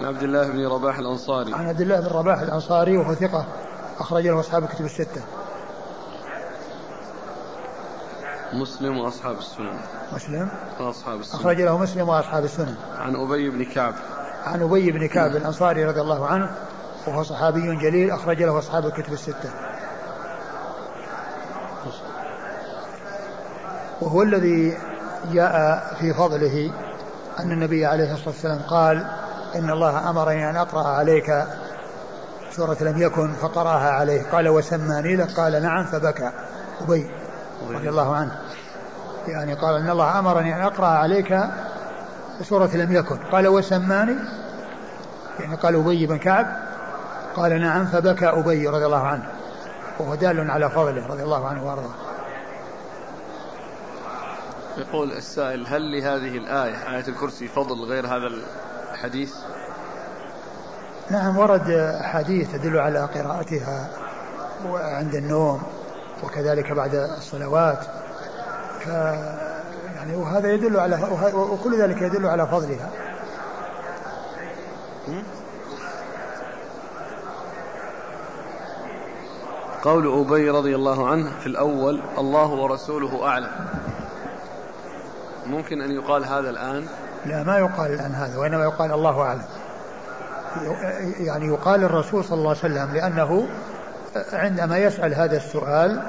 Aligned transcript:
عن 0.00 0.06
عبد 0.06 0.22
الله 0.22 0.48
بن 0.48 0.66
رباح 0.66 0.98
الأنصاري. 0.98 1.54
عن 1.54 1.68
عبد 1.68 1.80
الله 1.80 2.00
بن 2.00 2.06
رباح 2.06 2.40
الأنصاري 2.40 2.96
وهو 2.96 3.14
ثقة 3.14 3.46
أخرج 3.98 4.26
له 4.26 4.40
أصحاب 4.40 4.64
الكتب 4.64 4.84
الستة. 4.84 5.22
مسلم 8.52 8.98
وأصحاب 8.98 9.38
السنن. 9.38 9.78
مسلم؟ 10.12 10.48
وأصحاب 10.80 11.20
السنن. 11.20 11.40
أخرج 11.40 11.60
له 11.60 11.78
مسلم 11.78 12.08
وأصحاب 12.08 12.44
السنن. 12.44 12.74
عن 12.98 13.16
أبي 13.16 13.50
بن 13.50 13.64
كعب. 13.64 13.94
عن 14.44 14.62
أبي 14.62 14.92
بن 14.92 15.08
كعب 15.08 15.36
الأنصاري 15.36 15.84
رضي 15.84 16.00
الله 16.00 16.26
عنه 16.26 16.50
وهو 17.06 17.22
صحابي 17.22 17.76
جليل 17.76 18.10
أخرج 18.10 18.42
له 18.42 18.58
أصحاب 18.58 18.86
الكتب 18.86 19.12
الستة. 19.12 19.50
وهو 24.00 24.22
الذي 24.22 24.78
جاء 25.32 25.84
في 26.00 26.14
فضله 26.14 26.72
أن 27.40 27.52
النبي 27.52 27.86
عليه 27.86 28.12
الصلاة 28.12 28.28
والسلام 28.28 28.58
قال 28.58 29.19
إن 29.54 29.70
الله 29.70 30.10
أمرني 30.10 30.50
أن 30.50 30.56
أقرأ 30.56 30.88
عليك 30.88 31.44
سورة 32.50 32.76
لم 32.80 33.02
يكن 33.02 33.32
فقرأها 33.32 33.90
عليه. 33.90 34.22
قال 34.32 34.48
وسماني 34.48 35.16
لك؟ 35.16 35.30
قال 35.30 35.62
نعم 35.62 35.84
فبكى 35.84 36.32
أبي 36.80 37.10
رضي 37.70 37.88
الله 37.88 38.16
عنه. 38.16 38.40
يعني 39.28 39.54
قال 39.54 39.76
إن 39.76 39.90
الله 39.90 40.18
أمرني 40.18 40.56
أن 40.56 40.60
أقرأ 40.60 40.86
عليك 40.86 41.38
سورة 42.42 42.70
لم 42.74 42.92
يكن. 42.92 43.16
قال 43.16 43.48
وسماني؟ 43.48 44.16
يعني 45.40 45.56
قال 45.56 45.74
أبي 45.74 46.06
بن 46.06 46.18
كعب. 46.18 46.46
قال 47.36 47.60
نعم 47.60 47.86
فبكى 47.86 48.26
أبي 48.26 48.68
رضي 48.68 48.86
الله 48.86 49.06
عنه. 49.06 49.26
وهو 49.98 50.14
دال 50.14 50.50
على 50.50 50.70
فضله 50.70 51.06
رضي 51.06 51.22
الله 51.22 51.48
عنه 51.48 51.66
وأرضاه. 51.66 51.94
يقول 54.78 55.12
السائل 55.12 55.66
هل 55.66 55.92
لهذه 55.92 56.36
الآية 56.36 56.96
آية 56.96 57.08
الكرسي 57.08 57.48
فضل 57.48 57.84
غير 57.84 58.06
هذا 58.06 58.30
الحديث 59.00 59.34
نعم 61.10 61.38
ورد 61.38 61.70
أحاديث 62.00 62.52
تدل 62.52 62.78
على 62.78 62.98
قراءتها 62.98 63.90
عند 64.74 65.14
النوم 65.14 65.62
وكذلك 66.24 66.72
بعد 66.72 66.94
الصلوات. 66.94 67.78
ف 68.80 68.86
يعني 69.96 70.16
وهذا 70.16 70.52
يدل 70.52 70.80
على 70.80 70.98
وكل 71.34 71.80
ذلك 71.80 72.02
يدل 72.02 72.26
على 72.26 72.46
فضلها. 72.46 72.90
قول 79.82 80.20
أبي 80.20 80.50
رضي 80.50 80.74
الله 80.74 81.08
عنه 81.08 81.40
في 81.40 81.46
الأول 81.46 82.02
الله 82.18 82.50
ورسوله 82.50 83.26
أعلم. 83.26 83.50
ممكن 85.46 85.82
أن 85.82 85.92
يقال 85.92 86.24
هذا 86.24 86.50
الآن؟ 86.50 86.86
لا 87.26 87.42
ما 87.42 87.58
يقال 87.58 87.92
الآن 87.92 88.12
هذا 88.12 88.38
وإنما 88.38 88.64
يقال 88.64 88.92
الله 88.92 89.20
أعلم. 89.22 89.42
يعني 91.18 91.46
يقال 91.46 91.84
الرسول 91.84 92.24
صلى 92.24 92.38
الله 92.38 92.48
عليه 92.48 92.58
وسلم 92.58 92.94
لأنه 92.94 93.48
عندما 94.32 94.78
يسأل 94.78 95.14
هذا 95.14 95.36
السؤال 95.36 96.02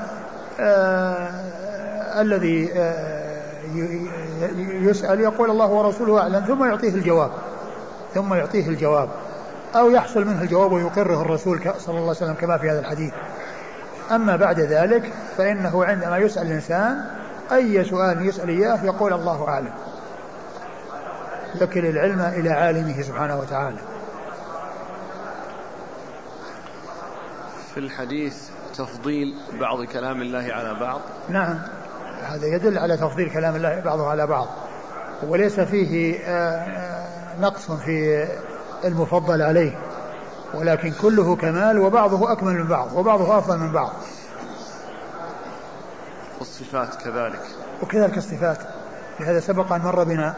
آه 0.59 1.29
الذي 2.21 2.73
آه 2.75 3.31
يسأل 4.57 5.19
يقول 5.19 5.49
الله 5.49 5.67
ورسوله 5.67 6.19
أعلم 6.19 6.39
ثم 6.39 6.63
يعطيه 6.63 6.89
الجواب 6.89 7.31
ثم 8.13 8.33
يعطيه 8.33 8.67
الجواب 8.67 9.09
أو 9.75 9.89
يحصل 9.89 10.25
منه 10.25 10.41
الجواب 10.41 10.71
ويقره 10.71 11.21
الرسول 11.21 11.59
صلى 11.59 11.97
الله 11.97 11.99
عليه 11.99 12.09
وسلم 12.09 12.33
كما 12.33 12.57
في 12.57 12.69
هذا 12.69 12.79
الحديث. 12.79 13.13
أما 14.11 14.35
بعد 14.35 14.59
ذلك 14.59 15.13
فإنه 15.37 15.85
عندما 15.85 16.17
يسأل 16.17 16.47
الإنسان 16.47 17.05
أي 17.51 17.83
سؤال 17.83 18.27
يسأل 18.27 18.49
إياه 18.49 18.85
يقول 18.85 19.13
الله 19.13 19.47
أعلم. 19.47 19.71
يكل 21.61 21.85
العلم 21.85 22.21
إلى 22.21 22.49
عالمه 22.49 23.01
سبحانه 23.01 23.39
وتعالى. 23.39 23.77
في 27.73 27.79
الحديث 27.79 28.49
تفضيل 28.77 29.35
بعض 29.59 29.83
كلام 29.83 30.21
الله 30.21 30.53
على 30.53 30.79
بعض؟ 30.79 31.01
نعم. 31.29 31.59
هذا 32.23 32.47
يدل 32.47 32.77
على 32.77 32.97
تفضيل 32.97 33.29
كلام 33.29 33.55
الله 33.55 33.79
بعضه 33.79 34.09
على 34.09 34.27
بعض. 34.27 34.47
وليس 35.23 35.59
فيه 35.59 36.19
نقص 37.39 37.71
في 37.71 38.27
المفضل 38.85 39.41
عليه. 39.41 39.79
ولكن 40.53 40.93
كله 41.01 41.35
كمال 41.35 41.79
وبعضه 41.79 42.31
أكمل 42.31 42.53
من 42.53 42.67
بعض 42.67 42.93
وبعضه 42.93 43.37
أفضل 43.37 43.57
من 43.57 43.71
بعض. 43.71 43.91
والصفات 46.39 46.95
كذلك. 46.95 47.41
وكذلك 47.83 48.17
الصفات. 48.17 48.57
لهذا 49.19 49.39
سبق 49.39 49.73
أن 49.73 49.81
مر 49.81 50.03
بنا 50.03 50.35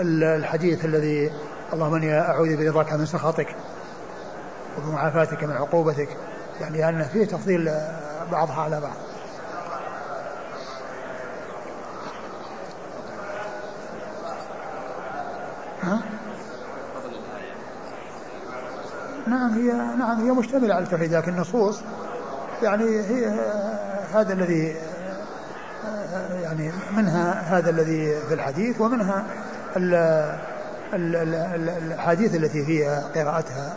الحديث 0.00 0.84
الذي 0.84 1.30
اللهم 1.72 1.94
إني 1.94 2.20
أعوذ 2.20 2.64
برضاك 2.64 2.92
من 2.92 3.06
سخطك 3.06 3.56
وبمعافاتك 4.78 5.44
من 5.44 5.56
عقوبتك 5.56 6.08
يعني 6.60 6.88
أن 6.88 7.04
فيه 7.04 7.24
تفضيل 7.24 7.70
بعضها 8.32 8.62
على 8.62 8.80
بعض 8.80 8.96
ها؟ 15.82 16.00
نعم 19.26 19.50
هي 19.50 19.72
نعم 19.72 20.20
هي 20.26 20.30
مشتملة 20.30 20.74
على 20.74 20.84
التوحيد 20.84 21.14
لكن 21.14 21.34
النصوص 21.34 21.80
يعني 22.62 22.84
هي 22.84 23.26
هذا 24.14 24.32
الذي 24.32 24.76
يعني 26.42 26.72
منها 26.96 27.58
هذا 27.58 27.70
الذي 27.70 28.20
في 28.28 28.34
الحديث 28.34 28.80
ومنها 28.80 29.26
الأحاديث 30.94 32.34
التي 32.34 32.64
فيها 32.64 33.08
قراءتها 33.14 33.76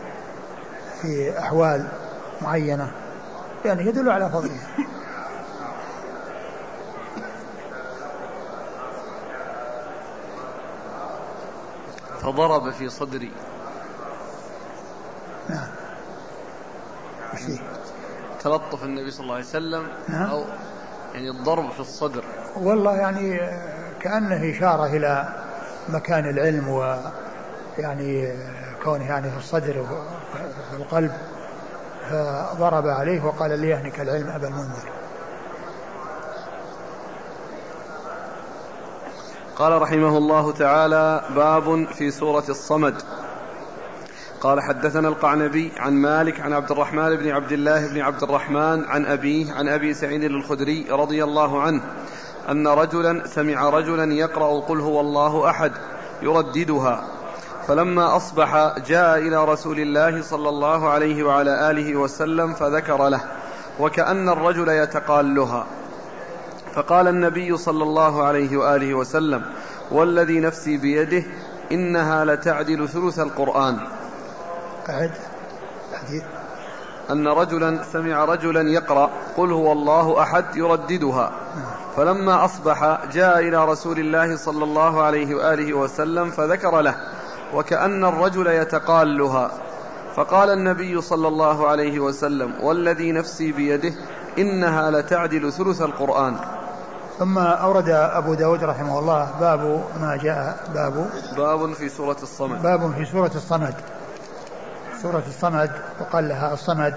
في 1.01 1.39
أحوال 1.39 1.87
معينة 2.41 2.91
يعني 3.65 3.85
يدل 3.85 4.09
على 4.09 4.29
فضلها 4.29 4.67
فضرب 12.21 12.71
في 12.71 12.89
صدري 12.89 13.31
نعم 15.49 15.67
وش 17.33 17.39
فيه؟ 17.39 17.59
تلطف 18.39 18.83
النبي 18.83 19.11
صلى 19.11 19.23
الله 19.23 19.35
عليه 19.35 19.45
وسلم 19.45 19.87
نعم. 20.09 20.29
أو 20.29 20.43
يعني 21.13 21.29
الضرب 21.29 21.71
في 21.71 21.79
الصدر 21.79 22.23
والله 22.55 22.95
يعني 22.95 23.39
كأنه 23.99 24.57
إشارة 24.57 24.85
إلى 24.85 25.38
مكان 25.89 26.29
العلم 26.29 26.69
و 26.69 26.95
يعني 27.77 28.33
كونه 28.83 29.05
يعني 29.05 29.31
في 29.31 29.37
الصدر 29.37 29.79
وفي 29.79 30.75
القلب 30.77 31.11
فضرب 32.09 32.87
عليه 32.87 33.25
وقال 33.25 33.59
ليهنك 33.59 33.99
العلم 33.99 34.29
أبا 34.29 34.47
المنذر. 34.47 34.89
قال 39.55 39.81
رحمه 39.81 40.17
الله 40.17 40.51
تعالى 40.51 41.23
باب 41.35 41.87
في 41.93 42.11
سورة 42.11 42.43
الصمد. 42.49 43.01
قال 44.41 44.61
حدثنا 44.61 45.07
القعنبي 45.07 45.71
عن 45.77 45.93
مالك 45.93 46.39
عن 46.39 46.53
عبد 46.53 46.71
الرحمن 46.71 47.15
بن 47.15 47.29
عبد 47.29 47.51
الله 47.51 47.87
بن 47.87 48.01
عبد 48.01 48.23
الرحمن 48.23 48.85
عن 48.85 49.05
أبيه 49.05 49.53
عن 49.53 49.67
أبي 49.67 49.93
سعيد 49.93 50.23
الخدري 50.23 50.87
رضي 50.89 51.23
الله 51.23 51.61
عنه 51.61 51.81
أن 52.51 52.67
رجلا 52.67 53.27
سمع 53.27 53.69
رجلا 53.69 54.13
يقرأ 54.13 54.59
قل 54.59 54.79
هو 54.79 55.01
الله 55.01 55.49
أحد 55.49 55.71
يرددها. 56.21 57.03
فلما 57.67 58.15
أصبح 58.15 58.79
جاء 58.87 59.17
إلى 59.17 59.45
رسول 59.45 59.79
الله 59.79 60.21
صلى 60.21 60.49
الله 60.49 60.89
عليه 60.89 61.23
وعلى 61.23 61.71
آله 61.71 61.95
وسلم 61.95 62.53
فذكر 62.53 63.09
له 63.09 63.21
وكأن 63.79 64.29
الرجل 64.29 64.69
يتقالها. 64.69 65.65
فقال 66.73 67.07
النبي 67.07 67.57
صلى 67.57 67.83
الله 67.83 68.23
عليه 68.23 68.57
وآله 68.57 68.93
وسلم 68.93 69.41
والذي 69.91 70.39
نفسي 70.39 70.77
بيده 70.77 71.23
إنها 71.71 72.25
لتعدل 72.25 72.89
ثلث 72.89 73.19
القرآن. 73.19 73.77
أعد 74.89 75.11
حديث 75.93 76.23
أن 77.11 77.27
رجلا 77.27 77.83
سمع 77.83 78.25
رجلا 78.25 78.69
يقرأ 78.69 79.09
قل 79.37 79.51
هو 79.51 79.71
الله 79.71 80.21
أحد 80.21 80.45
يرددها. 80.55 81.31
فلما 81.97 82.45
أصبح 82.45 82.99
جاء 83.11 83.39
إلى 83.39 83.65
رسول 83.65 83.99
الله 83.99 84.37
صلى 84.37 84.63
الله 84.63 85.01
عليه 85.01 85.35
وآله 85.35 85.73
وسلم 85.73 86.29
فذكر 86.29 86.81
له 86.81 86.95
وكأن 87.53 88.05
الرجل 88.05 88.47
يتقالها. 88.47 89.51
فقال 90.15 90.49
النبي 90.49 91.01
صلى 91.01 91.27
الله 91.27 91.67
عليه 91.67 91.99
وسلم 91.99 92.53
والذي 92.61 93.11
نفسي 93.11 93.51
بيده 93.51 93.93
إنها 94.37 94.91
لتعدل 94.91 95.51
ثلث 95.51 95.81
القرآن. 95.81 96.35
ثم 97.19 97.37
أورد 97.37 97.89
أبو 97.89 98.33
داود 98.33 98.63
رحمه 98.63 98.99
الله 98.99 99.29
باب 99.39 99.83
ما 100.01 100.19
جاء 100.23 100.59
باب 100.73 101.09
باب 101.37 101.73
في 101.73 101.89
سورة 101.89 102.17
الصمد. 102.23 102.61
باب 102.61 102.93
في 102.93 103.05
سورة 103.05 103.31
الصمد. 103.35 103.73
سورة 105.01 105.23
الصمد 105.27 105.71
وقال 105.99 106.29
لها 106.29 106.53
الصمد 106.53 106.93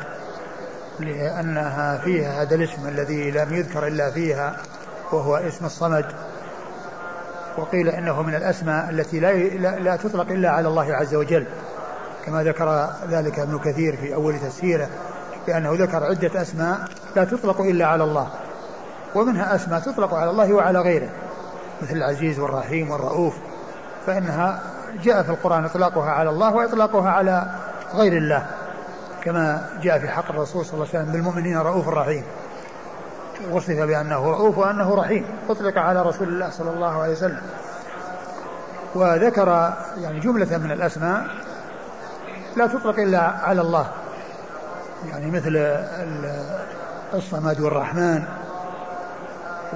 لأنها 1.01 1.99
فيها 1.99 2.43
هذا 2.43 2.55
الاسم 2.55 2.89
الذي 2.89 3.31
لم 3.31 3.55
يذكر 3.55 3.87
إلا 3.87 4.11
فيها 4.11 4.57
وهو 5.13 5.37
اسم 5.37 5.65
الصمد. 5.65 6.07
وقيل 7.59 7.89
إنه 7.89 8.23
من 8.23 8.35
الأسماء 8.35 8.91
التي 8.91 9.21
لا 9.21 9.33
لا 9.79 9.97
تطلق 9.97 10.31
إلا 10.31 10.51
على 10.51 10.69
الله 10.69 10.95
عز 10.95 11.15
وجل. 11.15 11.47
كما 12.27 12.45
ذكر 12.45 12.91
ذلك 13.09 13.39
ابن 13.39 13.59
كثير 13.59 13.97
في 13.97 14.15
أول 14.15 14.39
تفسيره 14.39 14.89
بأنه 15.47 15.73
ذكر 15.73 16.05
عدة 16.05 16.43
أسماء 16.43 16.79
لا 17.17 17.25
تطلق 17.25 17.61
إلا 17.61 17.87
على 17.87 18.05
الله. 18.05 18.29
ومنها 19.15 19.55
أسماء 19.55 19.81
تطلق 19.81 20.15
على 20.15 20.31
الله 20.31 20.53
وعلى 20.53 20.81
غيره 20.81 21.09
مثل 21.83 21.97
العزيز 21.97 22.39
والرحيم 22.39 22.91
والرؤوف. 22.91 23.35
فإنها 24.07 24.63
جاء 25.03 25.23
في 25.23 25.31
القرآن 25.31 25.65
إطلاقها 25.65 26.11
على 26.11 26.31
الله 26.31 26.55
وإطلاقها 26.55 27.11
على 27.11 27.47
غير 27.95 28.13
الله 28.13 28.47
كما 29.23 29.69
جاء 29.83 29.99
في 29.99 30.09
حق 30.09 30.31
الرسول 30.31 30.65
صلى 30.65 30.75
الله 30.75 30.87
عليه 30.95 30.99
وسلم 30.99 31.13
بالمؤمنين 31.13 31.59
رؤوف 31.59 31.89
رحيم. 31.89 32.25
وصف 33.51 33.71
بأنه 33.71 34.31
رؤوف 34.31 34.59
وأنه 34.59 34.95
رحيم. 34.95 35.27
أطلق 35.49 35.79
على 35.79 36.03
رسول 36.03 36.29
الله 36.29 36.51
صلى 36.51 36.71
الله 36.71 37.03
عليه 37.03 37.13
وسلم. 37.13 37.43
وذكر 38.95 39.73
يعني 39.99 40.21
جملة 40.21 40.59
من 40.59 40.73
الأسماء 40.73 41.27
لا 42.57 42.67
تطلق 42.67 42.99
إلا 42.99 43.21
على 43.21 43.61
الله. 43.61 43.87
يعني 45.11 45.31
مثل 45.31 45.57
الصمد 47.15 47.61
والرحمن 47.61 48.23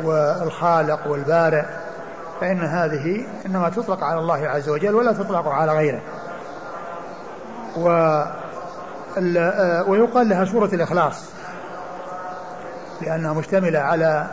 والخالق 0.02 1.06
والبارئ 1.06 1.64
فإن 2.40 2.60
هذه 2.60 3.26
إنما 3.46 3.70
تطلق 3.70 4.04
على 4.04 4.18
الله 4.18 4.48
عز 4.48 4.68
وجل 4.68 4.94
ولا 4.94 5.12
تطلق 5.12 5.48
على 5.48 5.72
غيره. 5.72 6.00
و 7.76 7.88
ويقال 9.90 10.28
لها 10.28 10.44
سورة 10.44 10.66
الإخلاص 10.66 11.24
لأنها 13.02 13.32
مشتملة 13.32 13.78
على 13.78 14.26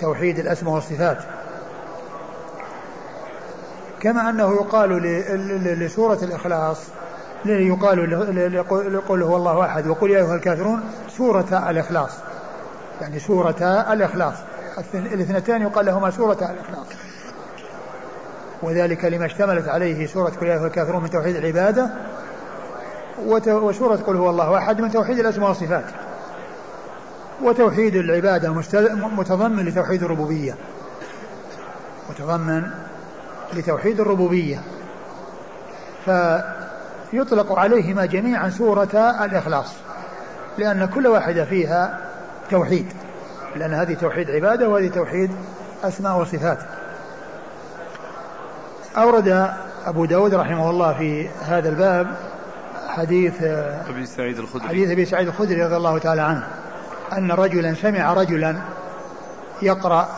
توحيد 0.00 0.38
الأسماء 0.38 0.74
والصفات. 0.74 1.18
كما 4.00 4.30
أنه 4.30 4.54
يقال 4.54 4.90
لسورة 5.78 6.18
الإخلاص 6.22 6.78
يقال 7.46 8.94
لقول 8.94 9.22
هو 9.22 9.36
الله 9.36 9.64
أحد 9.64 9.86
وقل 9.86 10.10
يا 10.10 10.18
أيها 10.18 10.34
الكافرون 10.34 10.80
سورة 11.08 11.70
الإخلاص 11.70 12.10
يعني 13.00 13.18
سورة 13.18 13.84
الإخلاص. 13.92 14.34
الاثنتان 14.94 15.62
يقال 15.62 15.86
لهما 15.86 16.10
سورة 16.10 16.32
الإخلاص. 16.32 16.86
وذلك 18.62 19.04
لما 19.04 19.26
اشتملت 19.26 19.68
عليه 19.68 20.06
سورة 20.06 20.32
يا 20.42 20.52
أيها 20.52 20.66
الكافرون 20.66 21.02
من 21.02 21.10
توحيد 21.10 21.36
العبادة 21.36 21.90
وسورة 23.46 23.96
قل 23.96 24.16
هو 24.16 24.30
الله 24.30 24.58
أحد 24.58 24.80
من 24.80 24.90
توحيد 24.90 25.18
الأسماء 25.18 25.48
والصفات. 25.48 25.84
وتوحيد 27.42 27.96
العبادة 27.96 28.52
متضمن 29.16 29.64
لتوحيد 29.64 30.02
الربوبية. 30.02 30.54
متضمن 32.10 32.62
لتوحيد 33.54 34.00
الربوبية. 34.00 34.60
فيطلق 36.04 37.58
عليهما 37.58 38.06
جميعا 38.06 38.50
سورة 38.50 39.14
الإخلاص 39.24 39.72
لأن 40.58 40.86
كل 40.86 41.06
واحدة 41.06 41.44
فيها 41.44 42.00
توحيد 42.50 42.86
لأن 43.56 43.74
هذه 43.74 43.94
توحيد 43.94 44.30
عبادة 44.30 44.68
وهذه 44.68 44.88
توحيد 44.88 45.30
أسماء 45.84 46.20
وصفات. 46.20 46.58
أورد 48.96 49.50
أبو 49.86 50.04
داود 50.04 50.34
رحمه 50.34 50.70
الله 50.70 50.92
في 50.92 51.28
هذا 51.28 51.68
الباب 51.68 52.06
حديث 52.88 53.42
أبي 53.88 54.06
سعيد 54.06 54.38
الخدري. 54.38 54.68
حديث 54.68 54.90
أبي 54.90 55.04
سعيد 55.04 55.28
الخدري 55.28 55.62
رضي 55.62 55.76
الله 55.76 55.98
تعالى 55.98 56.22
عنه 56.22 56.46
أن 57.12 57.30
رجلا 57.30 57.74
سمع 57.74 58.12
رجلا 58.12 58.56
يقرأ 59.62 60.08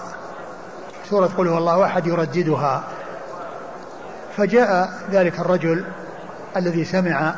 سورة 1.10 1.26
قل 1.38 1.48
هو 1.48 1.58
الله 1.58 1.84
أحد 1.84 2.06
يرددها. 2.06 2.84
فجاء 4.36 4.90
ذلك 5.10 5.40
الرجل 5.40 5.84
الذي 6.56 6.84
سمع 6.84 7.34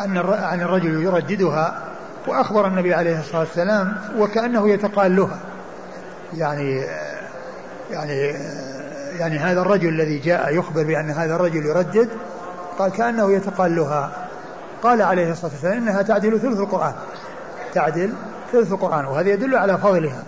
أن 0.00 0.18
عن 0.28 0.60
الرجل 0.60 1.02
يرددها 1.02 1.82
وأخبر 2.26 2.66
النبي 2.66 2.94
عليه 2.94 3.20
الصلاة 3.20 3.40
والسلام 3.40 3.96
وكأنه 4.18 4.70
يتقالها. 4.70 5.38
يعني 6.34 6.84
يعني 7.90 8.36
يعني 9.18 9.38
هذا 9.38 9.60
الرجل 9.60 9.88
الذي 9.88 10.18
جاء 10.18 10.54
يخبر 10.54 10.82
بأن 10.82 11.10
هذا 11.10 11.34
الرجل 11.34 11.66
يردد 11.66 12.08
قال 12.78 12.92
كأنه 12.92 13.32
يتقالها 13.32 14.10
قال 14.82 15.02
عليه 15.02 15.32
الصلاة 15.32 15.52
والسلام 15.52 15.76
إنها 15.76 16.02
تعدل 16.02 16.40
ثلث 16.40 16.58
القرآن. 16.60 16.92
تعدل 17.74 18.12
ثلث 18.52 18.72
القرآن 18.72 19.04
وهذا 19.04 19.28
يدل 19.28 19.56
على 19.56 19.78
فضلها 19.78 20.22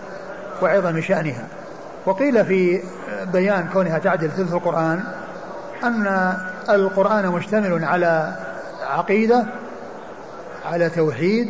وعظم 0.61 1.01
شأنها. 1.01 1.47
وقيل 2.05 2.45
في 2.45 2.81
بيان 3.33 3.67
كونها 3.73 3.99
تعدل 3.99 4.31
ثلث 4.31 4.53
القرآن 4.53 5.03
أن 5.83 6.33
القرآن 6.69 7.27
مشتمل 7.27 7.85
على 7.85 8.35
عقيدة 8.89 9.45
على 10.65 10.89
توحيد 10.89 11.49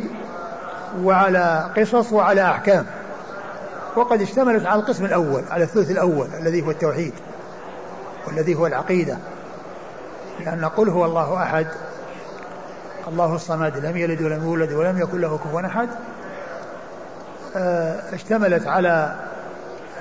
وعلى 1.02 1.70
قصص 1.76 2.12
وعلى 2.12 2.42
أحكام. 2.42 2.86
وقد 3.96 4.22
اشتملت 4.22 4.66
على 4.66 4.80
القسم 4.80 5.04
الأول 5.04 5.42
على 5.50 5.64
الثلث 5.64 5.90
الأول 5.90 6.28
الذي 6.40 6.66
هو 6.66 6.70
التوحيد. 6.70 7.12
والذي 8.26 8.54
هو 8.54 8.66
العقيدة. 8.66 9.18
لأن 10.40 10.64
قل 10.64 10.88
هو 10.88 11.04
الله 11.04 11.42
أحد 11.42 11.66
الله 13.08 13.34
الصمد 13.34 13.76
لم 13.76 13.96
يلد 13.96 14.22
ولم 14.22 14.44
يولد 14.44 14.72
ولم 14.72 14.98
يكن 14.98 15.20
له 15.20 15.38
كفوا 15.38 15.66
أحد. 15.66 15.88
آه، 17.56 18.14
اشتملت 18.14 18.66
على 18.66 19.14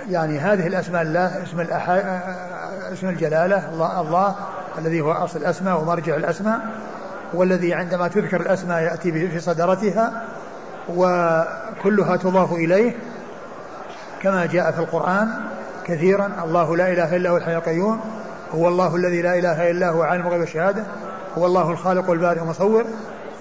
يعني 0.10 0.40
هذه 0.40 0.68
الأسماء 0.68 1.02
الله 1.02 1.44
اسم 1.44 1.62
الأحد 1.62 2.22
اسم 2.94 3.10
الجلالة 3.10 3.70
الله, 3.74 4.02
الله 4.02 4.36
الذي 4.78 5.02
هو 5.02 5.12
أصل 5.12 5.40
الأسماء 5.40 5.82
ومرجع 5.82 6.16
الأسماء 6.16 6.60
والذي 7.34 7.74
عندما 7.74 8.08
تذكر 8.08 8.42
الأسماء 8.42 8.82
يأتي 8.82 9.12
في 9.12 9.40
صدرتها 9.40 10.24
وكلها 10.90 12.16
تضاف 12.16 12.54
إليه 12.54 12.96
كما 14.22 14.46
جاء 14.46 14.72
في 14.72 14.80
القرآن. 14.80 15.30
كثيرا 15.90 16.32
الله 16.44 16.78
لا 16.78 16.94
إله 16.94 17.16
إلا 17.16 17.30
هو 17.30 17.38
الحي 17.38 17.56
القيوم 17.56 18.00
هو 18.56 18.68
الله 18.68 18.96
الذي 18.96 19.22
لا 19.22 19.40
إله 19.40 19.72
إلا 19.72 19.90
هو 19.90 20.02
عالم 20.02 20.28
الغيب 20.28 20.40
والشهادة 20.40 20.84
هو 21.38 21.46
الله 21.46 21.72
الخالق 21.72 22.10
والبارئ 22.10 22.42
المصور 22.42 22.86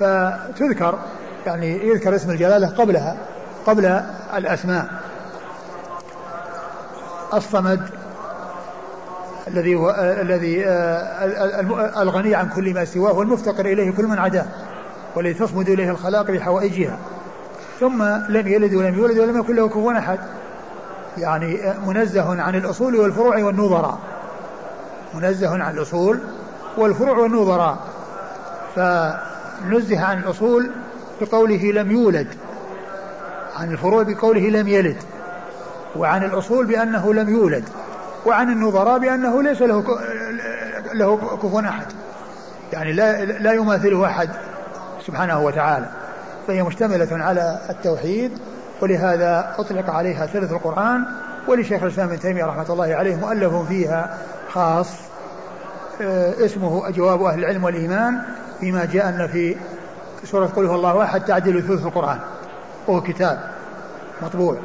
فتذكر 0.01 0.99
يعني 1.47 1.89
يذكر 1.89 2.15
اسم 2.15 2.31
الجلالة 2.31 2.69
قبلها 2.69 3.17
قبل 3.67 4.03
الأسماء. 4.37 4.87
الصمد 7.35 7.81
الذي 9.49 9.75
هو 9.75 9.91
الذي 10.21 10.67
آه، 10.67 12.03
الغني 12.03 12.35
عن 12.35 12.49
كل 12.49 12.75
ما 12.75 12.85
سواه 12.85 13.13
والمفتقر 13.13 13.67
إليه 13.67 13.91
كل 13.91 14.07
من 14.07 14.19
عداه 14.19 14.47
والذي 15.17 15.35
تصمد 15.35 15.69
إليه 15.69 15.91
الخلاق 15.91 16.31
بحوائجها. 16.31 16.99
ثم 17.81 18.03
لم 18.29 18.49
يلد 18.49 18.75
ولم 18.75 18.99
يولد 18.99 19.19
ولم 19.19 19.41
يكن 19.41 19.57
له 19.57 19.69
كفوا 19.69 19.99
أحد. 19.99 20.19
يعني 21.21 21.75
منزه 21.87 22.43
عن 22.43 22.55
الأصول 22.55 22.97
والفروع 22.97 23.45
والنظراء 23.45 23.99
منزه 25.15 25.63
عن 25.65 25.75
الأصول 25.75 26.21
والفروع 26.77 27.19
والنظراء 27.19 27.79
فنزه 28.77 30.05
عن 30.05 30.19
الأصول 30.19 30.71
بقوله 31.21 31.73
لم 31.73 31.91
يولد. 31.91 32.27
عن 33.57 33.73
الفروع 33.73 34.03
بقوله 34.03 34.41
لم 34.41 34.69
يلد. 34.69 34.97
وعن 35.97 36.25
الأصول 36.25 36.67
بأنه 36.67 37.15
لم 37.15 37.29
يولد. 37.29 37.65
وعن 38.27 38.53
النظراء 38.53 38.99
بأنه 38.99 39.43
ليس 39.43 39.63
له 39.63 39.85
له 40.95 41.17
كفوا 41.43 41.61
أحد. 41.61 41.87
يعني 42.73 42.93
لا 42.93 43.25
لا 43.25 43.53
يماثله 43.53 44.07
أحد 44.07 44.31
سبحانه 45.07 45.41
وتعالى. 45.41 45.87
فهي 46.47 46.63
مشتملة 46.63 47.25
على 47.25 47.59
التوحيد 47.71 48.39
ولهذا 48.83 49.55
أطلق 49.59 49.91
عليها 49.91 50.27
ثلث 50.27 50.53
القرآن 50.53 51.05
ولشيخ 51.49 51.83
الإسلام 51.83 52.09
ابن 52.09 52.21
تيمية 52.21 52.45
رحمة 52.45 52.67
الله 52.71 52.95
عليه 52.95 53.17
مؤلف 53.17 53.55
فيها 53.55 54.19
خاص 54.53 54.89
آه، 56.01 56.45
اسمه 56.45 56.91
جواب 56.91 57.23
أهل 57.23 57.39
العلم 57.39 57.65
والإيمان 57.65 58.23
فيما 58.61 58.85
جاء 58.85 59.09
أن 59.09 59.29
في 59.29 59.57
سورة 60.25 60.47
قل 60.47 60.67
هو 60.67 60.75
الله 60.75 61.03
أحد 61.03 61.25
تعدل 61.25 61.63
ثلث 61.63 61.87
القرآن. 61.87 62.19
وهو 62.87 63.01
كتاب 63.01 63.51
مطبوع. 64.23 64.59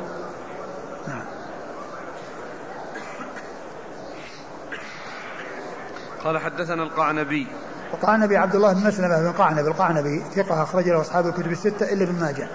قال 6.24 6.38
حدثنا 6.38 6.84
القعنبي. 6.84 7.48
القعنبي 7.94 8.38
عبد 8.38 8.56
الله 8.56 8.74
بن 8.74 8.88
مسلمة 8.88 9.22
بن 9.22 9.32
قعنبي 9.32 9.68
القعنبي 9.68 10.24
ثقة 10.36 10.64
أخرج 10.64 10.90
له 10.90 11.02
أصحاب 11.02 11.28
الكتب 11.28 11.52
الستة 11.52 11.94
إلا 11.94 12.04
ابن 12.04 12.20
ماجه. 12.22 12.48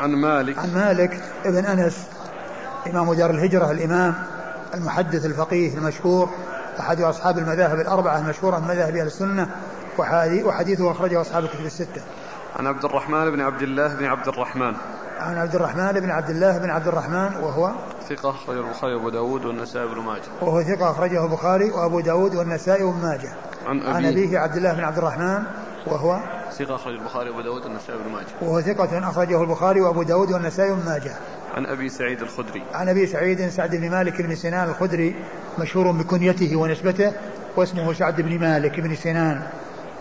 عن 0.00 0.10
مالك. 0.10 0.58
عن 0.58 0.74
مالك 0.74 1.20
ابن 1.44 1.64
أنس 1.64 2.06
إمام 2.86 3.14
دار 3.14 3.30
الهجرة 3.30 3.70
الإمام 3.70 4.14
المحدث 4.74 5.26
الفقيه 5.26 5.78
المشهور 5.78 6.30
أحد 6.80 7.00
أصحاب 7.00 7.38
المذاهب 7.38 7.80
الأربعة 7.80 8.18
المشهورة 8.18 8.58
من 8.58 8.68
مذاهب 8.68 8.96
أهل 8.96 9.06
السنة 9.06 9.50
وحديثه 10.44 10.90
أخرجه 10.90 11.20
أصحاب 11.20 11.44
الكتب 11.44 11.66
الستة. 11.66 12.02
عن 12.58 12.66
عبد 12.66 12.84
الرحمن 12.84 13.30
بن 13.30 13.40
عبد 13.40 13.62
الله 13.62 13.94
بن 13.94 14.04
عبد 14.04 14.28
الرحمن. 14.28 14.74
عن 15.20 15.38
عبد 15.38 15.54
الرحمن 15.54 15.92
بن 15.92 16.10
عبد 16.10 16.30
الله 16.30 16.58
بن 16.58 16.70
عبد 16.70 16.88
الرحمن 16.88 17.36
وهو 17.42 17.72
ثقة 18.08 18.30
أخرجه 18.30 18.60
البخاري 18.60 18.94
وأبو 18.94 19.10
داود 19.10 19.44
والنسائي 19.44 19.86
وابن 19.86 20.00
ماجه. 20.00 20.22
وهو 20.40 20.62
ثقة 20.62 20.90
أخرجه 20.90 21.24
البخاري 21.24 21.70
وأبو 21.70 22.00
داود 22.00 22.34
والنسائي 22.34 22.84
وابن 22.84 23.02
ماجه. 23.02 23.32
عن 23.66 23.80
عن 23.80 24.06
أبيه. 24.06 24.26
أبيه 24.26 24.38
عبد 24.38 24.56
الله 24.56 24.72
بن 24.72 24.84
عبد 24.84 24.98
الرحمن 24.98 25.42
وهو 25.86 26.20
ثقة 26.52 26.74
أخرج 26.74 26.94
البخاري 26.94 27.30
وأبو 27.30 27.40
داود 27.40 27.64
والنسائي 27.64 27.98
بن 27.98 28.12
ماجه. 28.12 28.26
وهو 28.42 28.60
ثقة 28.60 29.10
أخرجه 29.10 29.42
البخاري 29.42 29.80
وأبو 29.80 30.02
داود 30.02 30.32
والنسائي 30.32 30.72
بن 30.72 30.84
ماجه. 30.86 31.16
عن 31.56 31.66
أبي 31.66 31.88
سعيد 31.88 32.22
الخدري. 32.22 32.62
عن 32.74 32.88
أبي 32.88 33.06
سعيد 33.06 33.48
سعد 33.48 33.76
بن 33.76 33.90
مالك 33.90 34.22
بن 34.22 34.34
سنان 34.34 34.68
الخدري 34.68 35.14
مشهور 35.58 35.90
بكنيته 35.90 36.56
ونسبته 36.56 37.12
واسمه 37.56 37.92
سعد 37.92 38.20
بن 38.20 38.38
مالك 38.38 38.80
بن 38.80 38.94
سنان 38.94 39.42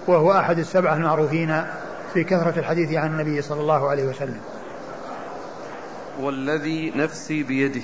وهو 0.08 0.32
أحد 0.32 0.60
السبعة 0.60 0.94
المعروفين 0.94 1.64
في 2.14 2.24
كثرة 2.24 2.60
الحديث 2.60 2.94
عن 2.94 3.12
النبي 3.12 3.42
صلى 3.42 3.62
الله 3.62 3.90
عليه 3.90 4.04
وسلم. 4.04 4.40
والذي 6.20 6.92
نفسي 6.96 7.44
بيده. 7.44 7.82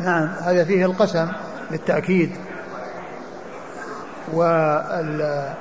نعم 0.00 0.28
هذا 0.28 0.64
فيه 0.64 0.84
القسم 0.84 1.28
بالتأكيد 1.70 2.30
وال 4.32 5.54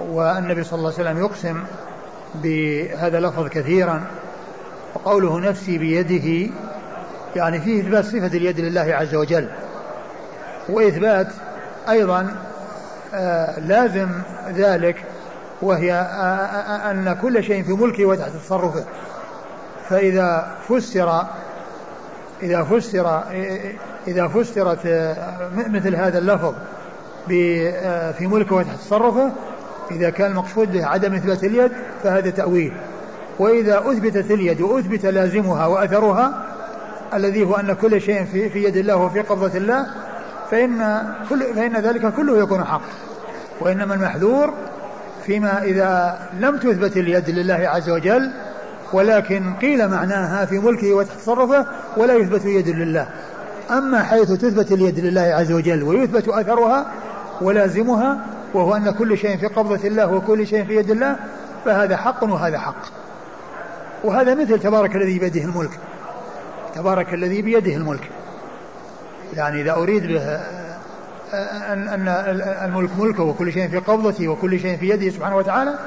والنبي 0.00 0.64
صلى 0.64 0.78
الله 0.78 0.92
عليه 0.92 1.10
وسلم 1.10 1.18
يقسم 1.24 1.64
بهذا 2.34 3.18
اللفظ 3.18 3.48
كثيرا 3.48 4.02
وقوله 4.94 5.40
نفسي 5.40 5.78
بيده 5.78 6.52
يعني 7.36 7.60
فيه 7.60 7.80
إثبات 7.80 8.04
صفة 8.04 8.26
اليد 8.26 8.60
لله 8.60 8.94
عز 8.94 9.14
وجل. 9.14 9.48
وإثبات 10.68 11.28
أيضا 11.88 12.36
آه 13.14 13.60
لازم 13.60 14.08
ذلك 14.48 15.04
وهي 15.62 15.92
آه 15.92 15.96
آه 15.96 16.90
أن 16.90 17.16
كل 17.22 17.44
شيء 17.44 17.62
في 17.62 17.72
ملكه 17.72 18.04
وتحت 18.04 18.30
تصرفه. 18.30 18.84
فإذا 19.88 20.56
فسر 20.68 21.22
إذا 22.42 22.62
فسر 22.64 23.22
إذا 24.08 24.28
فسرت 24.28 24.78
مثل 25.56 25.96
هذا 25.96 26.18
اللفظ 26.18 26.54
في 28.18 28.26
ملكه 28.26 28.56
وتحت 28.56 28.78
تصرفه 28.78 29.32
إذا 29.90 30.10
كان 30.10 30.30
المقصود 30.30 30.72
به 30.72 30.86
عدم 30.86 31.14
إثبات 31.14 31.44
اليد 31.44 31.72
فهذا 32.02 32.30
تأويل. 32.30 32.72
وإذا 33.38 33.78
أثبتت 33.78 34.30
اليد 34.30 34.60
وأثبت 34.60 35.06
لازمها 35.06 35.66
وأثرها 35.66 36.44
الذي 37.14 37.44
هو 37.44 37.54
أن 37.54 37.72
كل 37.72 38.00
شيء 38.00 38.24
في, 38.24 38.48
في 38.48 38.64
يد 38.64 38.76
الله 38.76 38.96
وفي 38.96 39.20
قبضة 39.20 39.58
الله 39.58 39.86
فإن, 40.50 41.02
كل 41.30 41.54
فإن 41.54 41.76
ذلك 41.76 42.14
كله 42.14 42.38
يكون 42.38 42.64
حق. 42.64 42.82
وإنما 43.60 43.94
المحذور 43.94 44.54
فيما 45.26 45.62
إذا 45.62 46.18
لم 46.40 46.56
تثبت 46.56 46.96
اليد 46.96 47.30
لله 47.30 47.68
عز 47.68 47.90
وجل 47.90 48.30
ولكن 48.92 49.54
قيل 49.54 49.88
معناها 49.88 50.46
في 50.46 50.58
ملكه 50.58 50.94
وتصرفه 50.94 51.66
ولا 51.96 52.14
يثبت 52.14 52.44
يد 52.44 52.68
لله. 52.68 53.08
أما 53.70 54.02
حيث 54.02 54.32
تثبت 54.32 54.72
اليد 54.72 54.98
لله 54.98 55.20
عز 55.20 55.52
وجل 55.52 55.82
ويثبت 55.82 56.28
أثرها 56.28 56.86
ولازمها 57.40 58.18
وهو 58.54 58.76
أن 58.76 58.90
كل 58.90 59.18
شيء 59.18 59.36
في 59.36 59.46
قبضة 59.46 59.88
الله 59.88 60.06
وكل 60.06 60.46
شيء 60.46 60.64
في 60.64 60.76
يد 60.76 60.90
الله 60.90 61.16
فهذا 61.64 61.96
حق 61.96 62.24
وهذا 62.24 62.58
حق. 62.58 62.82
وهذا 64.04 64.34
مثل 64.34 64.58
تبارك 64.58 64.96
الذي 64.96 65.18
بيده 65.18 65.40
الملك. 65.40 65.78
تبارك 66.74 67.14
الذي 67.14 67.42
بيده 67.42 67.74
الملك. 67.74 68.10
يعني 69.34 69.60
إذا 69.62 69.72
أريد 69.72 70.06
به 70.06 70.40
أن 71.72 71.88
أن 71.88 72.08
الملك 72.64 72.90
ملكه 72.98 73.22
وكل 73.22 73.52
شيء 73.52 73.68
في 73.68 73.78
قبضته 73.78 74.28
وكل 74.28 74.60
شيء 74.60 74.76
في 74.76 74.88
يده 74.88 75.10
سبحانه 75.10 75.36
وتعالى 75.36 75.78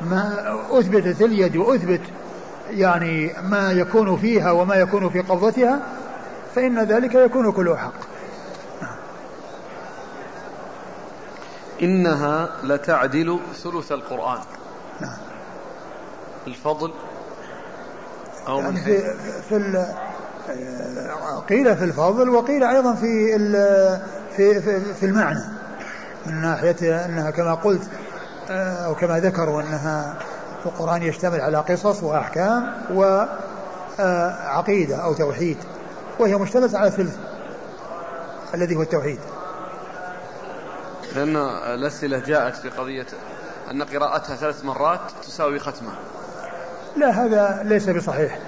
ما 0.00 0.34
أثبتت 0.70 1.22
اليد 1.22 1.56
وأثبت 1.56 2.00
يعني 2.70 3.32
ما 3.42 3.72
يكون 3.72 4.16
فيها 4.16 4.50
وما 4.50 4.74
يكون 4.74 5.10
في 5.10 5.20
قبضتها 5.20 5.80
فإن 6.54 6.78
ذلك 6.78 7.14
يكون 7.14 7.52
كله 7.52 7.76
حق. 7.76 7.92
إنها 11.82 12.48
لتعدل 12.62 13.40
ثلث 13.62 13.92
القرآن. 13.92 14.38
نعم. 15.00 15.16
الفضل 16.46 16.92
أو 18.48 18.58
يعني 18.60 18.80
في, 18.80 19.14
في 19.48 19.86
قيل 21.48 21.76
في 21.76 21.84
الفضل 21.84 22.28
وقيل 22.28 22.64
أيضا 22.64 22.94
في 22.94 23.38
في 24.36 24.60
في, 24.60 24.94
في 24.94 25.06
المعنى. 25.06 25.44
من 26.26 26.42
ناحية 26.42 27.04
أنها 27.04 27.30
كما 27.30 27.54
قلت 27.54 27.82
أو 28.50 28.94
كما 28.94 29.20
ذكروا 29.20 29.62
أنها 29.62 30.18
في 30.60 30.66
القرآن 30.66 31.02
يشتمل 31.02 31.40
على 31.40 31.58
قصص 31.58 32.02
وأحكام 32.02 32.74
وعقيدة 33.98 34.96
أو 34.96 35.14
توحيد 35.14 35.56
وهي 36.18 36.36
مشتملة 36.36 36.78
على 36.78 36.90
ثلث 36.90 37.16
الذي 38.54 38.76
هو 38.76 38.82
التوحيد. 38.82 39.18
لأن 41.16 41.36
الأسئلة 41.74 42.18
جاءت 42.18 42.56
في 42.56 42.68
قضية 42.68 43.06
أن 43.70 43.82
قراءتها 43.82 44.36
ثلاث 44.36 44.64
مرات 44.64 45.00
تساوي 45.22 45.58
ختمة. 45.58 45.90
لا 46.96 47.10
هذا 47.10 47.62
ليس 47.64 47.90
بصحيح. 47.90 48.38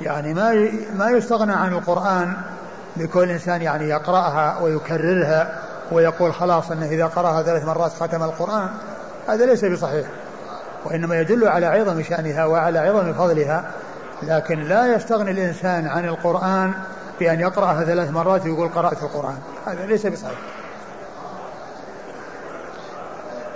يعني 0.00 0.34
ما 0.34 0.70
ما 0.98 1.10
يستغنى 1.10 1.52
عن 1.52 1.72
القرآن 1.72 2.36
لكل 2.96 3.30
إنسان 3.30 3.62
يعني 3.62 3.88
يقرأها 3.88 4.58
ويكررها 4.60 5.62
ويقول 5.92 6.34
خلاص 6.34 6.70
أنه 6.70 6.86
إذا 6.86 7.06
قرأها 7.06 7.42
ثلاث 7.42 7.64
مرات 7.64 7.92
ختم 7.92 8.22
القرآن. 8.22 8.68
هذا 9.28 9.46
ليس 9.46 9.64
بصحيح. 9.64 10.06
وإنما 10.84 11.20
يدل 11.20 11.48
على 11.48 11.66
عظم 11.66 12.02
شأنها 12.02 12.44
وعلى 12.44 12.78
عظم 12.78 13.12
فضلها. 13.12 13.70
لكن 14.22 14.64
لا 14.64 14.94
يستغني 14.94 15.30
الإنسان 15.30 15.86
عن 15.86 16.04
القرآن 16.04 16.72
بأن 17.20 17.40
يقرأها 17.40 17.84
ثلاث 17.84 18.10
مرات 18.10 18.44
ويقول 18.44 18.68
قرأت 18.68 19.02
القرآن. 19.02 19.38
هذا 19.66 19.86
ليس 19.86 20.06
بصحيح. 20.06 20.59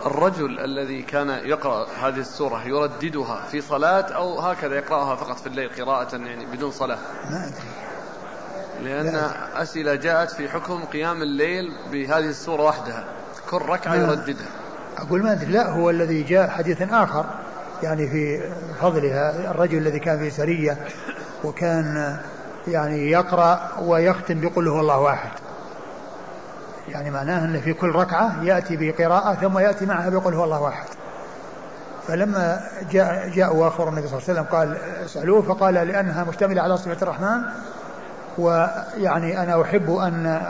الرجل 0.07 0.61
الذي 0.61 1.03
كان 1.03 1.29
يقرأ 1.29 1.87
هذه 2.03 2.19
السورة 2.19 2.67
يرددها 2.67 3.47
في 3.51 3.61
صلاة 3.61 4.03
أو 4.03 4.41
هكذا 4.41 4.77
يقرأها 4.77 5.17
فقط 5.17 5.39
في 5.39 5.47
الليل 5.47 5.69
قراءة 5.69 6.17
يعني 6.17 6.47
بدون 6.47 6.71
صلاة؟ 6.71 6.99
ما 7.31 7.45
أدري. 7.45 7.85
لأن 8.83 9.07
لا. 9.07 9.63
أسئلة 9.63 9.95
جاءت 9.95 10.31
في 10.31 10.49
حكم 10.49 10.85
قيام 10.85 11.23
الليل 11.23 11.73
بهذه 11.93 12.29
السورة 12.29 12.63
وحدها. 12.63 13.05
كل 13.51 13.57
ركعة 13.57 13.95
يرددها. 13.95 14.47
أقول 14.99 15.23
ما 15.23 15.33
أدري. 15.33 15.53
لا 15.53 15.71
هو 15.71 15.91
الذي 15.91 16.23
جاء 16.23 16.49
حديث 16.49 16.83
آخر 16.83 17.25
يعني 17.83 18.09
في 18.09 18.51
فضلها 18.81 19.51
الرجل 19.51 19.79
الذي 19.79 19.99
كان 19.99 20.19
في 20.19 20.31
سرية 20.31 20.87
وكان 21.45 22.19
يعني 22.69 23.11
يقرأ 23.11 23.71
ويختم 23.81 24.41
بقل 24.41 24.69
هو 24.69 24.81
الله 24.81 25.11
أحد. 25.11 25.31
يعني 26.95 27.11
معناه 27.11 27.45
أنه 27.45 27.61
في 27.61 27.73
كل 27.73 27.89
ركعة 27.89 28.45
يأتي 28.45 28.77
بقراءة 28.77 29.35
ثم 29.35 29.59
يأتي 29.59 29.87
معها 29.87 30.09
بقل 30.09 30.35
هو 30.35 30.45
الله 30.45 30.69
أحد 30.69 30.87
فلما 32.09 32.61
جاء 32.91 33.29
جاء 33.29 33.69
آخر 33.69 33.89
النبي 33.89 34.09
صلى 34.09 34.19
الله 34.19 34.29
عليه 34.29 34.41
وسلم 34.41 34.59
قال 34.59 34.77
اسألوه 35.05 35.43
فقال 35.43 35.75
لأنها 35.75 36.25
مشتملة 36.25 36.63
على 36.63 36.77
صفة 36.77 36.97
الرحمن 37.03 37.43
ويعني 38.39 39.43
أنا 39.43 39.63
أحب 39.63 39.91
أن 39.91 40.41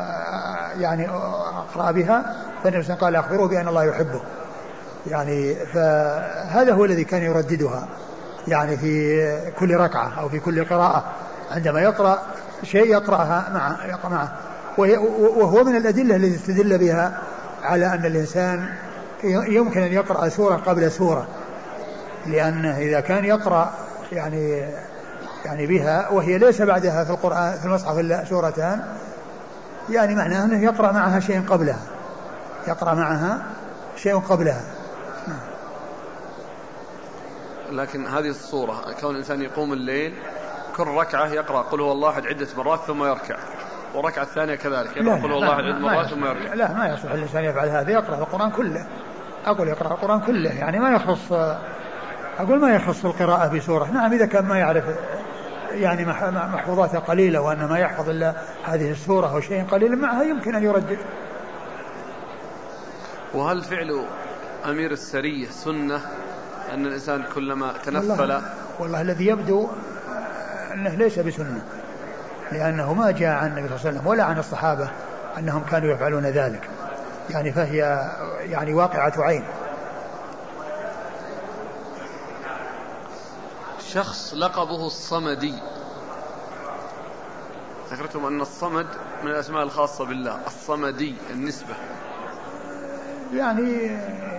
يعني 0.78 1.08
أقرأ 1.08 1.90
بها 1.90 2.34
فالنبي 2.64 2.82
صلى 2.82 2.94
الله 2.94 2.94
عليه 2.94 2.94
وسلم 2.94 2.96
قال 2.96 3.16
أخبروه 3.16 3.48
بأن 3.48 3.68
الله 3.68 3.84
يحبه. 3.84 4.20
يعني 5.06 5.54
فهذا 5.54 6.72
هو 6.72 6.84
الذي 6.84 7.04
كان 7.04 7.22
يرددها 7.22 7.88
يعني 8.48 8.76
في 8.76 9.52
كل 9.58 9.76
ركعة 9.76 10.20
أو 10.20 10.28
في 10.28 10.40
كل 10.40 10.64
قراءة. 10.64 11.04
عندما 11.50 11.80
يقرأ 11.80 12.18
شيء 12.62 12.86
يقرأها 12.86 13.44
مع 13.54 13.86
يقرأ 13.86 14.10
معه. 14.10 14.32
وهو 14.78 15.64
من 15.64 15.76
الأدلة 15.76 16.16
التي 16.16 16.34
استدل 16.34 16.78
بها 16.78 17.18
على 17.62 17.86
أن 17.86 18.06
الإنسان 18.06 18.68
يمكن 19.24 19.80
أن 19.80 19.92
يقرأ 19.92 20.28
سورة 20.28 20.56
قبل 20.56 20.90
سورة 20.90 21.26
لأنه 22.26 22.78
إذا 22.78 23.00
كان 23.00 23.24
يقرأ 23.24 23.74
يعني 24.12 24.64
يعني 25.44 25.66
بها 25.66 26.08
وهي 26.08 26.38
ليس 26.38 26.62
بعدها 26.62 27.04
في 27.04 27.10
القرآن 27.10 27.58
في 27.58 27.64
المصحف 27.64 27.98
إلا 27.98 28.24
سورتان 28.24 28.84
يعني 29.90 30.14
معناه 30.14 30.44
أنه 30.44 30.64
يقرأ 30.64 30.92
معها 30.92 31.20
شيء 31.20 31.42
قبلها 31.48 31.80
يقرأ 32.68 32.94
معها 32.94 33.42
شيء 33.96 34.18
قبلها. 34.18 34.64
لكن 37.70 38.06
هذه 38.06 38.28
الصورة 38.28 38.92
كون 39.00 39.10
الإنسان 39.10 39.42
يقوم 39.42 39.72
الليل 39.72 40.14
كل 40.76 40.86
ركعة 40.86 41.26
يقرأ 41.26 41.62
قل 41.62 41.80
هو 41.80 41.92
الله 41.92 42.10
أحد 42.10 42.26
عدة 42.26 42.48
مرات 42.56 42.80
ثم 42.86 43.04
يركع. 43.04 43.36
والركعة 43.94 44.22
الثانية 44.22 44.54
كذلك. 44.54 44.96
يقرأ 44.96 45.14
قل 45.22 45.32
هو 45.32 45.38
الله 45.38 45.56
ما 45.56 45.78
مرات 45.78 46.06
ثم 46.06 46.24
يركع 46.24 46.54
لا 46.54 46.72
ما 46.72 46.88
يصلح 46.88 47.12
الإنسان 47.12 47.44
يفعل 47.44 47.68
هذا 47.68 47.90
يقرأ 47.90 48.18
القرآن 48.18 48.50
كله. 48.50 48.86
أقول 49.46 49.68
يقرأ 49.68 49.92
القرآن 49.92 50.20
كله 50.20 50.50
يعني 50.52 50.78
ما 50.78 50.90
يخص 50.90 51.32
أقول 52.38 52.60
ما 52.60 52.74
يخص 52.74 53.04
القراءة 53.04 53.48
بسورة. 53.56 53.84
نعم 53.84 54.12
إذا 54.12 54.26
كان 54.26 54.44
ما 54.44 54.58
يعرف 54.58 54.84
يعني 55.70 56.04
مح- 56.04 56.24
محفوظاته 56.24 56.98
قليلة 56.98 57.40
وأن 57.40 57.64
ما 57.64 57.78
يحفظ 57.78 58.08
إلا 58.08 58.34
هذه 58.64 58.90
السورة 58.90 59.32
أو 59.34 59.40
شيء 59.40 59.64
قليل 59.64 59.96
معها 59.98 60.22
يمكن 60.22 60.54
أن 60.54 60.62
يردد 60.62 60.98
وهل 63.34 63.62
فعل 63.62 64.04
أمير 64.64 64.90
السرية 64.90 65.46
سنة 65.46 66.00
أن 66.74 66.86
الإنسان 66.86 67.24
كلما 67.34 67.72
تنفل؟ 67.84 68.20
والله, 68.20 68.42
والله 68.78 69.00
الذي 69.00 69.26
يبدو 69.26 69.68
أنه 70.74 70.94
ليس 70.94 71.18
بسنة. 71.18 71.62
لأنه 72.54 72.94
ما 72.94 73.10
جاء 73.10 73.36
عن 73.36 73.46
النبي 73.46 73.68
صلى 73.68 73.76
الله 73.76 73.86
عليه 73.86 73.98
وسلم 73.98 74.06
ولا 74.06 74.24
عن 74.24 74.38
الصحابة 74.38 74.88
أنهم 75.38 75.62
كانوا 75.70 75.94
يفعلون 75.94 76.26
ذلك. 76.26 76.70
يعني 77.30 77.52
فهي 77.52 77.76
يعني 78.40 78.74
واقعة 78.74 79.12
عين. 79.18 79.44
شخص 83.92 84.34
لقبه 84.34 84.86
الصمدي. 84.86 85.54
ذكرتم 87.90 88.26
أن 88.26 88.40
الصمد 88.40 88.86
من 89.22 89.30
الأسماء 89.30 89.62
الخاصة 89.62 90.04
بالله 90.04 90.38
الصمدي 90.46 91.14
النسبة. 91.30 91.74
يعني 93.34 93.90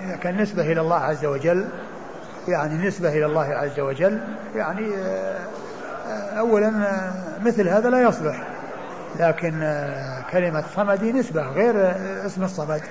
إذا 0.05 0.15
كان 0.15 0.41
نسبة 0.41 0.71
إلى 0.71 0.81
الله 0.81 0.95
عز 0.95 1.25
وجل 1.25 1.69
يعني 2.47 2.87
نسبة 2.87 3.09
إلى 3.09 3.25
الله 3.25 3.45
عز 3.45 3.79
وجل 3.79 4.21
يعني 4.55 4.95
آه، 4.95 5.39
أولا 6.37 6.67
آه، 6.67 7.13
مثل 7.45 7.69
هذا 7.69 7.89
لا 7.89 8.01
يصلح. 8.01 8.43
لكن 9.19 9.59
آه، 9.63 10.21
كلمة 10.31 10.63
صمدي 10.75 11.11
نسبة 11.11 11.41
غير 11.41 11.95
اسم 12.25 12.43
الصمد. 12.43 12.81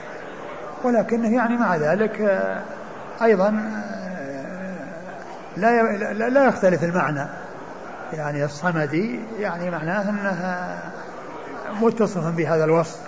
ولكنه 0.85 1.35
يعني 1.35 1.57
مع 1.57 1.77
ذلك 1.77 2.43
أيضا 3.23 3.51
لا 5.57 5.93
لا 6.29 6.45
يختلف 6.45 6.85
المعنى. 6.85 7.27
يعني 8.13 8.45
الصمدي 8.45 9.21
يعني 9.39 9.71
معناه 9.71 10.11
انه 10.11 10.69
متصف 11.81 12.27
بهذا 12.27 12.65
الوصف 12.65 12.99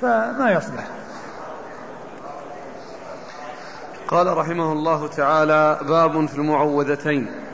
فما 0.00 0.50
يصلح. 0.50 0.84
قال 4.08 4.36
رحمه 4.36 4.72
الله 4.72 5.08
تعالى 5.08 5.78
باب 5.88 6.26
في 6.26 6.38
المعوذتين. 6.38 7.47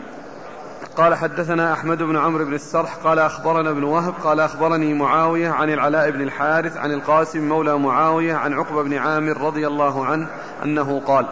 قال 0.97 1.15
حدثنا 1.15 1.73
أحمد 1.73 2.03
بن 2.03 2.17
عمرو 2.17 2.45
بن 2.45 2.55
السرح 2.55 2.95
قال 2.95 3.19
أخبرنا 3.19 3.71
ابن 3.71 3.85
وهب 3.85 4.15
قال 4.25 4.41
أخبرني 4.41 4.95
معاوية 4.95 5.51
عن 5.51 5.71
العلاء 5.71 6.11
بن 6.11 6.21
الحارث 6.21 6.77
عن 6.77 6.93
القاسم 6.93 7.49
مولى 7.49 7.79
معاوية 7.79 8.35
عن 8.35 8.53
عقبة 8.53 8.83
بن 8.83 8.95
عامر 8.95 9.41
رضي 9.41 9.67
الله 9.67 10.07
عنه 10.07 10.27
أنه 10.65 11.01
قال 11.07 11.27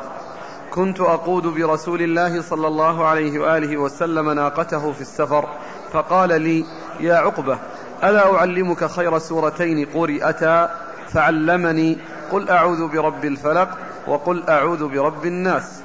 كنت 0.70 1.00
أقود 1.00 1.46
برسول 1.46 2.02
الله 2.02 2.42
صلى 2.42 2.66
الله 2.66 3.06
عليه 3.06 3.38
وآله 3.38 3.76
وسلم 3.76 4.30
ناقته 4.30 4.92
في 4.92 5.00
السفر 5.00 5.48
فقال 5.92 6.42
لي 6.42 6.64
يا 7.00 7.14
عقبة 7.14 7.58
ألا 8.04 8.34
أعلمك 8.34 8.84
خير 8.84 9.18
سورتين 9.18 9.86
قرئتا؟ 9.94 10.70
فعلمني 11.08 11.98
قل 12.32 12.50
أعوذ 12.50 12.88
برب 12.88 13.24
الفلق 13.24 13.68
وقل 14.06 14.42
أعوذ 14.48 14.88
برب 14.88 15.26
الناس 15.26 15.82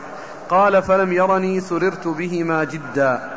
قال 0.50 0.84
فلم 0.84 1.14
يرني 1.14 1.60
سررت 1.60 2.08
بهما 2.08 2.64
جدا 2.64 3.37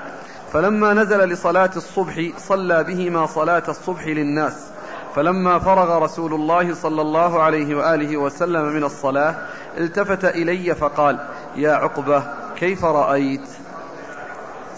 فلما 0.53 0.95
نزل 0.95 1.19
لصلاة 1.19 1.71
الصبح 1.77 2.31
صلى 2.39 2.85
بهما 2.85 3.27
صلاة 3.27 3.63
الصبح 3.69 4.07
للناس. 4.07 4.67
فلما 5.15 5.59
فرغ 5.59 5.99
رسول 5.99 6.35
الله 6.35 6.75
صلى 6.75 7.03
الله 7.03 7.43
عليه 7.43 7.75
وآله 7.75 8.17
وسلم 8.17 8.65
من 8.73 8.85
الصلاة 8.85 9.35
التفت 9.79 10.25
إلي 10.25 10.75
فقال 10.75 11.19
يا 11.57 11.73
عقبة 11.73 12.23
كيف 12.57 12.85
رأيت؟ 12.85 13.49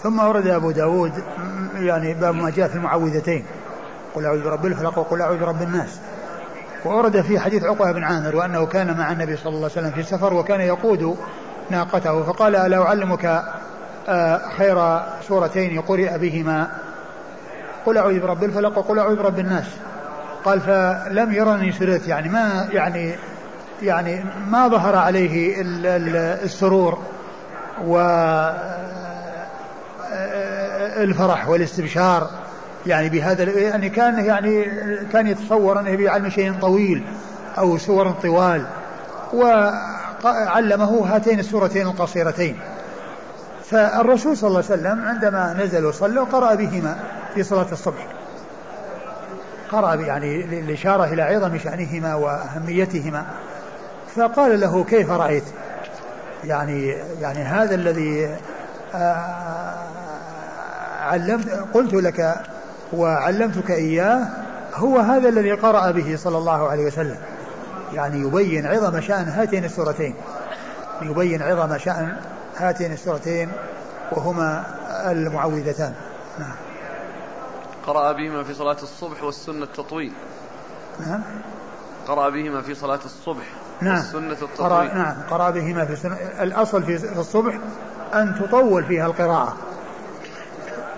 ثم 0.03 0.19
ورد 0.19 0.47
أبو 0.47 0.71
داود 0.71 1.11
يعني 1.75 2.13
باب 2.13 2.35
ما 2.35 2.49
جاء 2.49 2.67
في 2.67 2.75
المعوذتين. 2.75 3.45
قل 4.15 4.25
أعوذ 4.25 4.43
برب 4.43 4.65
الفلق 4.65 4.97
وقل 4.97 5.21
أعوذ 5.21 5.39
برب 5.39 5.61
الناس. 5.61 5.99
وورد 6.85 7.21
في 7.21 7.39
حديث 7.39 7.63
عقبة 7.63 7.91
بن 7.91 8.03
عامر 8.03 8.35
وأنه 8.35 8.65
كان 8.65 8.97
مع 8.97 9.11
النبي 9.11 9.37
صلى 9.37 9.49
الله 9.55 9.69
عليه 9.75 9.87
وسلم 9.87 9.91
في 9.91 10.03
سفر 10.03 10.33
وكان 10.33 10.61
يقود 10.61 11.17
ناقته 11.69 12.23
فقال 12.23 12.55
ألا 12.55 12.81
أعلمك 12.81 13.43
خير 14.57 14.99
سورتين 15.27 15.81
قرئ 15.81 16.17
بهما. 16.17 16.67
قل 17.85 17.97
أعوذ 17.97 18.19
برب 18.19 18.43
الفلق 18.43 18.77
وقل 18.77 18.99
أعوذ 18.99 19.15
برب 19.15 19.39
الناس. 19.39 19.65
قال 20.45 20.61
فلم 20.61 21.33
يرني 21.33 21.71
سرت 21.71 22.07
يعني 22.07 22.29
ما 22.29 22.67
يعني 22.71 23.15
يعني 23.81 24.23
ما 24.49 24.67
ظهر 24.67 24.95
عليه 24.95 25.55
السرور 26.43 26.99
و 27.85 27.97
الفرح 31.03 31.49
والاستبشار. 31.49 32.29
يعني 32.85 33.09
بهذا 33.09 33.43
يعني 33.43 33.89
كان 33.89 34.25
يعني 34.25 34.65
كان 35.11 35.27
يتصور 35.27 35.79
أنه 35.79 35.95
بيعلم 35.95 36.29
شيء 36.29 36.53
طويل 36.61 37.03
أو 37.57 37.77
سور 37.77 38.11
طوال. 38.11 38.65
وعلمه 39.33 41.15
هاتين 41.15 41.39
السورتين 41.39 41.87
القصيرتين. 41.87 42.59
فالرسول 43.63 44.37
صلى 44.37 44.47
الله 44.47 44.63
عليه 44.69 44.81
وسلم 44.81 45.05
عندما 45.05 45.53
نزل 45.53 45.85
وصلى 45.85 46.19
قرأ 46.19 46.55
بهما 46.55 46.95
في 47.33 47.43
صلاة 47.43 47.71
الصبح. 47.71 48.07
قرأ 49.71 49.95
يعني 49.95 50.59
الإشارة 50.59 51.03
إلى 51.03 51.21
عظم 51.21 51.57
شأنهما 51.57 52.15
وأهميتهما. 52.15 53.25
فقال 54.15 54.59
له 54.59 54.83
كيف 54.83 55.09
رأيت؟ 55.09 55.43
يعني 56.43 56.89
يعني 57.21 57.39
هذا 57.39 57.75
الذي 57.75 58.37
آه، 58.95 59.75
علمت 61.01 61.49
قلت 61.73 61.93
لك 61.93 62.35
وعلمتك 62.93 63.71
إياه 63.71 64.27
هو 64.75 64.99
هذا 64.99 65.29
الذي 65.29 65.51
قرأ 65.51 65.91
به 65.91 66.15
صلى 66.15 66.37
الله 66.37 66.69
عليه 66.69 66.85
وسلم. 66.85 67.17
يعني 67.93 68.19
يبين 68.19 68.65
عظم 68.65 69.01
شأن 69.01 69.27
هاتين 69.27 69.65
السورتين. 69.65 70.15
يبين 71.01 71.41
عظم 71.41 71.77
شأن 71.77 72.15
هاتين 72.57 72.91
السورتين 72.91 73.51
وهما 74.11 74.63
المعوذتان. 75.11 75.93
نعم. 76.39 76.55
قرأ 77.87 78.11
بهما 78.11 78.43
في 78.43 78.53
صلاة 78.53 78.77
الصبح 78.83 79.23
والسنة 79.23 79.63
التطويل. 79.63 80.13
نعم. 81.07 81.23
قرأ 82.07 82.29
بهما 82.29 82.61
في 82.61 82.75
صلاة 82.75 82.99
الصبح 83.05 83.45
نعم. 83.81 83.95
والسنة 83.95 84.31
التطويل. 84.31 84.69
قرأ 84.69 84.83
نعم. 84.83 85.15
قرأ 85.29 85.49
بهما 85.49 85.85
في 85.85 85.93
السنة 85.93 86.15
الأصل 86.41 86.83
في 86.83 87.19
الصبح 87.19 87.59
أن 88.13 88.35
تطول 88.39 88.85
فيها 88.85 89.05
القراءة. 89.05 89.57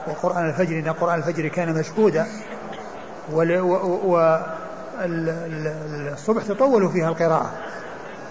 وقرآن 0.08 0.50
الفجر 0.50 0.80
إن 0.80 0.89
قرآن 0.94 1.20
الفجر 1.20 1.48
كان 1.48 1.80
مشهودا 1.80 2.28
والصبح 6.13 6.44
تطول 6.44 6.91
فيها 6.91 7.10
القراءة. 7.10 7.52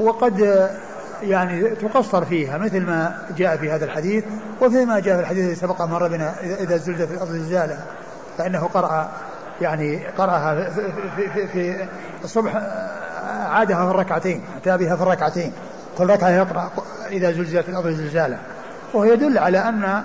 وقد 0.01 0.41
يعني 1.23 1.69
تقصر 1.69 2.25
فيها 2.25 2.59
مثل 2.59 2.81
ما 2.81 3.19
جاء 3.37 3.57
في 3.57 3.71
هذا 3.71 3.85
الحديث 3.85 4.25
وفي 4.61 4.85
ما 4.85 5.01
جاء 5.01 5.17
في 5.17 5.21
الحديث 5.21 5.45
الذي 5.45 5.55
سبق 5.55 5.83
مر 5.83 6.09
بنا 6.09 6.35
إذا 6.43 6.77
زلزلت 6.77 7.11
الأرض 7.11 7.31
زلزالا 7.31 7.77
فإنه 8.39 8.69
قرأ 8.75 9.11
يعني 9.61 10.07
قرأها 10.19 10.71
في, 10.71 10.93
في, 11.17 11.47
في, 11.49 11.77
في 11.77 12.25
الصبح 12.25 12.57
عادها 13.47 13.87
في 13.87 13.91
الركعتين 13.91 14.45
أتى 14.57 14.85
بها 14.85 14.97
في 14.97 15.03
الركعتين 15.03 15.53
كل 15.99 16.07
ركعة 16.07 16.31
يقرأ 16.31 16.71
إذا 17.11 17.33
زلزلت 17.33 17.69
الأرض 17.69 17.89
زلزالا. 17.89 18.37
وهو 18.95 19.05
يدل 19.05 19.39
على 19.39 19.59
أن 19.59 20.03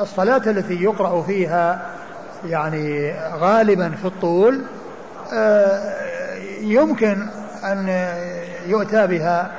الصلاة 0.00 0.42
التي 0.46 0.82
يقرأ 0.82 1.22
فيها 1.22 1.82
يعني 2.46 3.14
غالبا 3.34 3.90
في 3.90 4.04
الطول 4.04 4.62
آه، 5.32 5.94
يمكن 6.60 7.26
أن 7.64 8.08
يؤتى 8.66 9.06
بها 9.06 9.50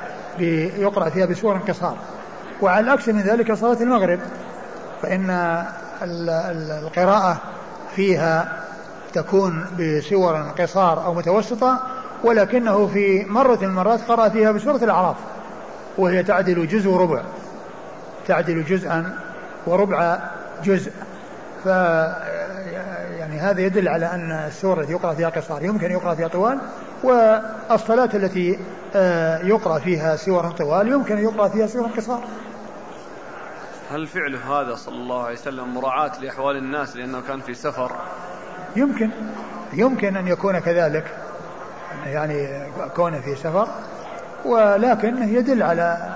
يقرأ 0.77 1.09
فيها 1.09 1.25
بسور 1.25 1.55
انقصار 1.55 1.97
وعلى 2.61 2.85
العكس 2.85 3.09
من 3.09 3.21
ذلك 3.21 3.53
صلاة 3.53 3.81
المغرب. 3.81 4.19
فإن 5.01 5.29
القراءة 6.83 7.37
فيها 7.95 8.63
تكون 9.13 9.65
بسور 9.79 10.35
قصار 10.59 11.05
أو 11.05 11.13
متوسطة 11.13 11.79
ولكنه 12.23 12.87
في 12.87 13.25
مرة 13.25 13.55
من 13.55 13.63
المرات 13.63 13.99
قرأ 14.07 14.29
فيها 14.29 14.51
بسورة 14.51 14.83
الأعراف 14.83 15.15
وهي 15.97 16.23
تعدل 16.23 16.67
جزء 16.67 16.89
وربع. 16.89 17.21
تعدل 18.27 18.63
جزءا 18.63 19.17
وربع 19.65 20.19
جزء. 20.63 20.91
ف 21.63 21.65
يعني 23.19 23.39
هذا 23.39 23.61
يدل 23.61 23.87
على 23.87 24.05
أن 24.05 24.31
السوره 24.31 24.81
التي 24.81 24.91
يقرأ 24.91 25.13
فيها 25.13 25.29
قصار 25.29 25.63
يمكن 25.63 25.91
يقرأ 25.91 26.15
فيها 26.15 26.27
طوال 26.27 26.59
والصلاة 27.03 28.09
التي 28.13 28.59
آه، 28.95 29.45
يقرأ 29.45 29.79
فيها 29.79 30.15
سور 30.15 30.51
طوال 30.51 30.87
يمكن 30.87 31.17
أن 31.17 31.23
يقرأ 31.23 31.47
فيها 31.47 31.67
سور 31.67 31.87
قصار. 31.87 32.23
هل 33.91 34.07
فعله 34.07 34.61
هذا 34.61 34.75
صلى 34.75 34.95
الله 34.95 35.23
عليه 35.23 35.35
وسلم 35.35 35.73
مراعاة 35.73 36.11
لأحوال 36.21 36.57
الناس 36.57 36.95
لأنه 36.95 37.21
كان 37.21 37.39
في 37.41 37.53
سفر 37.53 37.91
يمكن 38.75 39.09
يمكن 39.73 40.17
أن 40.17 40.27
يكون 40.27 40.59
كذلك 40.59 41.17
يعني 42.05 42.67
كونه 42.95 43.19
في 43.21 43.35
سفر 43.35 43.67
ولكن 44.45 45.29
يدل 45.29 45.63
على 45.63 46.15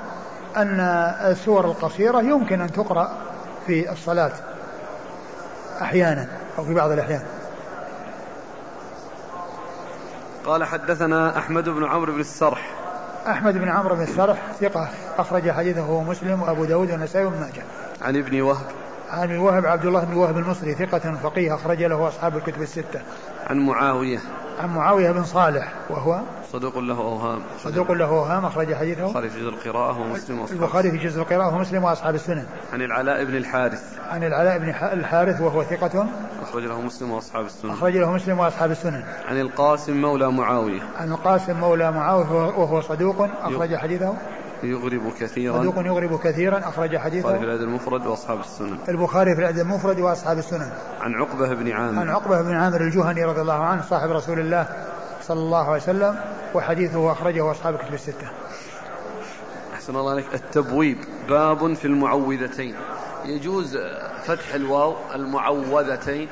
أن 0.58 0.80
السور 1.32 1.66
القصيرة 1.66 2.22
يمكن 2.22 2.62
أن 2.62 2.72
تقرأ 2.72 3.12
في 3.68 3.92
الصلاة 3.92 4.32
أحيانا 5.82 6.28
أو 6.58 6.64
في 6.64 6.74
بعض 6.74 6.92
الأحيان 6.92 7.22
قال 10.48 10.64
حدثنا 10.64 11.38
أحمد 11.38 11.70
بن 11.70 11.86
عمرو 11.86 12.14
بن 12.14 12.20
السرح. 12.20 12.76
أحمد 13.28 13.54
بن 13.54 13.70
عمرو 13.70 13.96
بن 13.96 14.02
السرح 14.02 14.38
ثقة 14.60 14.90
أخرج 15.18 15.52
حديثه 15.52 16.02
مسلم 16.04 16.42
وأبو 16.42 16.66
داود 16.66 16.92
والنسائي 16.92 17.26
وابن 17.26 17.40
ماجه. 17.40 17.64
عن 18.02 18.16
ابن 18.16 18.42
وهب. 18.42 18.66
عن 19.10 19.24
ابن 19.24 19.38
وهب 19.38 19.66
عبد 19.66 19.86
الله 19.86 20.04
بن 20.04 20.14
وهب 20.14 20.38
المصري 20.38 20.74
ثقة 20.74 21.16
فقيه 21.24 21.56
أخرج 21.56 21.84
له 21.84 22.08
أصحاب 22.08 22.38
الكتب 22.38 22.62
الستة. 22.62 23.02
عن 23.50 23.60
معاوية. 23.60 24.20
عن 24.60 24.70
معاوية 24.70 25.12
بن 25.12 25.24
صالح 25.24 25.74
وهو 25.90 26.22
صدوق 26.52 26.78
له 26.78 26.98
أوهام. 26.98 27.40
صدوق 27.64 27.92
له 27.92 28.06
أوهام 28.06 28.46
أخرج 28.46 28.74
حديثه. 28.74 29.06
البخاري 29.06 29.30
في 29.30 29.40
جزء 29.40 29.50
القراءة 29.50 30.02
ومسلم 30.02 30.40
وأصحاب 30.40 30.62
البخاري 30.62 30.92
في 30.92 30.98
جزء 30.98 31.22
القراءة 31.22 31.56
ومسلم 31.56 31.84
وأصحاب 31.84 32.16
السنن. 32.16 32.46
عن 32.74 32.82
العلاء 32.82 33.24
بن 33.24 33.36
الحارث. 33.36 34.00
عن 34.10 34.24
العلاء 34.24 34.58
بن 34.58 34.70
الحارث 35.00 35.42
وهو 35.42 35.64
ثقة. 35.64 36.08
أخرج 36.42 36.64
له 36.64 36.82
مسلم 36.82 37.12
وأصحاب 37.12 37.46
السنن. 37.46 37.72
أخرج 37.72 37.98
له 37.98 38.12
مسلم 38.12 38.40
وأصحاب 38.40 38.72
السنن. 38.72 39.04
عن 39.28 39.40
القاسم 39.40 40.02
مولى 40.02 40.32
معاوية. 40.32 40.82
عن 40.98 41.12
القاسم 41.12 41.60
مولى 41.60 41.92
معاوية 41.92 42.32
وهو 42.32 42.82
صدوق 42.82 43.28
أخرج 43.42 43.76
حديثه. 43.76 44.14
يغرب 44.64 45.14
كثيرا. 45.20 45.60
صدوق 45.60 45.78
يغرب 45.78 46.20
كثيرا 46.20 46.60
أخرج 46.60 46.98
حديثه. 46.98 47.30
البخاري 47.30 47.40
في 47.40 47.46
الأدب 47.46 47.64
المفرد 47.64 48.06
وأصحاب 48.08 48.40
السنن. 48.40 48.78
البخاري 48.90 49.36
في 49.36 49.42
الأدب 49.42 49.60
المفرد 49.60 50.00
وأصحاب 50.00 50.38
السنن. 50.38 50.72
عن 51.02 51.16
عقبة 51.16 51.54
بن 51.54 51.72
عامر. 51.72 52.00
عن 52.00 52.10
عقبة 52.10 52.42
بن 52.42 52.54
عامر 52.54 52.82
الجهني 52.82 53.24
رضي 53.24 53.42
الله 53.42 53.64
عنه 53.64 53.82
صاحب 53.82 54.12
رسول 54.12 54.40
الله 54.40 54.68
صلى 55.22 55.40
الله 55.40 55.66
عليه 55.66 55.82
وسلم 55.82 56.20
وحديثه 56.54 57.12
أخرجه 57.12 57.52
أصحاب 57.52 57.76
الكتب 57.76 57.94
الستة. 57.94 58.28
أحسن 59.74 59.96
الله 59.96 60.12
عليك. 60.12 60.26
التبويب. 60.34 60.98
باب 61.30 61.74
في 61.74 61.86
المعوذتين. 61.86 62.76
يجوز 63.26 63.78
فتح 64.26 64.54
الواو 64.54 64.96
المعوذتين. 65.16 66.28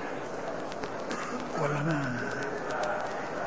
والله 1.62 1.84
ما 1.84 2.20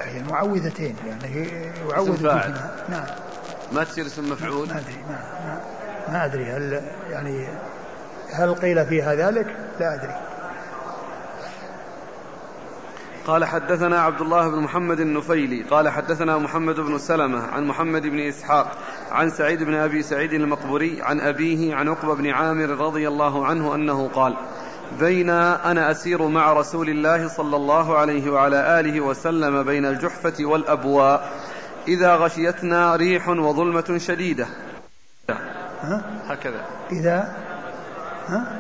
هي 0.01 0.21
المعوذتين 0.21 0.97
يعني 1.07 1.49
يعوذ. 1.91 2.23
بهما. 2.23 2.71
نعم. 2.89 3.07
ما 3.73 3.85
تصير 3.85 4.07
اسم 4.07 4.33
مفعول؟ 4.33 4.69
ما 4.69 4.79
أدري 4.79 4.97
ما, 5.09 5.19
ما, 5.47 5.61
ما 6.13 6.25
أدري. 6.25 6.45
هل 6.45 6.83
يعني 7.11 7.49
هل 8.33 8.55
قيل 8.55 8.87
فيها 8.87 9.15
ذلك؟ 9.15 9.47
لا 9.81 9.95
أدري. 9.95 10.15
قال 13.29 13.45
حدثنا 13.45 14.01
عبد 14.01 14.21
الله 14.21 14.49
بن 14.49 14.59
محمد 14.59 15.01
النفيلي 15.01 15.63
قال 15.63 15.89
حدثنا 15.89 16.39
محمد 16.39 16.81
بن 16.81 16.99
سلمة 16.99 17.47
عن 17.47 17.67
محمد 17.67 18.03
بن 18.03 18.21
إسحاق 18.21 18.79
عن 19.11 19.31
سعيد 19.31 19.63
بن 19.63 19.75
أبي 19.75 20.03
سعيد 20.03 20.33
المقبوري 20.33 21.03
عن 21.03 21.21
أبيه 21.21 21.75
عن 21.75 21.89
عقبة 21.89 22.15
بن 22.15 22.31
عامر 22.31 22.69
رضي 22.69 23.09
الله 23.09 23.47
عنه 23.47 23.75
أنه 23.75 24.09
قال 24.09 24.37
بين 25.01 25.31
أنا 25.31 25.91
أسير 25.91 26.29
مع 26.29 26.53
رسول 26.53 26.89
الله 26.89 27.29
صلى 27.29 27.57
الله 27.57 27.99
عليه 27.99 28.31
وعلى 28.31 28.81
آله 28.81 29.01
وسلم 29.01 29.63
بين 29.63 29.87
الجحفة 29.87 30.45
والأبواء 30.45 31.31
إذا 31.89 32.15
غشيتنا 32.17 32.97
ريح 32.97 33.29
وظلمة 33.29 33.99
شديدة. 33.99 34.47
ها؟ 35.81 36.03
هكذا. 36.25 36.65
إذا؟ 36.93 37.37
ها؟ 38.29 38.59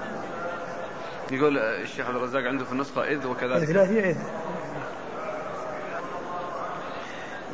يقول 1.30 1.58
الشيخ 1.58 2.06
عبد 2.06 2.16
الرزاق 2.16 2.42
عنده 2.42 2.64
في 2.64 2.72
النسخة 2.72 3.02
إذ 3.02 3.26
وكذلك. 3.26 3.68
إذ 3.68 3.72
لا 3.72 3.86
هي 3.86 4.10
إذ. 4.10 4.16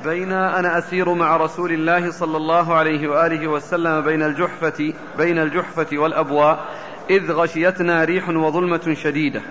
بين 0.04 0.32
أنا 0.32 0.78
أسير 0.78 1.14
مع 1.14 1.36
رسول 1.36 1.72
الله 1.72 2.10
صلى 2.10 2.36
الله 2.36 2.74
عليه 2.74 3.08
وآله 3.08 3.48
وسلم 3.48 4.00
بين 4.00 4.22
الجحفة 4.22 4.94
بين 5.18 5.38
الجحفة 5.38 5.86
والأبواء 5.92 6.64
إذ 7.10 7.32
غشيتنا 7.32 8.04
ريح 8.04 8.28
وظلمة 8.28 8.94
شديدة. 8.94 9.42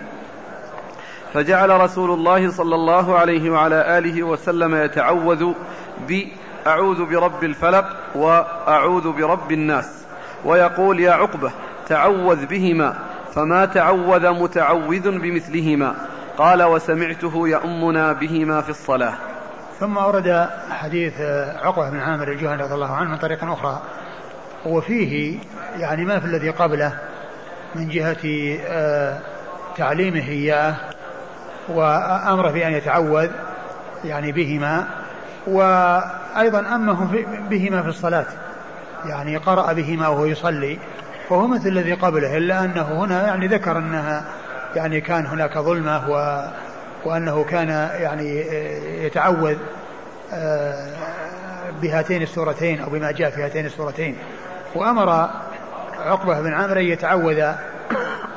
فجعل 1.34 1.70
رسول 1.70 2.12
الله 2.12 2.52
صلى 2.52 2.76
الله 2.76 3.20
عليه 3.20 3.50
وعلى 3.50 3.98
آله 3.98 4.24
وسلم 4.24 4.76
يتعوذ 4.76 5.54
بأعوذ 6.08 7.06
برب 7.06 7.44
الفلق 7.44 7.86
وأعوذ 8.16 9.12
برب 9.12 9.52
الناس. 9.52 10.06
ويقول 10.46 11.00
يا 11.00 11.12
عقبة 11.12 11.52
تعوذ 11.88 12.46
بهما 12.46 12.96
فما 13.34 13.66
تعوذ 13.66 14.30
متعوذ 14.30 15.20
بمثلهما. 15.20 15.96
قال 16.38 16.64
وسمعته 16.64 17.48
يأمنا 17.48 18.14
بهما 18.14 18.62
في 18.62 18.70
الصلاة. 18.70 19.14
ثم 19.80 19.98
أورد 19.98 20.50
حديث 20.70 21.22
عقبة 21.64 21.90
بن 21.90 22.00
عامر 22.00 22.28
الجهني 22.28 22.64
رضي 22.64 22.74
الله 22.74 22.92
عنه 22.92 23.10
من 23.10 23.18
طريق 23.18 23.44
أخرى. 23.44 23.82
وفيه 24.66 25.40
يعني 25.78 26.06
ما 26.06 26.20
في 26.20 26.26
الذي 26.26 26.50
قبله 26.50 27.00
من 27.76 27.90
جهة 27.90 28.58
آه، 28.68 29.20
تعليمه 29.78 30.28
إياه. 30.28 30.76
وأمره 31.68 32.52
بأن 32.52 32.74
يتعوذ 32.74 33.30
يعني 34.06 34.32
بهما 34.32 34.88
وأيضا 35.48 36.60
أمه 36.76 37.26
بهما 37.50 37.82
في 37.82 37.90
الصلاة 37.90 38.26
يعني 39.06 39.38
قرأ 39.38 39.74
بهما 39.74 40.08
وهو 40.08 40.26
يصلي 40.26 40.80
وهو 41.30 41.48
مثل 41.48 41.70
الذي 41.70 41.94
قبله 41.94 42.38
إلا 42.38 42.66
أنه 42.66 42.82
هنا 42.82 43.28
يعني 43.28 43.48
ذكر 43.48 43.78
أنها 43.78 44.24
يعني 44.76 45.02
كان 45.02 45.26
هناك 45.26 45.58
ظلمة 45.58 46.10
و 46.10 46.46
وأنه 47.06 47.44
كان 47.44 47.70
يعني 48.02 48.40
يتعوذ 49.06 49.58
آه، 50.34 50.88
بهاتين 51.82 52.22
السورتين 52.22 52.82
أو 52.82 52.90
بما 52.90 53.12
جاء 53.12 53.30
في 53.30 53.44
هاتين 53.44 53.66
السورتين 53.66 54.18
وأمر 54.76 55.30
عقبة 56.06 56.42
بن 56.42 56.54
عامر 56.54 56.80
أن 56.80 56.84
يتعوذ 56.84 57.52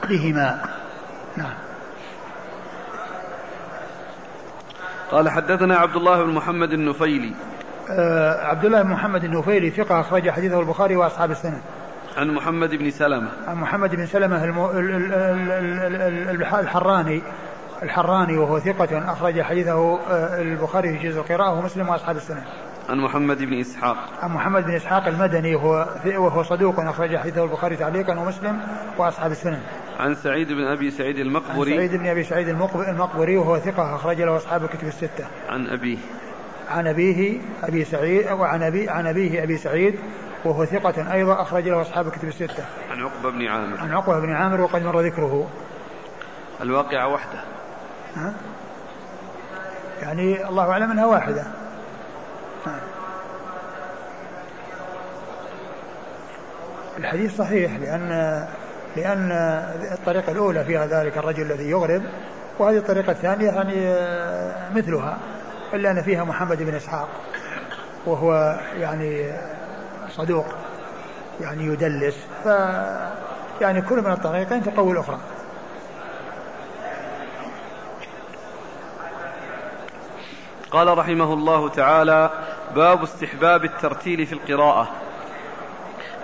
بهما. 0.08 0.58
نعم. 1.36 1.65
قال 5.10 5.28
حدثنا 5.28 5.76
عبد 5.76 5.96
الله 5.96 6.22
بن 6.24 6.34
محمد 6.34 6.72
النفيلي. 6.72 7.34
آه، 7.90 8.46
عبد 8.46 8.64
الله 8.64 8.82
بن 8.82 8.90
محمد 8.90 9.24
النوفيلي 9.24 9.70
ثقة 9.70 10.00
أخرج 10.00 10.30
حديثه 10.30 10.60
البخاري 10.60 10.96
وأصحاب 10.96 11.30
السنة. 11.30 11.60
عن 12.16 12.30
محمد 12.30 12.74
بن 12.74 12.90
سلمة. 12.90 13.28
عن 13.48 13.56
محمد 13.56 13.94
بن 13.94 14.06
سلمة 14.06 14.44
المو... 14.44 14.70
ال- 14.70 14.78
ال- 14.78 15.12
ال- 15.12 15.92
ال- 15.92 16.28
ال- 16.30 16.44
الحراني 16.54 17.22
الحراني 17.82 18.38
وهو 18.38 18.58
ثقة 18.58 19.12
أخرج 19.12 19.42
حديثه 19.42 19.98
آه، 20.10 20.42
البخاري 20.42 20.98
في 20.98 21.08
جزء 21.08 21.20
القراءة 21.20 21.58
ومسلم 21.58 21.88
وأصحاب 21.88 22.16
السنة. 22.16 22.44
عن 22.88 22.98
محمد 22.98 23.38
بن 23.38 23.60
إسحاق. 23.60 23.96
عن 24.22 24.30
محمد 24.30 24.64
بن 24.64 24.74
إسحاق 24.74 25.06
المدني 25.06 25.54
وهو 25.54 25.86
وهو 26.06 26.42
صدوق 26.42 26.80
أخرج 26.80 27.16
حديثه 27.16 27.44
البخاري 27.44 27.76
تعليقا 27.76 28.20
ومسلم 28.20 28.60
وأصحاب 28.98 29.30
السنن 29.30 29.60
عن 30.00 30.14
سعيد 30.14 30.52
بن 30.52 30.64
أبي 30.66 30.90
سعيد 30.90 31.16
عن 31.16 31.22
المقبري 31.22 31.76
سعيد 31.76 31.94
بن 31.94 32.06
أبي 32.06 32.24
سعيد 32.24 32.48
المقب- 32.48 32.80
المقبري 32.88 33.36
وهو 33.36 33.58
ثقة 33.58 33.94
أخرج 33.94 34.22
له 34.22 34.36
أصحاب 34.36 34.64
الكتب 34.64 34.88
الستة. 34.88 35.26
عن 35.48 35.66
أبيه. 35.66 35.98
عن 36.70 36.86
أبيه 36.86 37.40
أبي 37.62 37.84
سعيد 37.84 38.30
وعن 38.32 38.62
أبي 38.62 38.88
عن 38.90 39.06
أبيه 39.06 39.42
أبي 39.42 39.56
سعيد 39.56 39.98
وهو 40.44 40.64
ثقة 40.64 41.12
أيضا 41.12 41.42
أخرج 41.42 41.68
له 41.68 41.80
أصحاب 41.82 42.06
الكتب 42.06 42.28
الستة. 42.28 42.64
عن 42.90 43.00
عقبة 43.02 43.30
بن 43.30 43.46
عامر. 43.46 43.80
عن 43.80 43.92
عقبة 43.92 44.20
بن 44.20 44.32
عامر 44.32 44.60
وقد 44.60 44.82
مر 44.82 45.00
ذكره. 45.00 45.50
الواقعة 46.60 47.08
وحده 47.08 47.40
ها؟ 48.16 48.34
يعني 50.02 50.48
الله 50.48 50.70
أعلم 50.70 50.90
أنها 50.90 51.06
واحدة. 51.06 51.42
ها. 52.66 52.80
الحديث 56.98 57.36
صحيح 57.36 57.76
لأن 57.76 58.10
لأن 58.96 59.32
الطريقة 59.92 60.32
الأولى 60.32 60.64
فيها 60.64 60.86
ذلك 60.86 61.18
الرجل 61.18 61.42
الذي 61.42 61.70
يغرب 61.70 62.02
وهذه 62.58 62.76
الطريقة 62.76 63.12
الثانية 63.12 63.46
يعني 63.46 63.88
آه، 63.88 64.72
مثلها 64.74 65.18
إلا 65.74 65.90
أن 65.90 66.02
فيها 66.02 66.24
محمد 66.24 66.62
بن 66.62 66.74
إسحاق 66.74 67.08
وهو 68.06 68.58
يعني 68.78 69.32
صدوق 70.10 70.46
يعني 71.40 71.64
يدلس 71.64 72.16
ف 72.44 72.46
يعني 73.60 73.82
كل 73.82 74.02
من 74.02 74.12
الطريقين 74.12 74.62
تقوي 74.62 74.92
الأخرى 74.92 75.18
قال 80.70 80.98
رحمه 80.98 81.32
الله 81.32 81.68
تعالى 81.68 82.30
باب 82.74 83.02
استحباب 83.02 83.64
الترتيل 83.64 84.26
في 84.26 84.32
القراءة. 84.32 84.88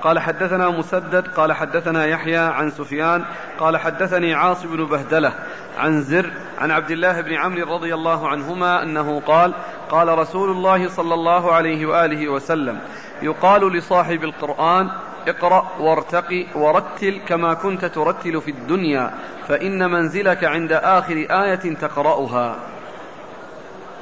قال 0.03 0.19
حدثنا 0.19 0.69
مسدد 0.69 1.29
قال 1.29 1.53
حدثنا 1.53 2.07
يحيى 2.07 2.37
عن 2.37 2.71
سفيان 2.71 3.25
قال 3.59 3.77
حدثني 3.77 4.35
عاصم 4.35 4.77
بن 4.77 4.85
بهدلة 4.85 5.33
عن 5.79 6.03
زر 6.03 6.31
عن 6.59 6.71
عبد 6.71 6.91
الله 6.91 7.21
بن 7.21 7.35
عمرو 7.35 7.75
رضي 7.75 7.95
الله 7.95 8.29
عنهما 8.29 8.83
أنه 8.83 9.21
قال 9.21 9.55
قال 9.91 10.19
رسول 10.19 10.51
الله 10.51 10.89
صلى 10.89 11.15
الله 11.15 11.53
عليه 11.53 11.87
وآله 11.87 12.29
وسلم 12.29 12.79
يقال 13.23 13.73
لصاحب 13.73 14.25
القرآن 14.25 14.91
اقرأ 15.29 15.69
وارتقي 15.81 16.47
ورتل 16.55 17.21
كما 17.27 17.55
كنت 17.55 17.85
ترتل 17.85 18.41
في 18.41 18.51
الدنيا 18.51 19.11
فإن 19.49 19.91
منزلك 19.91 20.45
عند 20.45 20.73
آخر 20.73 21.27
آية 21.31 21.75
تقرأها 21.75 22.57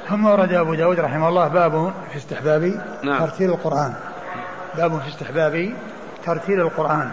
ثم 0.09 0.25
ورد 0.25 0.53
أبو 0.53 0.75
داود 0.75 0.99
رحمه 0.99 1.29
الله 1.29 1.47
باب 1.47 1.93
في 2.11 2.17
استحباب 2.17 2.81
نعم. 3.03 3.19
ترتيل 3.19 3.49
القرآن 3.49 3.93
باب 4.77 4.99
في 4.99 5.07
استحباب 5.07 5.73
ترتيل 6.25 6.61
القرآن. 6.61 7.11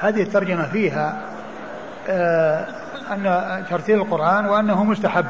هذه 0.00 0.22
الترجمة 0.22 0.68
فيها 0.68 1.20
آه 2.08 2.66
أن 3.10 3.64
ترتيل 3.70 3.98
القرآن 3.98 4.46
وأنه 4.46 4.84
مستحب. 4.84 5.26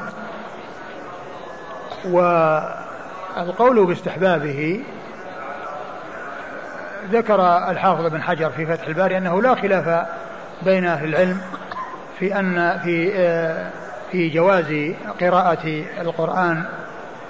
والقول 2.05 3.87
باستحبابه 3.87 4.85
ذكر 7.11 7.69
الحافظ 7.71 8.07
بن 8.07 8.23
حجر 8.23 8.51
في 8.51 8.67
فتح 8.67 8.87
الباري 8.87 9.19
أنه 9.19 9.43
لا 9.43 9.55
خلاف 9.55 10.07
بين 10.63 10.87
أهل 10.87 11.09
العلم 11.09 11.41
في 12.19 12.39
أن 12.39 12.79
في 12.85 13.13
آه 13.17 13.71
في 14.11 14.29
في 14.29 14.29
جواز 14.29 14.95
قراءة 15.21 15.85
القرآن 16.01 16.65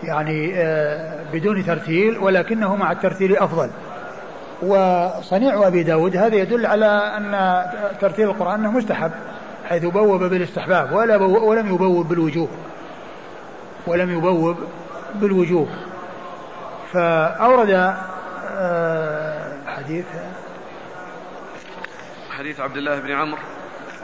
يعني 0.06 0.52
آه، 0.54 1.24
بدون 1.32 1.66
ترتيل 1.66 2.18
ولكنه 2.18 2.76
مع 2.76 2.92
الترتيل 2.92 3.36
أفضل. 3.36 3.70
وصنيع 4.62 5.66
أبي 5.66 5.82
داود 5.82 6.16
هذا 6.16 6.36
يدل 6.36 6.66
على 6.66 6.86
أن 6.86 7.62
ترتيل 8.00 8.28
القرآن 8.28 8.60
أنه 8.60 8.70
مستحب 8.70 9.10
حيث 9.68 9.84
بوب 9.84 10.24
بالاستحباب 10.24 10.92
ولا 10.92 11.16
بو 11.16 11.50
ولم 11.50 11.74
يبوب 11.74 12.08
بالوجوب 12.08 12.48
ولم 13.86 14.18
يبوب 14.18 14.56
بالوجوب 15.14 15.68
فأورد 16.92 17.94
آه، 18.58 19.52
حديث 19.66 20.04
حديث 22.38 22.60
عبد 22.60 22.76
الله 22.76 23.00
بن 23.00 23.10
عمرو. 23.10 23.38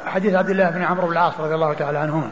حديث 0.06 0.34
عبد 0.34 0.50
الله 0.50 0.70
بن 0.70 0.82
عمرو 0.82 1.06
بن 1.06 1.12
العاص 1.12 1.40
رضي 1.40 1.54
الله 1.54 1.72
تعالى 1.74 1.98
عنهما. 1.98 2.30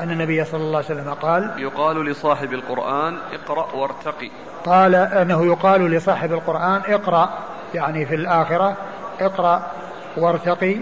أن 0.00 0.10
النبي 0.10 0.44
صلى 0.44 0.60
الله 0.60 0.76
عليه 0.76 0.86
وسلم 0.86 1.14
قال 1.14 1.50
يقال 1.56 2.04
لصاحب 2.04 2.52
القرآن 2.52 3.16
اقرأ 3.32 3.74
وارتقي. 3.74 4.30
قال 4.64 4.94
أنه 4.94 5.46
يقال 5.46 5.90
لصاحب 5.90 6.32
القرآن 6.32 6.82
اقرأ 6.86 7.28
يعني 7.74 8.06
في 8.06 8.14
الآخرة 8.14 8.76
اقرأ 9.20 9.70
وارتقي. 10.16 10.76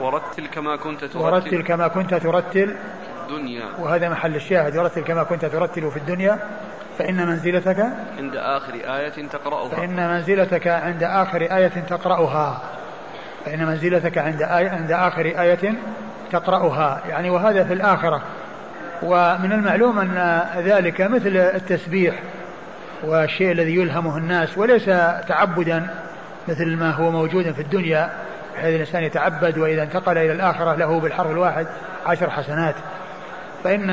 ورتل 0.00 0.46
كما 0.46 0.76
كنت 0.76 1.00
ترتل. 1.00 1.18
ورتل 1.18 1.62
كما 1.62 1.88
كنت 1.88 2.14
ترتل. 2.14 2.76
الدنيا 3.22 3.64
وهذا 3.78 4.08
محل 4.08 4.36
الشاهد 4.36 4.76
ورتل 4.76 5.00
كما 5.00 5.22
كنت 5.22 5.44
ترتل 5.44 5.90
في 5.90 5.96
الدنيا. 5.96 6.38
فإن 6.98 7.26
منزلتك 7.26 7.86
عند 8.18 8.36
آخر 8.36 8.74
آية 8.74 9.28
تقرأها. 9.28 9.68
فإن 9.68 10.08
منزلتك 10.08 10.66
عند 10.66 11.02
آخر 11.02 11.40
آية 11.40 11.84
تقرأها. 11.88 12.60
فإن 13.44 13.66
منزلتك 13.66 14.18
عند 14.18 14.42
آية 14.42 14.70
عند 14.70 14.92
آخر 14.92 15.24
آية 15.24 15.74
تقرأها. 16.32 17.00
يعني 17.08 17.30
وهذا 17.30 17.64
في 17.64 17.72
الآخرة. 17.72 18.22
ومن 19.02 19.52
المعلوم 19.52 19.98
أن 19.98 20.42
ذلك 20.56 21.00
مثل 21.00 21.36
التسبيح 21.36 22.14
والشيء 23.04 23.52
الذي 23.52 23.74
يلهمه 23.74 24.16
الناس 24.16 24.58
وليس 24.58 24.84
تعبدا 25.28 25.86
مثل 26.48 26.76
ما 26.76 26.90
هو 26.90 27.10
موجود 27.10 27.52
في 27.52 27.62
الدنيا 27.62 28.10
بحيث 28.54 28.74
الإنسان 28.74 29.02
يتعبد 29.02 29.58
وإذا 29.58 29.82
انتقل 29.82 30.18
إلى 30.18 30.32
الآخرة 30.32 30.74
له 30.74 31.00
بالحرف 31.00 31.30
الواحد 31.30 31.66
عشر 32.06 32.30
حسنات. 32.30 32.74
فإن 33.64 33.88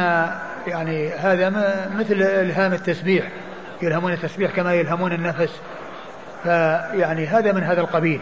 يعني 0.68 1.10
هذا 1.10 1.50
مثل 1.96 2.14
إلهام 2.22 2.74
التسبيح. 2.74 3.26
يلهمون 3.82 4.14
التسبيح 4.14 4.52
كما 4.52 4.74
يلهمون 4.74 5.12
النفس. 5.12 5.62
فيعني 6.44 7.28
هذا 7.28 7.52
من 7.52 7.64
هذا 7.64 7.82
القبيل. 7.82 8.22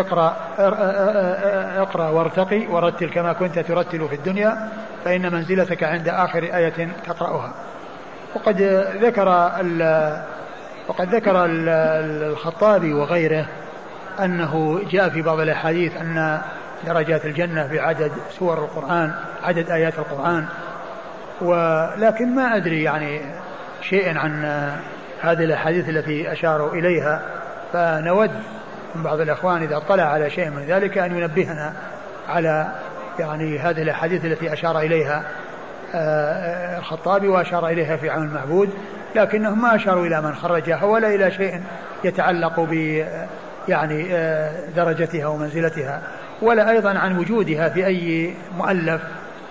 اقرأ 0.00 0.36
اقرأ 1.82 2.08
وارتقي 2.08 2.66
ورتل 2.66 3.10
كما 3.10 3.32
كنت 3.32 3.58
ترتل 3.58 4.08
في 4.08 4.14
الدنيا 4.14 4.68
فإن 5.04 5.32
منزلتك 5.32 5.82
عند 5.82 6.08
آخر 6.08 6.42
آية 6.42 6.88
تقرأها. 7.06 7.52
وقد 8.34 8.62
ذكر 9.02 9.28
وقد 10.88 11.14
ذكر 11.14 11.46
الخطابي 11.46 12.94
وغيره 12.94 13.46
أنه 14.20 14.80
جاء 14.90 15.08
في 15.08 15.22
بعض 15.22 15.40
الأحاديث 15.40 15.96
أن 15.96 16.40
درجات 16.86 17.24
الجنة 17.24 17.66
بعدد 17.66 18.12
سور 18.38 18.58
القرآن 18.58 19.14
عدد 19.42 19.70
آيات 19.70 19.98
القرآن. 19.98 20.46
ولكن 21.40 22.34
ما 22.34 22.56
أدري 22.56 22.82
يعني 22.82 23.20
شيئا 23.82 24.18
عن 24.18 24.44
هذه 25.20 25.44
الأحاديث 25.44 25.88
التي 25.88 26.32
أشاروا 26.32 26.72
إليها 26.72 27.22
فنود 27.72 28.30
من 28.94 29.02
بعض 29.02 29.20
الإخوان 29.20 29.62
إذا 29.62 29.76
اطلع 29.76 30.02
على 30.02 30.30
شيء 30.30 30.50
من 30.50 30.64
ذلك 30.68 30.98
أن 30.98 31.16
ينبهنا 31.18 31.72
على 32.28 32.72
يعني 33.18 33.58
هذه 33.58 33.82
الأحاديث 33.82 34.24
التي 34.24 34.52
أشار 34.52 34.78
إليها 34.78 35.22
آه، 35.94 36.78
الخطابي 36.78 37.28
وأشار 37.28 37.68
إليها 37.68 37.96
في 37.96 38.10
عام 38.10 38.22
المعبود 38.22 38.70
لكنهم 39.16 39.62
ما 39.62 39.74
أشاروا 39.74 40.06
إلى 40.06 40.22
من 40.22 40.34
خرجها 40.34 40.84
ولا 40.84 41.14
إلى 41.14 41.30
شيء 41.30 41.60
يتعلق 42.04 42.60
ب 42.60 42.72
يعني 43.68 44.06
آه، 44.10 44.70
درجتها 44.76 45.26
ومنزلتها 45.26 46.02
ولا 46.42 46.70
أيضا 46.70 46.98
عن 46.98 47.18
وجودها 47.18 47.68
في 47.68 47.86
أي 47.86 48.34
مؤلف 48.56 49.02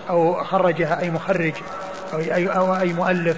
أو 0.10 0.44
خرجها 0.44 1.00
أي 1.00 1.10
مخرج 1.10 1.54
أو 2.14 2.20
أي, 2.20 2.48
أو 2.48 2.76
أي 2.76 2.94
مؤلف 2.94 3.38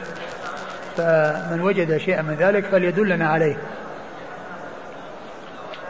فمن 0.98 1.62
وجد 1.62 1.98
شيئا 1.98 2.22
من 2.22 2.34
ذلك 2.34 2.66
فليدلنا 2.66 3.30
عليه. 3.30 3.58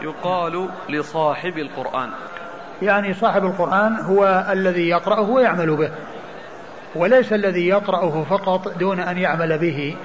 يقال 0.03 0.69
لصاحب 0.89 1.57
القرآن. 1.57 2.09
يعني 2.81 3.13
صاحب 3.13 3.45
القرآن 3.45 3.95
هو 3.95 4.45
الذي 4.51 4.89
يقرأه 4.89 5.29
ويعمل 5.29 5.75
به 5.75 5.91
وليس 6.95 7.33
الذي 7.33 7.67
يقرأه 7.67 8.23
فقط 8.29 8.77
دون 8.77 8.99
أن 8.99 9.17
يعمل 9.17 9.57
به 9.57 9.95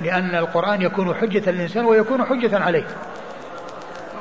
لأن 0.00 0.34
القرآن 0.34 0.82
يكون 0.82 1.14
حجة 1.14 1.50
للإنسان 1.50 1.84
ويكون 1.84 2.24
حجة 2.24 2.58
عليه. 2.58 2.84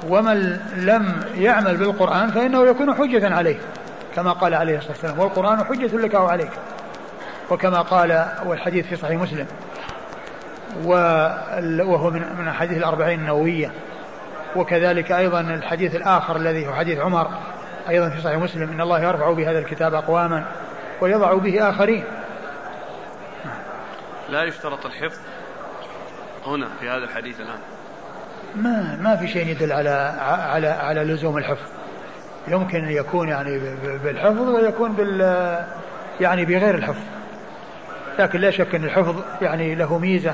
ومن 0.10 0.60
لم 0.78 1.22
يعمل 1.36 1.78
بالقرآن 1.78 2.32
فإنه 2.32 2.68
يكون 2.68 2.94
حجة 2.94 3.36
عليه 3.36 3.58
كما 4.16 4.32
قال 4.32 4.54
عليه 4.54 4.78
الصلاة 4.78 4.92
والسلام 4.92 5.20
والقرآن 5.20 5.64
حجة 5.64 5.98
لك 5.98 6.16
أو 6.16 6.28
عليك. 6.28 6.52
وكما 7.50 7.82
قال 7.82 8.26
والحديث 8.46 8.88
في 8.88 8.96
صحيح 8.96 9.22
مسلم 9.22 9.48
وهو 10.86 12.10
من 12.10 12.24
من 12.40 12.52
حديث 12.52 12.78
الأربعين 12.78 13.20
النووية. 13.20 13.72
وكذلك 14.58 15.12
أيضا 15.12 15.42
الحديث 15.42 15.96
الآخر 15.96 16.36
الذي 16.36 16.68
هو 16.68 16.74
حديث 16.74 17.00
عمر 17.00 17.28
أيضا 17.90 18.10
في 18.10 18.22
صحيح 18.22 18.38
مسلم 18.38 18.72
إن 18.72 18.82
الله 18.82 19.02
يرفع 19.02 19.32
بهذا 19.32 19.60
الكتاب 19.60 19.94
أقواما 19.94 20.46
ويضع 21.02 21.34
به 21.34 21.70
آخرين. 21.70 22.04
لا 24.30 24.44
يشترط 24.44 24.86
الحفظ 24.86 25.20
هنا 26.46 26.68
في 26.80 26.90
هذا 26.90 27.04
الحديث 27.04 27.40
الآن. 27.40 27.60
ما 28.56 28.98
ما 29.02 29.16
في 29.16 29.28
شيء 29.28 29.48
يدل 29.48 29.72
على 29.72 29.90
على 30.20 30.68
على 30.68 31.04
لزوم 31.04 31.38
الحفظ. 31.38 31.68
يمكن 32.48 32.86
أن 32.86 32.92
يكون 32.92 33.30
يعني 33.30 33.60
بالحفظ 34.04 34.50
ويكون 34.50 34.94
بال 34.94 35.22
يعني 36.22 36.46
بغير 36.46 36.76
الحفظ. 36.76 37.04
لكن 38.20 38.40
لا 38.40 38.52
شك 38.52 38.76
أن 38.76 38.84
الحفظ 38.84 39.16
يعني 39.42 39.76
له 39.76 39.98
ميزة. 39.98 40.34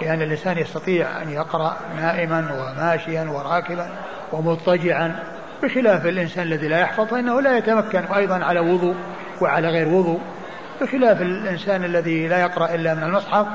لأن 0.00 0.22
الإنسان 0.22 0.58
يستطيع 0.58 1.22
أن 1.22 1.30
يقرأ 1.30 1.76
نائما 1.96 2.38
وماشيا 2.38 3.24
وراكبا 3.30 3.88
ومضطجعا. 4.32 5.16
بخلاف 5.62 6.06
الإنسان 6.06 6.46
الذي 6.46 6.68
لا 6.68 6.80
يحفظ 6.80 7.06
فإنه 7.06 7.40
لا 7.40 7.58
يتمكن 7.58 8.04
أيضا 8.04 8.44
على 8.44 8.60
وضوء 8.60 8.94
وعلى 9.40 9.68
غير 9.68 9.88
وضوء. 9.88 10.20
بخلاف 10.80 11.22
الإنسان 11.22 11.84
الذي 11.84 12.28
لا 12.28 12.40
يقرأ 12.40 12.74
إلا 12.74 12.94
من 12.94 13.02
المصحف 13.02 13.46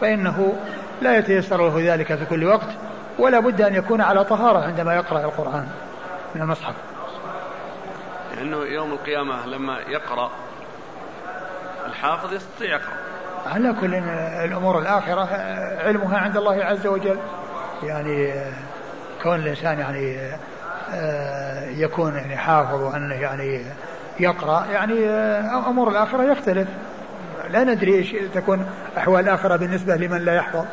فإنه 0.00 0.56
لا 1.02 1.18
يتيسر 1.18 1.68
له 1.68 1.94
ذلك 1.94 2.14
في 2.14 2.24
كل 2.24 2.44
وقت 2.44 2.68
ولا 3.18 3.40
بد 3.40 3.60
أن 3.60 3.74
يكون 3.74 4.00
على 4.00 4.24
طهارة 4.24 4.58
عندما 4.58 4.94
يقرأ 4.94 5.20
القرآن 5.20 5.68
من 6.34 6.42
المصحف. 6.42 6.74
لأنه 8.36 8.56
يوم 8.56 8.92
القيامة 8.92 9.46
لما 9.46 9.78
يقرأ 9.88 10.30
الحافظ 11.86 12.32
يستطيع 12.32 12.70
يقرأ. 12.70 12.92
على 13.46 13.74
كل 13.80 13.94
الأمور 14.44 14.78
الآخرة 14.78 15.28
علمها 15.86 16.18
عند 16.18 16.36
الله 16.36 16.64
عز 16.64 16.86
وجل. 16.86 17.18
يعني 17.82 18.32
كون 19.22 19.34
الإنسان 19.34 19.78
يعني 19.78 20.18
آه، 20.94 21.64
يكون 21.70 22.14
يعني 22.14 22.36
حافظ 22.36 22.82
وأنه 22.82 23.14
يعني 23.14 23.62
يقرأ 24.20 24.66
يعني 24.66 25.08
آه، 25.08 25.68
أمور 25.68 25.88
الآخرة 25.88 26.22
يختلف. 26.22 26.68
لا 27.50 27.64
ندري 27.64 27.94
إيش 27.94 28.16
تكون 28.34 28.66
أحوال 28.98 29.24
الآخرة 29.24 29.56
بالنسبة 29.56 29.96
لمن 29.96 30.24
لا 30.24 30.34
يحفظ. 30.34 30.64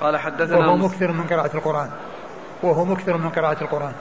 قال 0.00 0.16
حدثنا 0.16 0.58
وهو 0.58 0.76
مكثر 0.76 1.12
من 1.12 1.22
قراءة 1.22 1.56
القرآن. 1.56 1.90
وهو 2.62 2.84
مكثر 2.84 3.16
من 3.16 3.28
قراءة 3.28 3.62
القرآن. 3.62 3.92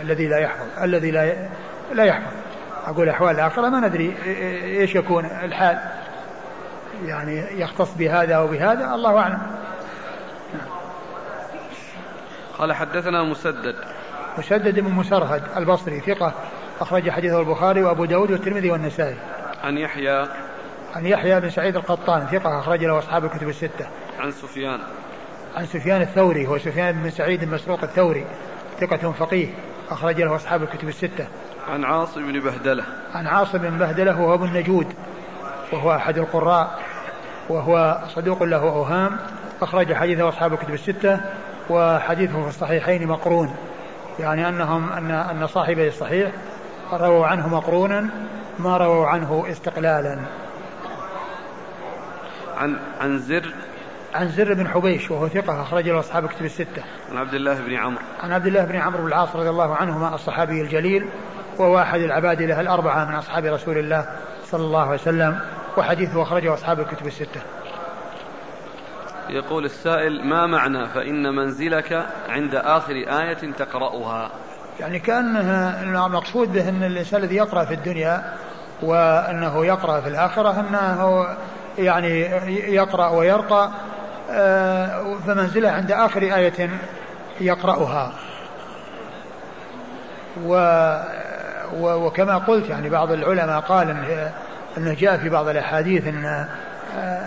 الذي 0.00 0.28
لا 0.28 0.38
يحفظ. 0.38 0.82
الذي 0.82 1.10
لا 1.10 1.34
لا 1.92 2.04
يحفظ. 2.04 2.32
أقول 2.88 3.08
أحوال 3.08 3.34
الآخرة 3.34 3.68
ما 3.68 3.88
ندري 3.88 4.14
إيش 4.80 4.94
يكون 4.94 5.24
الحال. 5.24 5.78
يعني 7.04 7.60
يختص 7.60 7.94
بهذا 7.94 8.34
أو 8.34 8.46
بهذا 8.46 8.94
الله 8.94 9.18
أعلم. 9.18 9.38
قال 12.58 12.72
حدثنا 12.72 13.22
مسدد. 13.22 13.74
مسدد 14.38 14.80
بن 14.80 14.90
مسرهد 14.90 15.42
البصري 15.56 16.00
ثقة 16.00 16.34
أخرج 16.80 17.10
حديثه 17.10 17.40
البخاري 17.40 17.82
وأبو 17.82 18.04
داود 18.04 18.30
والترمذي 18.30 18.70
والنسائي. 18.70 19.16
عن 19.64 19.78
يحيى. 19.78 20.26
عن 20.94 21.06
يحيى 21.06 21.40
بن 21.40 21.50
سعيد 21.50 21.76
القطان 21.76 22.26
ثقة 22.26 22.58
أخرج 22.58 22.84
له 22.84 22.98
أصحاب 22.98 23.24
الكتب 23.24 23.48
الستة. 23.48 23.86
عن 24.18 24.30
سفيان. 24.30 24.78
عن 25.56 25.66
سفيان 25.66 26.02
الثوري 26.02 26.46
هو 26.46 26.58
سفيان 26.58 27.02
بن 27.02 27.10
سعيد 27.10 27.42
المسروق 27.42 27.82
الثوري 27.82 28.26
ثقة 28.80 29.12
فقيه 29.12 29.48
أخرج 29.90 30.20
له 30.20 30.36
أصحاب 30.36 30.62
الكتب 30.62 30.88
الستة. 30.88 31.26
عن 31.72 31.84
عاصم 31.84 32.32
بن 32.32 32.40
بهدلة. 32.40 32.84
عن 33.14 33.26
عاصم 33.26 33.58
بن 33.58 33.78
بهدلة 33.78 34.20
وهو 34.20 34.34
ابن 34.34 34.52
نجود 34.52 34.86
وهو 35.72 35.94
أحد 35.94 36.18
القراء 36.18 36.78
وهو 37.48 37.98
صدوق 38.08 38.42
له 38.42 38.62
أوهام 38.62 39.18
أخرج 39.62 39.92
حديثه 39.92 40.28
أصحاب 40.28 40.52
الكتب 40.52 40.74
الستة 40.74 41.20
وحديثه 41.70 42.42
في 42.42 42.48
الصحيحين 42.48 43.06
مقرون. 43.06 43.54
يعني 44.18 44.48
أنهم 44.48 44.92
أن 44.92 45.10
أن 45.10 45.46
صاحبي 45.46 45.88
الصحيح 45.88 46.30
رووا 46.92 47.26
عنه 47.26 47.48
مقرونا 47.48 48.08
ما 48.58 48.76
رووا 48.76 49.06
عنه 49.06 49.44
استقلالا. 49.50 50.18
عن 52.56 52.76
عن 53.00 53.18
زر. 53.18 53.52
عن 54.14 54.28
زر 54.28 54.54
بن 54.54 54.68
حبيش 54.68 55.10
وهو 55.10 55.28
ثقة 55.28 55.62
أخرج 55.62 55.88
له 55.88 56.00
أصحاب 56.00 56.26
كتب 56.26 56.44
الستة. 56.44 56.82
عن 57.10 57.16
عبد 57.16 57.34
الله 57.34 57.54
بن 57.54 57.74
عمرو. 57.74 58.02
عن 58.22 58.32
عبد 58.32 58.46
الله 58.46 58.64
بن 58.64 58.76
عمرو 58.76 59.02
بن 59.02 59.08
العاص 59.08 59.36
رضي 59.36 59.50
الله 59.50 59.74
عنهما 59.74 60.14
الصحابي 60.14 60.60
الجليل 60.60 61.08
وهو 61.58 61.78
أحد 61.78 62.00
العباد 62.00 62.42
له 62.42 62.60
الأربعة 62.60 63.04
من 63.04 63.14
أصحاب 63.14 63.44
رسول 63.44 63.78
الله 63.78 64.06
صلى 64.44 64.64
الله 64.64 64.80
عليه 64.80 65.00
وسلم 65.00 65.40
وحديثه 65.76 66.22
أخرجه 66.22 66.54
أصحاب 66.54 66.80
الكتب 66.80 67.06
الستة. 67.06 67.40
يقول 69.28 69.64
السائل 69.64 70.24
ما 70.24 70.46
معنى؟ 70.46 70.86
فإن 70.86 71.34
منزلك 71.34 72.06
عند 72.28 72.54
آخر 72.54 72.94
آية 72.94 73.52
تقرأها. 73.58 74.30
يعني 74.80 74.98
كأنه 74.98 76.06
المقصود 76.06 76.52
به 76.52 76.68
أن 76.68 76.82
الإنسان 76.82 77.22
الذي 77.22 77.36
يقرأ 77.36 77.64
في 77.64 77.74
الدنيا 77.74 78.34
وأنه 78.82 79.66
يقرأ 79.66 80.00
في 80.00 80.08
الآخرة 80.08 80.60
أنه 80.60 81.26
يعني 81.78 82.20
يقرأ 82.74 83.08
ويرقى 83.08 83.70
آه، 84.30 85.16
فمنزله 85.26 85.70
عند 85.70 85.92
آخر 85.92 86.22
آية 86.22 86.70
يقرأها. 87.40 88.12
و 90.46 90.54
وكما 91.80 92.38
قلت 92.38 92.68
يعني 92.68 92.88
بعض 92.88 93.12
العلماء 93.12 93.60
قال 93.60 93.96
إنه 94.76 94.94
جاء 94.94 95.16
في 95.16 95.28
بعض 95.28 95.48
الأحاديث 95.48 96.06
ان 96.06 96.46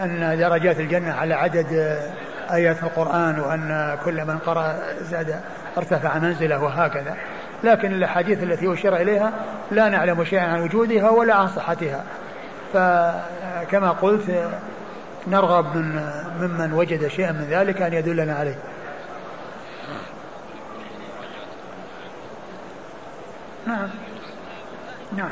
إن 0.03 0.37
درجات 0.39 0.79
الجنة 0.79 1.13
على 1.13 1.33
عدد 1.33 1.97
آيات 2.51 2.83
القرآن 2.83 3.39
وأن 3.39 3.97
كل 4.05 4.25
من 4.25 4.37
قرأ 4.37 4.75
زاد 5.01 5.35
ارتفع 5.77 6.17
منزله 6.17 6.63
وهكذا. 6.63 7.15
لكن 7.63 7.93
الأحاديث 7.93 8.43
التي 8.43 8.73
اشير 8.73 8.95
إليها 8.95 9.31
لا 9.71 9.89
نعلم 9.89 10.23
شيئا 10.23 10.41
عن 10.41 10.61
وجودها 10.61 11.09
ولا 11.09 11.35
عن 11.35 11.47
صحتها. 11.47 12.03
فكما 12.73 13.91
قلت 13.91 14.49
نرغب 15.27 15.75
من 15.75 16.01
ممن 16.39 16.73
وجد 16.73 17.07
شيئا 17.07 17.31
من 17.31 17.47
ذلك 17.49 17.81
أن 17.81 17.93
يدلنا 17.93 18.35
عليه. 18.35 18.55
نعم. 23.67 23.89
نعم. 25.17 25.31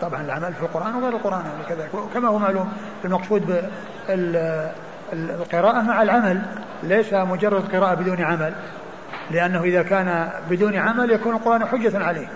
طبعا 0.00 0.20
العمل 0.20 0.52
في 0.54 0.62
القرآن 0.62 0.94
وغير 0.94 1.16
القرآن 1.16 1.44
يعني 1.46 1.64
كذا. 1.68 1.88
كما 2.14 2.28
هو 2.28 2.38
معلوم 2.38 2.72
المقصود 3.04 3.70
بالقراءة 4.08 5.82
مع 5.82 6.02
العمل 6.02 6.42
ليس 6.82 7.12
مجرد 7.12 7.76
قراءة 7.76 7.94
بدون 7.94 8.22
عمل. 8.22 8.54
لأنه 9.30 9.62
إذا 9.62 9.82
كان 9.82 10.30
بدون 10.50 10.76
عمل 10.76 11.10
يكون 11.10 11.36
القرآن 11.36 11.66
حجة 11.66 12.04
عليه. 12.04 12.28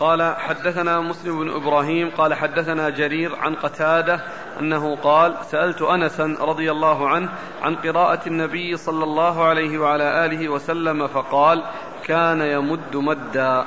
قال 0.00 0.36
حدثنا 0.36 1.00
مسلم 1.00 1.38
بن 1.38 1.50
إبراهيم 1.50 2.10
قال 2.10 2.34
حدثنا 2.34 2.90
جرير 2.90 3.36
عن 3.36 3.54
قتادة 3.54 4.20
أنه 4.60 4.96
قال 4.96 5.34
سألت 5.50 5.82
انسا 5.82 6.36
رضي 6.40 6.70
الله 6.70 7.08
عنه 7.08 7.28
عن 7.62 7.76
قراءة 7.76 8.20
النبي 8.26 8.76
صلى 8.76 9.04
الله 9.04 9.44
عليه 9.44 9.78
وعلى 9.78 10.24
آله 10.24 10.48
وسلم 10.48 11.06
فقال 11.06 11.64
كان 12.06 12.40
يمد 12.40 12.96
مدا. 12.96 13.64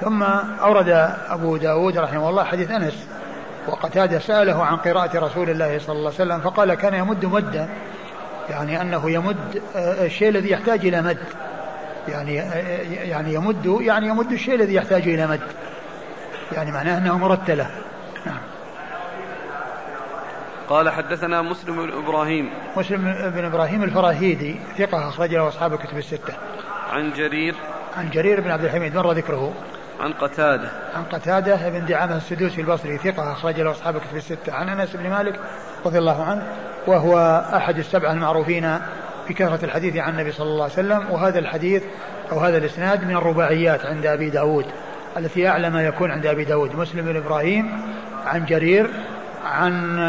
ثم 0.00 0.22
أورد 0.62 0.88
أبو 1.28 1.56
داود 1.56 1.98
رحمه 1.98 2.28
الله 2.28 2.44
حديث 2.44 2.70
أنس 2.70 3.08
وقتادة 3.68 4.18
سأله 4.18 4.64
عن 4.64 4.76
قراءة 4.76 5.18
رسول 5.18 5.50
الله 5.50 5.78
صلى 5.78 5.96
الله 5.96 6.12
عليه 6.18 6.22
وسلم 6.22 6.40
فقال 6.40 6.74
كان 6.74 6.94
يمد 6.94 7.26
مدا. 7.26 7.68
يعني 8.50 8.82
أنه 8.82 9.10
يمد 9.10 9.62
آه، 9.76 10.06
الشيء 10.06 10.28
الذي 10.28 10.50
يحتاج 10.50 10.86
إلى 10.86 11.02
مد. 11.02 11.18
يعني 12.08 12.34
يعني 13.10 13.34
يمد 13.34 13.78
يعني 13.80 14.08
يمد 14.08 14.32
الشيء 14.32 14.54
الذي 14.54 14.74
يحتاج 14.74 15.02
إلى 15.08 15.26
مد. 15.26 15.40
يعني 16.52 16.72
معناه 16.72 16.98
أنه 16.98 17.18
مرتلة. 17.18 17.64
نعم 17.64 17.88
قال 20.68 20.90
حدثنا 20.90 21.42
مسلم 21.42 21.86
بن 21.86 21.92
إبراهيم. 21.92 22.50
مسلم 22.76 23.14
بن 23.34 23.44
إبراهيم 23.44 23.82
الفراهيدي 23.82 24.56
ثقة 24.78 25.08
أخرج 25.08 25.34
له 25.34 25.48
أصحاب 25.48 25.72
الكتب 25.72 25.98
الستة. 25.98 26.34
عن 26.92 27.12
جرير. 27.12 27.54
عن 27.96 28.10
جرير 28.10 28.40
بن 28.40 28.50
عبد 28.50 28.64
الحميد 28.64 28.96
مر 28.96 29.12
ذكره؟ 29.12 29.52
عن 30.00 30.12
قتادة. 30.12 30.70
عن 30.96 31.04
قتادة 31.04 31.68
بن 31.68 31.86
دعامة 31.86 32.16
السدوسي 32.16 32.60
البصري 32.60 32.98
ثقة 32.98 33.32
أخرج 33.32 33.60
له 33.60 33.70
أصحاب 33.70 33.96
الكتب 33.96 34.16
الستة. 34.16 34.52
عن 34.52 34.68
أنس 34.68 34.96
بن 34.96 35.10
مالك 35.10 35.40
رضي 35.86 35.98
الله 35.98 36.24
عنه 36.24 36.42
وهو 36.86 37.44
أحد 37.54 37.78
السبعة 37.78 38.12
المعروفين 38.12 38.78
بكثرة 39.28 39.64
الحديث 39.64 39.96
عن 39.96 40.12
النبي 40.12 40.32
صلى 40.32 40.46
الله 40.46 40.64
عليه 40.64 40.72
وسلم 40.72 41.10
وهذا 41.10 41.38
الحديث 41.38 41.82
أو 42.32 42.38
هذا 42.38 42.58
الإسناد 42.58 43.04
من 43.04 43.16
الرباعيات 43.16 43.86
عند 43.86 44.06
أبي 44.06 44.30
داود 44.30 44.66
التي 45.16 45.48
أعلى 45.48 45.70
ما 45.70 45.82
يكون 45.82 46.10
عند 46.10 46.26
أبي 46.26 46.44
داود. 46.44 46.76
مسلم 46.76 47.04
بن 47.04 47.16
إبراهيم 47.16 47.80
عن 48.26 48.44
جرير 48.44 48.90
عن 49.48 50.00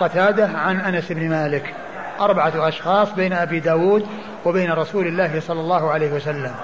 قتادة, 0.00 0.58
عن 0.58 0.80
أنس 0.80 1.12
بن 1.12 1.28
مالك. 1.28 1.74
أربعة 2.20 2.68
أشخاص 2.68 3.12
بين 3.12 3.32
أبي 3.32 3.60
داود 3.60 4.06
وبين 4.44 4.72
رسول 4.72 5.06
الله 5.06 5.40
صلى 5.40 5.60
الله 5.60 5.90
عليه 5.90 6.12
وسلم. 6.12 6.54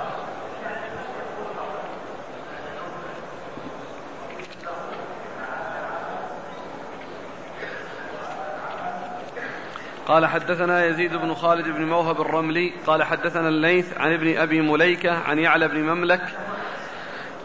قال 10.09 10.27
حدثنا 10.27 10.85
يزيد 10.85 11.17
بن 11.17 11.35
خالد 11.35 11.69
بن 11.69 11.85
موهب 11.85 12.21
الرملي 12.21 12.73
قال 12.87 13.03
حدثنا 13.03 13.49
الليث 13.49 13.99
عن 13.99 14.13
ابن 14.13 14.39
أبي 14.39 14.61
مليكة 14.61 15.11
عن 15.11 15.39
يعلى 15.39 15.69
بن 15.69 15.83
مملك 15.83 16.23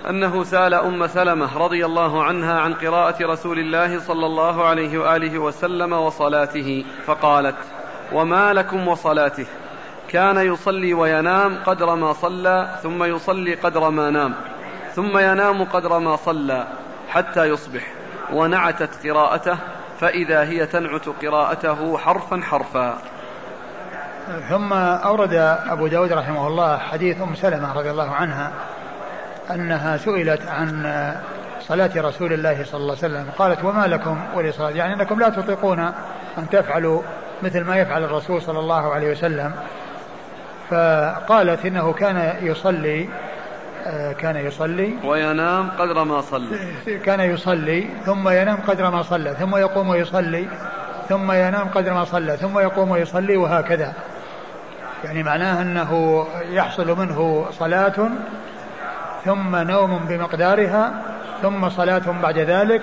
أنه 0.09 0.43
سأل 0.43 0.73
أم 0.73 1.07
سلمة 1.07 1.57
رضي 1.57 1.85
الله 1.85 2.23
عنها 2.23 2.59
عن 2.59 2.73
قراءة 2.73 3.25
رسول 3.25 3.59
الله 3.59 3.99
صلى 3.99 4.25
الله 4.25 4.65
عليه 4.65 4.97
وآله 4.97 5.39
وسلم 5.39 5.93
وصلاته 5.93 6.85
فقالت 7.05 7.55
وما 8.13 8.53
لكم 8.53 8.87
وصلاته؟ 8.87 9.45
كان 10.09 10.37
يصلي 10.37 10.93
وينام 10.93 11.57
قدر 11.65 11.95
ما 11.95 12.13
صلى 12.13 12.79
ثم 12.83 13.03
يصلي 13.03 13.55
قدر 13.55 13.89
ما 13.89 14.09
نام 14.09 14.33
ثم 14.93 15.17
ينام 15.17 15.63
قدر 15.63 15.99
ما 15.99 16.15
صلى 16.15 16.67
حتى 17.09 17.45
يصبح 17.45 17.87
ونعتت 18.33 19.07
قراءته 19.07 19.57
فإذا 19.99 20.43
هي 20.43 20.65
تنعت 20.65 21.09
قراءته 21.09 21.97
حرفا 21.97 22.41
حرفا. 22.41 22.97
ثم 24.49 24.73
أورد 24.73 25.33
أبو 25.69 25.87
داود 25.87 26.11
رحمه 26.11 26.47
الله 26.47 26.77
حديث 26.77 27.21
أم 27.21 27.35
سلمة 27.35 27.73
رضي 27.73 27.91
الله 27.91 28.11
عنها 28.11 28.51
أنها 29.51 29.97
سئلت 29.97 30.41
عن 30.47 30.83
صلاة 31.59 31.91
رسول 31.97 32.33
الله 32.33 32.63
صلى 32.63 32.81
الله 32.81 32.95
عليه 33.03 33.13
وسلم 33.13 33.25
قالت 33.37 33.63
وما 33.63 33.87
لكم 33.87 34.19
ولصلاة؟ 34.35 34.69
يعني 34.69 34.93
أنكم 34.93 35.19
لا 35.19 35.29
تطيقون 35.29 35.79
أن 36.37 36.49
تفعلوا 36.51 37.01
مثل 37.43 37.63
ما 37.63 37.77
يفعل 37.77 38.03
الرسول 38.03 38.41
صلى 38.41 38.59
الله 38.59 38.93
عليه 38.93 39.11
وسلم. 39.11 39.51
فقالت 40.69 41.65
إنه 41.65 41.93
كان 41.93 42.33
يصلي 42.41 43.09
آه، 43.85 44.11
كان 44.11 44.35
يصلي. 44.35 44.97
وينام 45.03 45.69
قدر 45.79 46.03
ما 46.03 46.21
صلى. 46.21 46.57
كان 47.05 47.19
يصلي 47.19 47.87
ثم 48.05 48.29
ينام 48.29 48.57
قدر 48.67 48.89
ما 48.89 49.01
صلى 49.01 49.35
ثم 49.39 49.55
يقوم 49.55 49.89
ويصلي 49.89 50.47
ثم 51.09 51.31
ينام 51.31 51.67
قدر 51.67 51.93
ما 51.93 52.03
صلى 52.03 52.37
ثم 52.37 52.59
يقوم 52.59 52.91
ويصلي 52.91 53.37
وهكذا. 53.37 53.93
يعني 55.03 55.23
معناه 55.23 55.61
أنه 55.61 56.25
يحصل 56.49 56.97
منه 56.99 57.45
صلاة 57.51 58.09
ثم 59.25 59.55
نوم 59.55 59.99
بمقدارها 60.09 61.01
ثم 61.41 61.69
صلاة 61.69 62.21
بعد 62.21 62.37
ذلك 62.37 62.81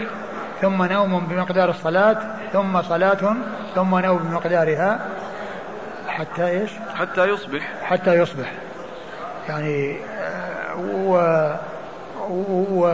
ثم 0.61 0.82
نوم 0.82 1.26
بمقدار 1.26 1.70
الصلاة 1.70 2.16
ثم 2.53 2.82
صلاة 2.82 3.36
ثم 3.74 3.99
نوم 3.99 4.18
بمقدارها 4.18 5.01
حتى 6.09 6.49
إيش؟ 6.49 6.70
حتى 6.95 7.28
يصبح. 7.28 7.62
حتى 7.82 8.14
يصبح. 8.14 8.53
يعني 9.49 9.97
و 10.84 11.53
و 12.30 12.89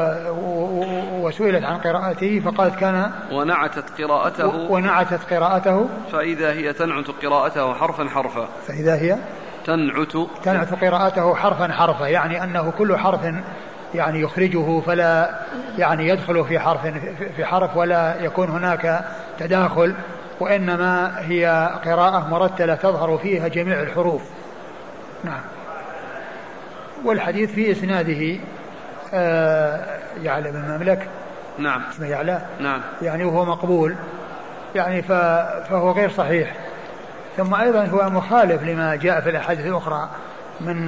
وسئلت 1.20 1.64
عن 1.64 1.78
قراءته 1.78 2.42
فقالت 2.44 2.76
كان 2.76 3.10
ونعتت 3.32 4.02
قراءته. 4.02 4.70
ونعتت 4.70 5.34
قراءته. 5.34 5.88
فإذا 6.12 6.52
هي 6.52 6.72
تنعت 6.72 7.10
قراءته 7.22 7.74
حرفا 7.74 8.08
حرفا. 8.08 8.48
فإذا 8.66 8.94
هي 8.94 9.16
تنعت. 9.64 10.16
تنعت 10.42 10.84
قراءته 10.84 11.34
حرفا 11.34 11.72
حرفا 11.72 12.06
يعني 12.06 12.44
أنه 12.44 12.72
كل 12.78 12.96
حرف 12.98 13.20
يعني 13.94 14.20
يخرجه 14.20 14.80
فلا 14.80 15.30
يعني 15.78 16.08
يدخل 16.08 16.44
في 16.44 16.58
حرف 16.58 16.86
في 17.36 17.44
حرف 17.44 17.76
ولا 17.76 18.22
يكون 18.22 18.48
هناك 18.48 19.04
تداخل 19.38 19.94
وإنما 20.40 21.12
هي 21.18 21.70
قراءة 21.84 22.28
مرتلة 22.28 22.74
تظهر 22.74 23.18
فيها 23.18 23.48
جميع 23.48 23.80
الحروف. 23.80 24.22
نعم. 25.24 25.40
والحديث 27.04 27.52
في 27.52 27.72
إسناده 27.72 28.36
آه 29.14 29.98
يعلم 30.22 30.56
المملك. 30.56 31.08
نعم. 31.58 31.82
اسمه 31.90 32.06
يعلى. 32.06 32.42
نعم. 32.60 32.80
يعني 33.02 33.24
وهو 33.24 33.44
مقبول. 33.44 33.94
يعني 34.74 35.02
فهو 35.02 35.90
غير 35.92 36.10
صحيح. 36.10 36.54
ثم 37.36 37.54
أيضا 37.54 37.84
هو 37.84 38.10
مخالف 38.10 38.62
لما 38.62 38.96
جاء 38.96 39.20
في 39.20 39.30
الأحاديث 39.30 39.66
الأخرى 39.66 40.10
من 40.60 40.86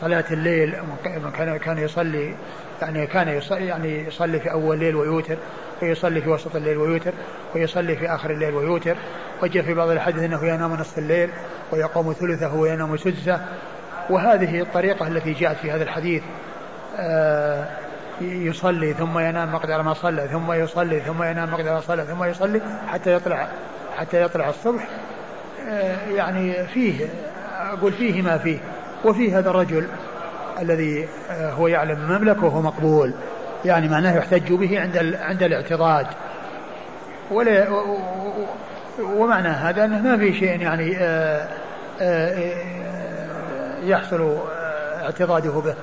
صلاة 0.00 0.24
الليل 0.30 0.74
كان 1.04 1.58
كان 1.58 1.78
يصلي 1.78 2.34
يعني 2.82 3.06
كان 3.06 3.28
يصلي 3.28 3.66
يعني 3.66 4.06
يصلي 4.06 4.40
في 4.40 4.50
أول 4.52 4.76
الليل 4.76 4.96
ويوتر 4.96 5.36
ويصلي 5.82 6.20
في 6.20 6.28
وسط 6.28 6.56
الليل 6.56 6.76
ويوتر 6.76 7.12
ويصلي 7.54 7.96
في 7.96 8.08
آخر 8.08 8.30
الليل 8.30 8.54
ويوتر. 8.54 8.96
وجاء 9.42 9.64
في 9.64 9.74
بعض 9.74 9.88
الحديث 9.88 10.22
أنه 10.22 10.44
ينام 10.44 10.72
نصف 10.74 10.98
الليل 10.98 11.30
ويقوم 11.72 12.12
ثلثه 12.12 12.54
وينام 12.54 12.96
سدسه. 12.96 13.40
وهذه 14.10 14.60
الطريقة 14.60 15.08
التي 15.08 15.32
جاءت 15.32 15.56
في 15.56 15.70
هذا 15.70 15.82
الحديث 15.82 16.22
آه 16.96 17.68
يصلي 18.20 18.92
ثم 18.92 19.18
ينام 19.18 19.52
مقدار 19.52 19.82
ما 19.82 19.94
صلى 19.94 20.28
ثم 20.28 20.52
يصلي 20.52 21.00
ثم 21.00 21.22
ينام 21.22 21.50
مقدار 21.50 21.74
ما 21.74 21.80
صلى 21.80 22.04
ثم 22.04 22.24
يصلي 22.24 22.60
حتى 22.88 23.12
يطلع 23.12 23.48
حتى 23.96 24.22
يطلع 24.22 24.48
الصبح 24.48 24.82
آه 24.82 25.17
يعني 26.14 26.66
فيه 26.66 27.06
أقول 27.58 27.92
فيه 27.92 28.22
ما 28.22 28.38
فيه. 28.38 28.58
وفي 29.04 29.34
هذا 29.34 29.50
الرجل 29.50 29.86
الذي 30.60 31.08
آه، 31.30 31.52
هو 31.52 31.66
يعلم 31.68 31.98
المملكة 32.00 32.44
وهو 32.44 32.62
مقبول. 32.62 33.14
يعني 33.64 33.88
معناه 33.88 34.16
يحتج 34.16 34.52
به 34.52 34.80
عند 34.80 35.16
عند 35.20 35.42
الاعتراض 35.42 36.06
ولا 37.30 37.68
ومعنى 39.02 39.48
هذا 39.48 39.84
أنه 39.84 40.02
ما 40.02 40.16
في 40.16 40.34
شيء 40.34 40.60
يعني 40.60 40.96
آه، 40.96 41.48
آه، 42.00 42.54
يحصل 43.82 44.38
اعتراضه 45.02 45.60
به. 45.60 45.74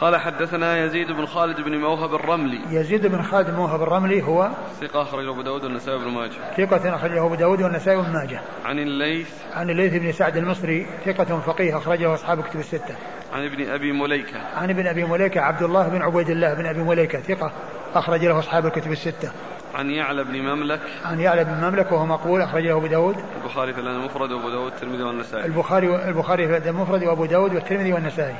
قال 0.00 0.16
حدثنا 0.16 0.84
يزيد 0.84 1.12
بن 1.12 1.26
خالد 1.26 1.60
بن 1.60 1.78
موهب 1.78 2.14
الرملي. 2.14 2.60
يزيد 2.70 3.06
بن 3.06 3.22
خالد 3.22 3.50
بن 3.50 3.56
موهب 3.56 3.82
الرملي 3.82 4.22
هو 4.22 4.50
ثقة 4.80 5.02
أخرجه 5.02 5.30
أبو 5.30 5.42
داود 5.42 5.64
والنسائي 5.64 5.98
بن 5.98 6.10
ماجه. 6.10 6.54
ثقة 6.56 6.94
أخرجه 6.94 7.26
أبو 7.26 7.34
داود 7.34 7.62
والنسائي 7.62 7.96
بن 7.96 8.12
ماجه. 8.12 8.40
عن 8.64 8.78
الليث. 8.78 9.30
عن 9.54 9.70
الليث 9.70 9.94
بن 9.94 10.12
سعد 10.12 10.36
المصري 10.36 10.86
ثقة 11.04 11.40
فقيه 11.40 11.76
أخرجه 11.76 12.14
أصحاب 12.14 12.42
كتب 12.42 12.60
الستة. 12.60 12.94
عن 13.32 13.44
ابن 13.44 13.70
أبي 13.70 13.92
مليكة. 13.92 14.40
عن 14.56 14.70
ابن 14.70 14.86
أبي 14.86 15.04
مليكة 15.04 15.40
عبد 15.40 15.62
الله 15.62 15.88
بن 15.88 16.02
عبيد 16.02 16.30
الله 16.30 16.54
بن 16.54 16.66
أبي 16.66 16.82
مليكة 16.82 17.20
ثقة 17.20 17.52
أخرج 17.94 18.24
له 18.24 18.38
أصحاب 18.38 18.66
الكتب 18.66 18.92
الستة. 18.92 19.32
عن 19.74 19.90
يعلى 19.90 20.24
بن 20.24 20.42
مملك. 20.42 20.80
عن 21.04 21.20
يعلى 21.20 21.44
بن 21.44 21.54
مملك 21.54 21.92
وهو 21.92 22.06
مقبول 22.06 22.42
أخرجه 22.42 22.76
أبو 22.76 22.86
داود. 22.86 23.16
البخاري 23.42 23.72
في 23.72 23.80
المفرد 23.80 24.32
وأبو 24.32 24.48
داود 24.50 24.64
والترمذي 24.64 25.02
والنسائي. 25.02 25.46
البخاري 25.46 26.08
البخاري 26.08 26.60
في 26.60 26.70
المفرد 26.70 27.04
وأبو 27.04 27.24
داود 27.24 27.54
والترمذي 27.54 27.92
والنسائي. 27.92 28.36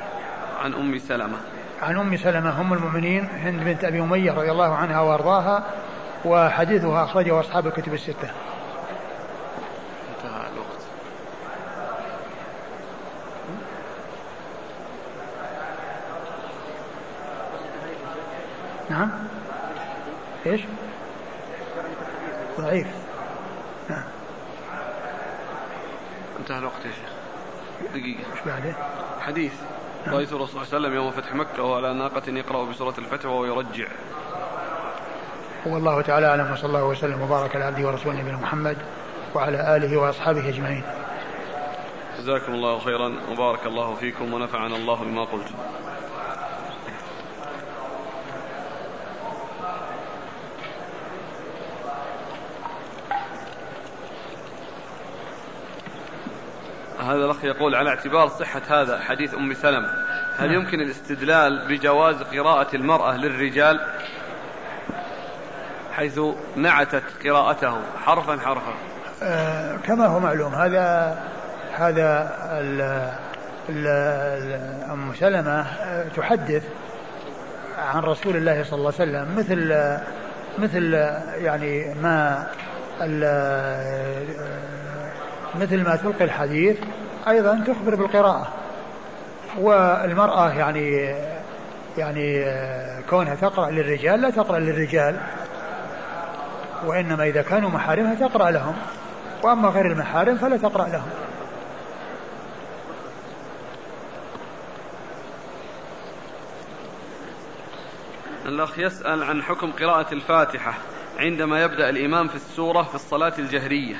عن 0.59 0.75
أم 0.75 0.99
سلمة 0.99 1.39
عن 1.83 1.99
أم 1.99 2.17
سلمة 2.17 2.61
ام 2.61 2.73
المؤمنين 2.73 3.25
هند 3.25 3.65
بنت 3.65 3.85
أبي 3.85 4.01
أمية 4.01 4.33
رضي 4.33 4.51
الله 4.51 4.75
عنها 4.75 5.01
وأرضاها 5.01 5.65
وحديثها 6.25 7.05
أخرجه 7.05 7.41
أصحاب 7.41 7.67
الكتب 7.67 7.95
الستة. 7.95 8.31
انتهى 10.17 10.49
الوقت. 10.53 10.83
نعم 18.91 19.11
إيش؟ 20.47 20.61
ضعيف 22.61 22.87
نعم 23.91 24.05
انتهى 26.41 26.59
الوقت 26.59 26.85
يا 26.85 26.91
شيخ 26.91 27.13
دقيقة 27.95 28.33
إيش 28.33 28.41
بعده؟ 28.47 28.75
حديث 29.21 29.53
رأيت 30.07 30.33
الرسول 30.33 30.49
صلى 30.49 30.63
الله 30.63 30.75
عليه 30.75 30.79
وسلم 30.79 30.95
يوم 30.95 31.11
فتح 31.11 31.35
مكة 31.35 31.63
وهو 31.63 31.75
على 31.75 31.95
ناقة 31.95 32.23
يقرأ 32.29 32.65
بسورة 32.65 32.95
الفتح 32.99 33.27
وهو 33.27 33.45
يرجع. 33.45 33.87
والله 35.67 36.03
تعالى 36.03 36.27
أعلم 36.27 36.53
وصلى 36.53 36.69
الله 36.69 36.85
وسلم 36.85 37.23
وبارك 37.23 37.57
على 37.57 37.65
عبده 37.65 37.89
ورسوله 37.89 38.21
نبينا 38.21 38.37
محمد 38.37 38.77
وعلى 39.35 39.77
آله 39.77 39.97
وأصحابه 39.97 40.49
أجمعين. 40.49 40.83
جزاكم 42.19 42.53
الله 42.53 42.79
خيرا 42.79 43.13
وبارك 43.33 43.67
الله 43.67 43.95
فيكم 43.95 44.35
ونفعنا 44.35 44.77
الله 44.77 45.05
بما 45.05 45.25
قلتم. 45.25 45.55
هذا 57.09 57.25
الأخ 57.25 57.45
يقول 57.45 57.75
على 57.75 57.91
اعتبار 57.91 58.29
صحة 58.29 58.63
هذا 58.69 58.99
حديث 58.99 59.35
أم 59.35 59.55
سلمة 59.55 59.89
هل 60.39 60.53
يمكن 60.53 60.81
الاستدلال 60.81 61.69
بجواز 61.69 62.23
قراءة 62.23 62.77
المرأة 62.77 63.17
للرجال؟ 63.17 63.81
حيث 65.93 66.21
نعتت 66.57 67.03
قراءته 67.25 67.81
حرفا 68.05 68.37
حرفا. 68.37 68.73
آه 69.23 69.77
كما 69.77 70.07
هو 70.07 70.21
معلوم 70.21 70.55
هذا 70.55 71.19
هذا 71.73 72.37
ال 72.53 72.81
ال 73.69 73.87
أم 74.91 75.15
سلمة 75.15 75.61
آه، 75.61 76.09
تحدث 76.17 76.63
عن 77.79 78.03
رسول 78.03 78.37
الله 78.37 78.63
صلى 78.63 78.79
الله 78.79 78.93
عليه 79.01 79.11
وسلم 79.11 79.39
مثل 79.39 79.75
مثل 80.59 80.93
يعني 81.45 81.95
ما 81.95 82.47
آه، 83.03 84.23
مثل 85.55 85.85
ما 85.85 85.97
تلقي 85.97 86.25
الحديث 86.25 86.79
أيضا 87.29 87.64
تخبر 87.66 87.95
بالقراءة. 87.95 88.49
والمرأة 89.59 90.53
يعني 90.53 91.14
يعني 91.99 92.45
كونها 93.11 93.35
تقرأ 93.35 93.70
للرجال 93.70 94.20
لا 94.20 94.31
تقرأ 94.31 94.59
للرجال. 94.59 95.20
وإنما 96.87 97.24
إذا 97.24 97.43
كانوا 97.43 97.70
محارمها 97.70 98.14
تقرأ 98.14 98.51
لهم. 98.51 98.76
وأما 99.43 99.68
غير 99.68 99.87
المحارم 99.87 100.37
فلا 100.37 100.57
تقرأ 100.57 100.89
لهم. 100.89 101.11
الأخ 108.47 108.79
يسأل 108.79 109.22
عن 109.22 109.43
حكم 109.43 109.72
قراءة 109.72 110.14
الفاتحة 110.14 110.74
عندما 111.18 111.62
يبدأ 111.62 111.89
الإمام 111.89 112.29
في 112.29 112.35
السورة 112.35 112.83
في 112.83 112.95
الصلاة 112.95 113.33
الجهرية. 113.39 113.97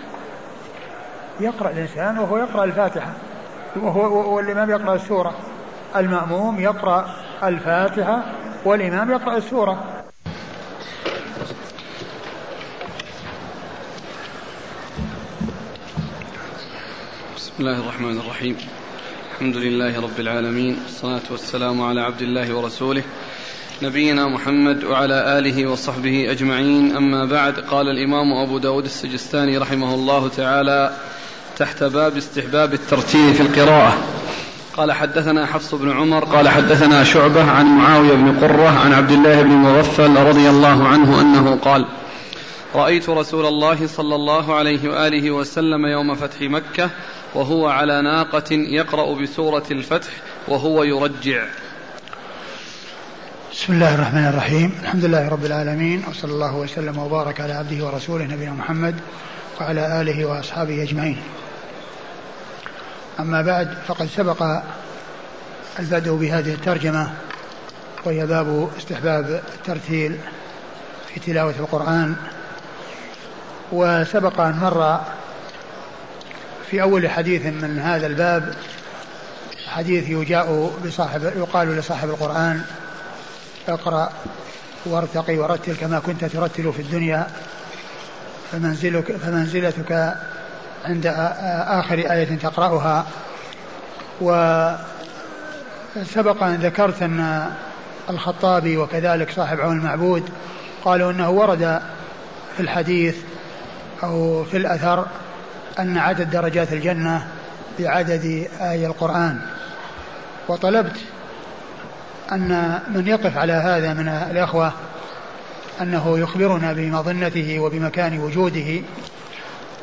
يقرأ 1.41 1.71
الإنسان 1.71 2.19
وهو 2.19 2.39
يقرأ 2.39 2.65
الفاتحة 2.65 3.13
وهو 3.77 4.35
والإمام 4.37 4.71
يقرأ 4.71 4.95
السورة. 4.95 5.35
المأموم 5.97 6.61
يقرأ 6.61 7.07
الفاتحة 7.43 8.23
والإمام 8.65 9.11
يقرأ 9.11 9.37
السورة. 9.37 9.85
بسم 17.37 17.53
الله 17.61 17.81
الرحمن 17.81 18.19
الرحيم. 18.19 18.57
الحمد 19.35 19.57
لله 19.57 20.01
رب 20.01 20.21
العالمين 20.21 20.79
والصلاة 20.83 21.27
والسلام 21.31 21.83
على 21.83 22.01
عبد 22.01 22.23
الله 22.23 22.55
ورسوله 22.55 23.03
نبينا 23.83 24.29
محمد 24.29 24.85
وعلى 24.85 25.39
آله 25.39 25.67
وصحبه 25.67 26.31
أجمعين. 26.31 26.97
أما 26.97 27.25
بعد 27.25 27.61
قال 27.61 27.89
الإمام 27.89 28.33
أبو 28.33 28.59
داود 28.59 28.85
السجستاني 28.85 29.59
رحمه 29.59 29.95
الله 29.95 30.29
تعالى 30.29 30.91
تحت 31.59 31.85
باب 31.85 32.17
استحباب 32.17 32.75
الترتيل 32.75 33.35
في 33.35 33.41
القراءة. 33.41 33.99
قال 34.77 34.93
حدثنا 34.93 35.47
حفص 35.47 35.75
بن 35.75 35.91
عمر 35.91 36.25
قال 36.25 36.49
حدثنا 36.49 37.05
شعبة 37.05 37.51
عن 37.51 37.67
معاوية 37.67 38.15
بن 38.15 38.39
قرة 38.41 38.69
عن 38.69 38.93
عبد 38.93 39.11
الله 39.11 39.43
بن 39.43 39.51
مغفل 39.51 40.17
رضي 40.17 40.49
الله 40.51 40.89
عنه 40.89 41.21
أنه 41.21 41.57
قال 41.57 41.87
رأيت 42.75 43.09
رسول 43.09 43.47
الله 43.47 43.87
صلى 43.87 44.15
الله 44.15 44.55
عليه 44.55 44.89
وآله 44.89 45.31
وسلم 45.31 45.87
يوم 45.87 46.15
فتح 46.15 46.41
مكة 46.41 46.91
وهو 47.35 47.69
على 47.69 48.03
ناقة 48.03 48.53
يقرأ 48.53 49.15
بسورة 49.15 49.67
الفتح 49.71 50.11
وهو 50.49 50.83
يرجع. 50.83 51.45
بسم 53.53 53.73
الله 53.73 53.95
الرحمن 53.95 54.27
الرحيم. 54.27 54.73
الحمد 54.83 55.05
لله 55.05 55.29
رب 55.29 55.45
العالمين 55.45 56.05
وصلى 56.11 56.33
الله 56.33 56.57
وسلم 56.57 56.99
وبارك 56.99 57.41
على 57.41 57.53
عبده 57.53 57.87
ورسوله 57.87 58.25
نبينا 58.25 58.53
محمد 58.53 58.95
وعلى 59.61 60.01
آله 60.01 60.25
وأصحابه 60.25 60.83
أجمعين. 60.83 61.17
أما 63.19 63.43
بعد 63.43 63.69
فقد 63.87 64.07
سبق 64.17 64.63
البدء 65.79 66.15
بهذه 66.15 66.55
الترجمة 66.55 67.11
وهي 68.05 68.27
باب 68.27 68.69
استحباب 68.79 69.43
الترتيل 69.55 70.19
في 71.15 71.21
تلاوة 71.21 71.55
القرآن. 71.59 72.17
وسبق 73.73 74.41
أن 74.41 74.59
مر 74.59 75.01
في 76.71 76.83
أول 76.83 77.11
حديث 77.11 77.47
من 77.47 77.79
هذا 77.79 78.07
الباب 78.07 78.55
حديث 79.67 80.09
يجاء 80.09 80.73
بصاحب 80.87 81.23
يقال 81.23 81.77
لصاحب 81.77 82.09
القرآن 82.09 82.63
اقرأ 83.69 84.13
وارتقي 84.87 85.39
ورتل 85.39 85.77
كما 85.77 85.99
كنت 85.99 86.25
ترتل 86.25 86.73
في 86.73 86.83
الدنيا 86.83 87.27
فمنزلك 88.53 89.17
فمنزلتك 89.17 90.15
عند 90.85 91.07
آخر 91.67 91.99
آية 91.99 92.37
تقرأها. 92.37 93.07
وسبق 94.21 94.83
أن 96.43 96.55
ذكرت 96.55 97.03
أن 97.03 97.51
الخطابي 98.11 98.77
وكذلك 98.77 99.31
صاحب 99.31 99.61
عون 99.61 99.79
المعبود 99.79 100.31
قالوا 100.85 101.13
إنه 101.13 101.31
ورد 101.31 101.81
في 102.57 102.63
الحديث 102.63 103.17
أو 104.03 104.45
في 104.45 104.57
الأثر 104.57 105.07
أن 105.79 105.99
عدد 105.99 106.31
درجات 106.31 106.73
الجنة 106.73 107.27
بعدد 107.79 108.49
آي 108.61 108.87
القرآن. 108.87 109.41
وطلبت 110.49 110.97
أن 112.33 112.81
من 112.95 113.07
يقف 113.07 113.37
على 113.37 113.53
هذا 113.53 113.95
من 113.95 114.09
الأخوة 114.09 114.73
أنه 115.81 116.19
يخبرنا 116.19 116.73
بمظنته 116.73 117.59
وبمكان 117.59 118.19
وجوده 118.19 118.81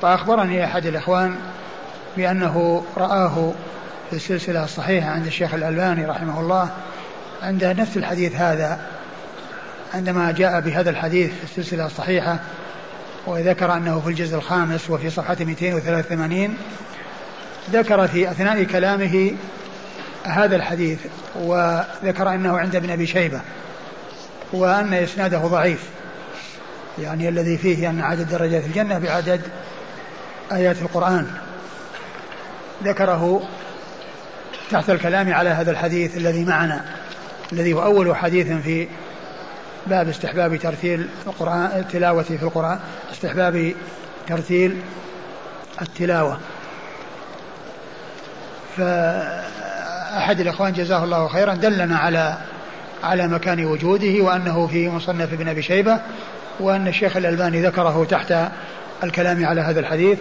فأخبرني 0.05 0.65
أحد 0.65 0.85
الإخوان 0.85 1.35
بأنه 2.17 2.85
رآه 2.97 3.53
في 4.09 4.15
السلسلة 4.15 4.63
الصحيحة 4.63 5.09
عند 5.09 5.25
الشيخ 5.25 5.53
الألباني 5.53 6.05
رحمه 6.05 6.39
الله 6.39 6.69
عند 7.43 7.63
نفس 7.63 7.97
الحديث 7.97 8.35
هذا 8.35 8.79
عندما 9.93 10.31
جاء 10.31 10.59
بهذا 10.59 10.89
الحديث 10.89 11.31
في 11.33 11.43
السلسلة 11.43 11.85
الصحيحة 11.85 12.39
وذكر 13.27 13.73
أنه 13.73 13.99
في 13.99 14.09
الجزء 14.09 14.35
الخامس 14.35 14.89
وفي 14.89 15.09
صفحة 15.09 15.37
283 15.39 16.57
ذكر 17.71 18.07
في 18.07 18.31
أثناء 18.31 18.63
كلامه 18.63 19.31
هذا 20.23 20.55
الحديث 20.55 20.99
وذكر 21.35 22.29
أنه 22.29 22.57
عند 22.57 22.75
ابن 22.75 22.89
أبي 22.89 23.07
شيبة 23.07 23.41
وأن 24.53 24.93
إسناده 24.93 25.37
ضعيف 25.37 25.83
يعني 27.01 27.29
الذي 27.29 27.57
فيه 27.57 27.89
أن 27.89 28.01
عدد 28.01 28.29
درجات 28.29 28.65
الجنة 28.65 28.99
بعدد 28.99 29.41
آيات 30.51 30.81
القرآن 30.81 31.27
ذكره 32.83 33.41
تحت 34.71 34.89
الكلام 34.89 35.33
على 35.33 35.49
هذا 35.49 35.71
الحديث 35.71 36.17
الذي 36.17 36.45
معنا 36.45 36.85
الذي 37.53 37.73
هو 37.73 37.83
أول 37.83 38.15
حديث 38.15 38.51
في 38.51 38.87
باب 39.87 40.09
استحباب 40.09 40.55
ترتيل 40.55 41.07
القرآن 41.27 41.71
التلاوة 41.75 42.23
في 42.23 42.43
القرآن 42.43 42.79
استحباب 43.11 43.73
ترتيل 44.27 44.81
التلاوة. 45.81 46.39
فأحد 48.77 50.39
الإخوان 50.39 50.73
جزاه 50.73 51.03
الله 51.03 51.27
خيرا 51.27 51.55
دلنا 51.55 51.97
على 51.97 52.37
على 53.03 53.27
مكان 53.27 53.65
وجوده 53.65 54.23
وأنه 54.23 54.67
في 54.67 54.89
مصنف 54.89 55.33
ابن 55.33 55.47
أبي 55.47 55.61
شيبة 55.61 55.99
وأن 56.59 56.87
الشيخ 56.87 57.17
الألباني 57.17 57.61
ذكره 57.61 58.07
تحت 58.09 58.33
الكلام 59.03 59.45
على 59.45 59.61
هذا 59.61 59.79
الحديث 59.79 60.19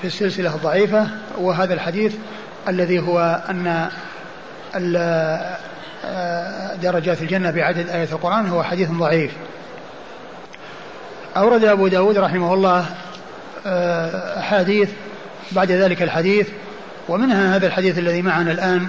في 0.00 0.06
السلسلة 0.06 0.54
الضعيفة 0.54 1.06
وهذا 1.38 1.74
الحديث 1.74 2.14
الذي 2.68 2.98
هو 2.98 3.42
أن 3.50 3.88
درجات 6.82 7.22
الجنة 7.22 7.50
بعدد 7.50 7.88
آية 7.88 8.08
القرآن 8.12 8.46
هو 8.46 8.62
حديث 8.62 8.90
ضعيف. 8.90 9.32
أورد 11.36 11.64
أبو 11.64 11.88
داود 11.88 12.18
رحمه 12.18 12.54
الله 12.54 12.86
آه، 13.66 14.38
أحاديث 14.38 14.90
بعد 15.52 15.70
ذلك 15.70 16.02
الحديث 16.02 16.48
ومنها 17.08 17.56
هذا 17.56 17.66
الحديث 17.66 17.98
الذي 17.98 18.22
معنا 18.22 18.52
الآن 18.52 18.88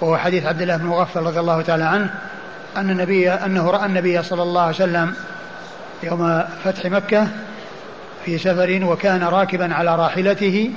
وهو 0.00 0.16
حديث 0.16 0.46
عبد 0.46 0.62
الله 0.62 0.76
بن 0.76 0.86
مغفل 0.86 1.20
رضي 1.20 1.40
الله 1.40 1.62
تعالى 1.62 1.84
عنه 1.84 2.10
أن 2.76 2.90
النبي 2.90 3.30
أنه 3.30 3.70
رأى 3.70 3.86
النبي 3.86 4.22
صلى 4.22 4.42
الله 4.42 4.62
عليه 4.62 4.74
وسلم 4.74 5.14
يوم 6.02 6.42
فتح 6.64 6.86
مكة 6.86 7.28
في 8.28 8.38
سفر 8.38 8.80
وكان 8.84 9.22
راكبا 9.22 9.74
على 9.74 9.96
راحلته 9.96 10.70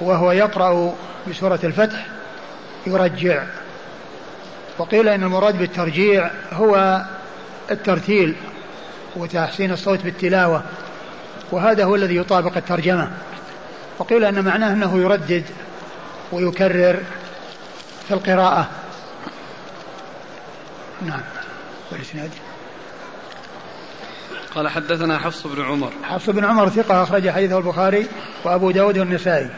وهو 0.00 0.32
يقرأ 0.32 0.94
بسورة 1.30 1.60
الفتح 1.64 2.06
يرجع. 2.86 3.42
وقيل 4.78 5.08
إن 5.08 5.22
المراد 5.22 5.58
بالترجيع 5.58 6.30
هو 6.52 7.02
الترتيل 7.70 8.34
وتحسين 9.16 9.72
الصوت 9.72 10.02
بالتلاوة 10.02 10.62
وهذا 11.52 11.84
هو 11.84 11.94
الذي 11.94 12.16
يطابق 12.16 12.56
الترجمة. 12.56 13.10
وقيل 13.98 14.24
أن 14.24 14.44
معناه 14.44 14.72
أنه 14.72 14.98
يردد 14.98 15.44
ويكرر 16.32 16.98
في 18.08 18.14
القراءة. 18.14 18.68
نعم. 21.06 21.22
والإسناد 21.92 22.30
قال 24.54 24.68
حدثنا 24.68 25.18
حفص 25.18 25.46
بن 25.46 25.62
عمر. 25.62 25.92
حفص 26.02 26.30
بن 26.30 26.44
عمر 26.44 26.68
ثقة 26.68 27.02
أخرج 27.02 27.30
حديثه 27.30 27.58
البخاري 27.58 28.06
وأبو 28.44 28.70
داود 28.70 28.98
والنسائي. 28.98 29.50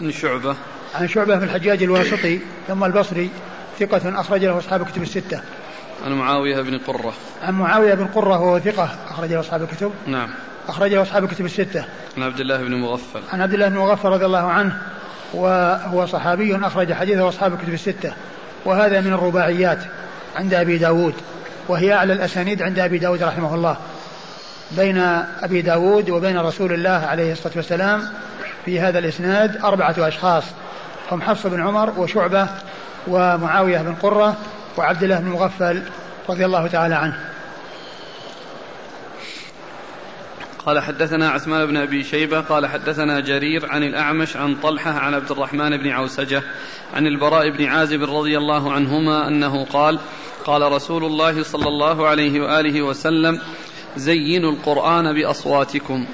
عن 0.00 0.12
شعبة. 0.12 0.56
عن 0.94 1.08
شعبة 1.08 1.36
بن 1.36 1.42
الحجاج 1.42 1.82
الواسطي 1.82 2.40
ثم 2.68 2.84
البصري 2.84 3.30
ثقة 3.78 4.20
أخرج 4.20 4.44
له 4.44 4.58
أصحاب 4.58 4.82
الكتب 4.82 5.02
الستة. 5.02 5.40
عن 6.04 6.12
معاوية 6.12 6.62
بن 6.62 6.78
قرة. 6.78 7.12
عن 7.42 7.54
معاوية 7.54 7.94
بن 7.94 8.06
قرة 8.06 8.40
وهو 8.40 8.58
ثقة 8.58 8.90
أخرج 9.10 9.32
له 9.32 9.40
أصحاب 9.40 9.62
الكتب. 9.62 9.92
نعم. 10.06 10.28
أخرج 10.68 10.94
له 10.94 11.02
أصحاب 11.02 11.24
الكتب 11.24 11.44
الستة. 11.44 11.84
عن 12.16 12.22
عبد 12.22 12.40
الله 12.40 12.56
بن 12.56 12.74
مغفل. 12.74 13.20
عن 13.32 13.42
عبد 13.42 13.54
الله 13.54 13.68
بن 13.68 13.76
مغفل 13.76 14.08
رضي 14.08 14.26
الله 14.26 14.50
عنه 14.50 14.78
وهو 15.34 16.06
صحابي 16.06 16.56
أخرج 16.56 16.92
حديثه 16.92 17.28
أصحاب 17.28 17.54
الكتب 17.54 17.72
الستة. 17.74 18.12
وهذا 18.64 19.00
من 19.00 19.12
الرباعيات 19.12 19.78
عند 20.36 20.54
أبي 20.54 20.78
داود. 20.78 21.14
وهي 21.68 21.92
أعلى 21.92 22.12
الأسانيد 22.12 22.62
عند 22.62 22.78
أبي 22.78 22.98
داود 22.98 23.22
رحمه 23.22 23.54
الله. 23.54 23.76
بين 24.70 24.98
أبي 25.42 25.62
داود 25.62 26.10
وبين 26.10 26.38
رسول 26.38 26.72
الله 26.72 26.90
عليه 27.06 27.32
الصلاة 27.32 27.52
والسلام 27.56 28.02
في 28.64 28.80
هذا 28.80 28.98
الإسناد 28.98 29.56
أربعة 29.64 29.94
أشخاص 29.98 30.44
هم 31.10 31.22
حفص 31.22 31.46
بن 31.46 31.62
عمر 31.62 32.00
وشعبة 32.00 32.48
ومعاوية 33.06 33.78
بن 33.78 33.94
قرة 33.94 34.36
وعبد 34.76 35.02
الله 35.02 35.20
بن 35.20 35.28
مغفل 35.28 35.82
رضي 36.28 36.44
الله 36.44 36.66
تعالى 36.66 36.94
عنه. 36.94 37.18
قال 40.66 40.80
حدثنا 40.80 41.30
عثمان 41.30 41.66
بن 41.66 41.76
أبي 41.76 42.04
شيبة 42.04 42.40
قال 42.40 42.66
حدثنا 42.66 43.20
جرير 43.20 43.66
عن 43.72 43.82
الأعمش 43.82 44.36
عن 44.36 44.54
طلحة 44.54 44.90
عن 44.90 45.14
عبد 45.14 45.30
الرحمن 45.30 45.76
بن 45.76 45.90
عوسجة 45.90 46.42
عن 46.94 47.06
البراء 47.06 47.50
بن 47.50 47.64
عازب 47.64 48.02
رضي 48.02 48.38
الله 48.38 48.72
عنهما 48.72 49.28
أنه 49.28 49.64
قال 49.64 49.98
قال 50.44 50.72
رسول 50.72 51.04
الله 51.04 51.42
صلى 51.42 51.68
الله 51.68 52.08
عليه 52.08 52.40
وآله 52.40 52.82
وسلم 52.82 53.40
زينوا 53.96 54.52
القرآن 54.52 55.14
بأصواتكم. 55.14 56.06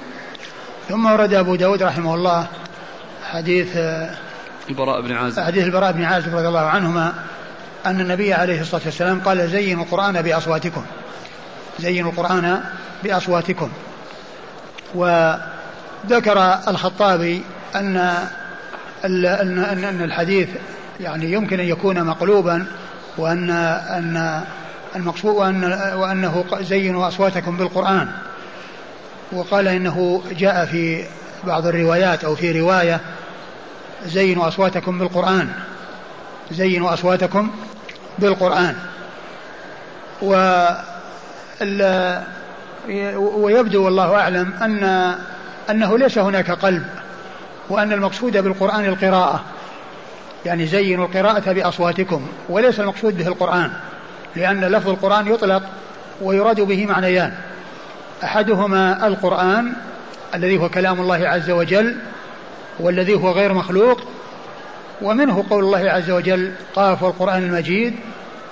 ثم 0.89 1.05
ورد 1.05 1.33
أبو 1.33 1.55
داود 1.55 1.83
رحمه 1.83 2.15
الله 2.15 2.47
حديث 3.23 3.77
البراء 4.69 5.01
بن 5.01 5.11
عازب. 5.11 5.39
حديث 5.39 5.63
البراء 5.63 5.91
بن 5.91 6.03
عازب 6.03 6.35
رضي 6.35 6.47
الله 6.47 6.59
عنهما 6.59 7.13
أن 7.85 8.01
النبي 8.01 8.33
عليه 8.33 8.61
الصلاة 8.61 8.81
والسلام 8.85 9.19
قال 9.19 9.49
زينوا 9.49 9.83
القرآن 9.83 10.21
بأصواتكم. 10.21 10.85
زينوا 11.79 12.11
القرآن 12.11 12.63
بأصواتكم. 13.03 13.69
وذكر 14.95 16.59
الخطابي 16.67 17.43
أن 17.75 17.97
أن 19.05 19.25
أن 19.83 20.01
الحديث 20.01 20.49
يعني 20.99 21.31
يمكن 21.31 21.59
أن 21.59 21.65
يكون 21.65 22.03
مقلوبا 22.03 22.65
وأن 23.17 23.49
أن 23.49 24.43
المقصود 24.95 25.35
وأن 25.35 25.63
وأنه 25.95 26.45
زينوا 26.61 27.07
أصواتكم 27.07 27.57
بالقرآن. 27.57 28.11
وقال 29.31 29.67
إنه 29.67 30.23
جاء 30.31 30.65
في 30.65 31.03
بعض 31.43 31.67
الروايات 31.67 32.23
أو 32.23 32.35
في 32.35 32.61
رواية 32.61 32.99
زينوا 34.05 34.47
أصواتكم 34.47 34.99
بالقرآن. 34.99 35.49
زينوا 36.51 36.93
أصواتكم 36.93 37.51
بالقرآن. 38.19 38.75
و 40.21 40.65
ويبدو 43.17 43.85
والله 43.85 44.15
أعلم 44.15 44.53
أن 44.61 45.15
أنه 45.69 45.97
ليس 45.97 46.17
هناك 46.17 46.51
قلب 46.51 46.85
وأن 47.69 47.93
المقصود 47.93 48.37
بالقرآن 48.37 48.85
القراءة. 48.85 49.43
يعني 50.45 50.65
زينوا 50.67 51.05
القراءة 51.05 51.51
بأصواتكم 51.51 52.27
وليس 52.49 52.79
المقصود 52.79 53.17
به 53.17 53.27
القرآن. 53.27 53.71
لأن 54.35 54.65
لفظ 54.65 54.89
القرآن 54.89 55.27
يطلق 55.27 55.63
ويراد 56.21 56.61
به 56.61 56.85
معنيان. 56.85 57.33
أحدهما 58.23 59.07
القرآن 59.07 59.73
الذي 60.35 60.57
هو 60.57 60.69
كلام 60.69 60.99
الله 61.01 61.27
عز 61.27 61.49
وجل 61.49 61.95
والذي 62.79 63.13
هو 63.13 63.31
غير 63.31 63.53
مخلوق 63.53 64.01
ومنه 65.01 65.45
قول 65.49 65.63
الله 65.63 65.91
عز 65.91 66.11
وجل 66.11 66.51
قاف 66.75 67.03
والقرآن 67.03 67.43
المجيد 67.43 67.95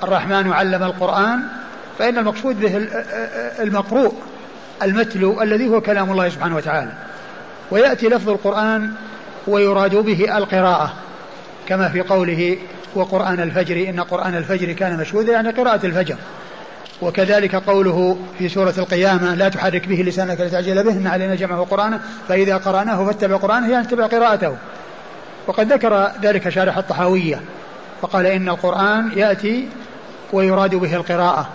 الرحمن 0.04 0.52
علم 0.52 0.84
القرآن 0.84 1.40
فإن 2.00 2.18
المقصود 2.18 2.60
به 2.60 2.88
المقروء 3.60 4.14
المتلو 4.84 5.42
الذي 5.42 5.68
هو 5.68 5.82
كلام 5.82 6.12
الله 6.12 6.30
سبحانه 6.30 6.56
وتعالى. 6.56 6.92
ويأتي 7.72 8.10
لفظ 8.10 8.30
القرآن 8.30 8.92
ويراد 9.48 9.96
به 9.96 10.38
القراءة 10.38 10.94
كما 11.68 11.90
في 11.90 12.02
قوله 12.02 12.58
وقرآن 12.96 13.40
الفجر 13.40 13.90
إن 13.90 14.00
قرآن 14.00 14.36
الفجر 14.36 14.72
كان 14.72 14.98
مشهودا 14.98 15.32
يعني 15.32 15.50
قراءة 15.50 15.86
الفجر. 15.86 16.16
وكذلك 17.02 17.56
قوله 17.56 18.18
في 18.38 18.50
سورة 18.50 18.74
القيامة 18.78 19.36
لا 19.36 19.50
تحرك 19.50 19.88
به 19.88 19.96
لسانك 19.96 20.42
لتعجل 20.42 20.84
به 20.84 20.92
إن 20.92 21.08
علينا 21.08 21.36
جمعه 21.36 21.64
قرآنا 21.72 22.00
فإذا 22.30 22.58
قرأناه 22.58 23.06
فاتبع 23.06 23.38
قرآنه 23.38 23.72
يعني 23.72 23.88
اتبع 23.88 24.08
قراءته. 24.08 24.56
وقد 25.48 25.74
ذكر 25.74 26.12
ذلك 26.22 26.50
شارح 26.50 26.78
الطحاوية 26.78 27.42
فقال 28.02 28.26
إن 28.26 28.50
القرآن 28.50 29.12
يأتي 29.16 29.68
ويراد 30.34 30.76
به 30.76 30.96
القراءة 30.96 31.50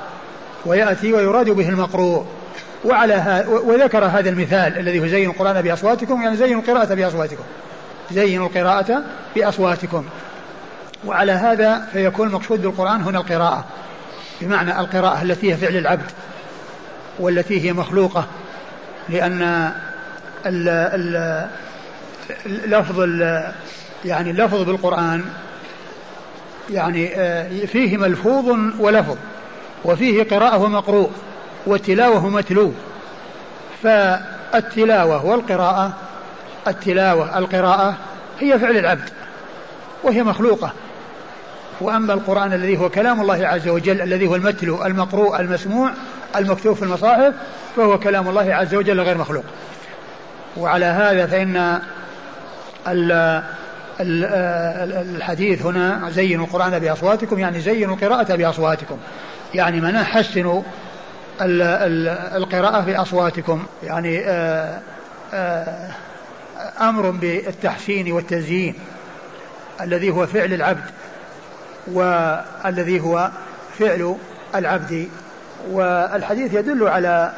ويأتي 0.66 1.12
ويراد 1.12 1.50
به 1.50 1.68
المقروء. 1.68 2.26
وعلى 2.84 3.14
ها 3.14 3.48
وذكر 3.48 4.04
هذا 4.04 4.30
المثال 4.30 4.78
الذي 4.78 5.00
هو 5.00 5.06
زينوا 5.06 5.32
القرآن 5.32 5.62
بأصواتكم 5.62 6.22
يعني 6.22 6.36
زينوا 6.36 6.60
القراءة 6.60 6.94
بأصواتكم. 6.94 7.44
زينوا 8.10 8.46
القراءة 8.46 9.02
بأصواتكم. 9.36 10.04
وعلى 11.06 11.32
هذا 11.32 11.88
فيكون 11.92 12.28
المقصود 12.28 12.62
بالقرآن 12.62 13.02
هنا 13.02 13.18
القراءة. 13.18 13.64
بمعنى 14.40 14.80
القراءة 14.80 15.22
التي 15.22 15.52
هي 15.52 15.56
فعل 15.56 15.76
العبد 15.76 16.10
والتي 17.18 17.64
هي 17.68 17.72
مخلوقة. 17.72 18.26
لأن 19.08 19.42
ال 20.46 20.68
ال 20.68 21.48
لفظ 22.46 23.00
يعني 24.04 24.30
اللفظ 24.30 24.62
بالقرآن 24.62 25.24
يعني 26.70 27.16
آه، 27.16 27.66
فيه 27.66 27.96
ملفوظ 27.96 28.58
ولفظ 28.78 29.16
وفيه 29.84 30.22
قراءة 30.22 30.58
ومقروء 30.58 31.10
والتلاوة 31.66 32.28
متلو. 32.28 32.72
فالتلاوة 33.82 35.26
والقراءة 35.26 35.92
التلاوة 36.68 37.38
القراءة 37.38 37.96
هي 38.40 38.58
فعل 38.58 38.76
العبد 38.76 39.10
وهي 40.02 40.22
مخلوقة. 40.22 40.72
وأما 41.80 42.14
القرآن 42.14 42.52
الذي 42.52 42.78
هو 42.78 42.88
كلام 42.88 43.20
الله 43.20 43.46
عز 43.46 43.68
وجل 43.68 44.00
الذي 44.00 44.26
هو 44.26 44.34
المتلو 44.34 44.86
المقروء 44.86 45.40
المسموع 45.40 45.90
المكتوب 46.36 46.76
في 46.76 46.82
المصاحف 46.82 47.34
فهو 47.76 47.98
كلام 47.98 48.28
الله 48.28 48.54
عز 48.54 48.74
وجل 48.74 49.00
غير 49.00 49.18
مخلوق. 49.18 49.44
وعلى 50.56 50.86
هذا 50.86 51.26
فإن 51.26 51.80
الحديث 54.00 55.66
هنا 55.66 56.10
زينوا 56.10 56.46
القرآن 56.46 56.78
بأصواتكم 56.78 57.38
يعني 57.38 57.60
زينوا 57.60 57.94
القراءة 57.94 58.36
بأصواتكم. 58.36 58.98
يعني 59.54 59.80
من 59.80 59.98
حسنوا 59.98 60.62
القراءة 61.40 62.80
بأصواتكم. 62.80 63.66
يعني 63.82 64.20
آه، 64.26 64.80
آه، 65.34 65.90
أمر 66.80 67.10
بالتحسين 67.10 68.12
والتزيين 68.12 68.74
الذي 69.80 70.10
هو 70.10 70.26
فعل 70.26 70.52
العبد. 70.52 70.84
والذي 71.92 73.00
هو 73.00 73.30
فعل 73.78 74.16
العبد. 74.54 75.08
والحديث 75.70 76.54
يدل 76.54 76.88
على 76.88 77.32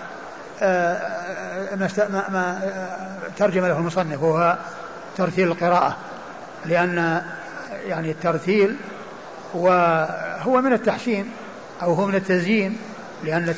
آه، 0.63 1.75
ما 2.29 2.61
ترجم 3.37 3.67
له 3.67 3.79
المصنف 3.79 4.23
وهو 4.23 4.59
ترتيل 5.17 5.49
القراءة. 5.49 5.97
لأن 6.67 7.23
يعني 7.87 8.11
الترتيل 8.11 8.77
وهو 9.55 10.61
من 10.63 10.73
التحسين 10.73 11.31
أو 11.83 11.93
هو 11.95 12.07
من 12.07 12.15
التزيين 12.15 12.79
لأن 13.25 13.55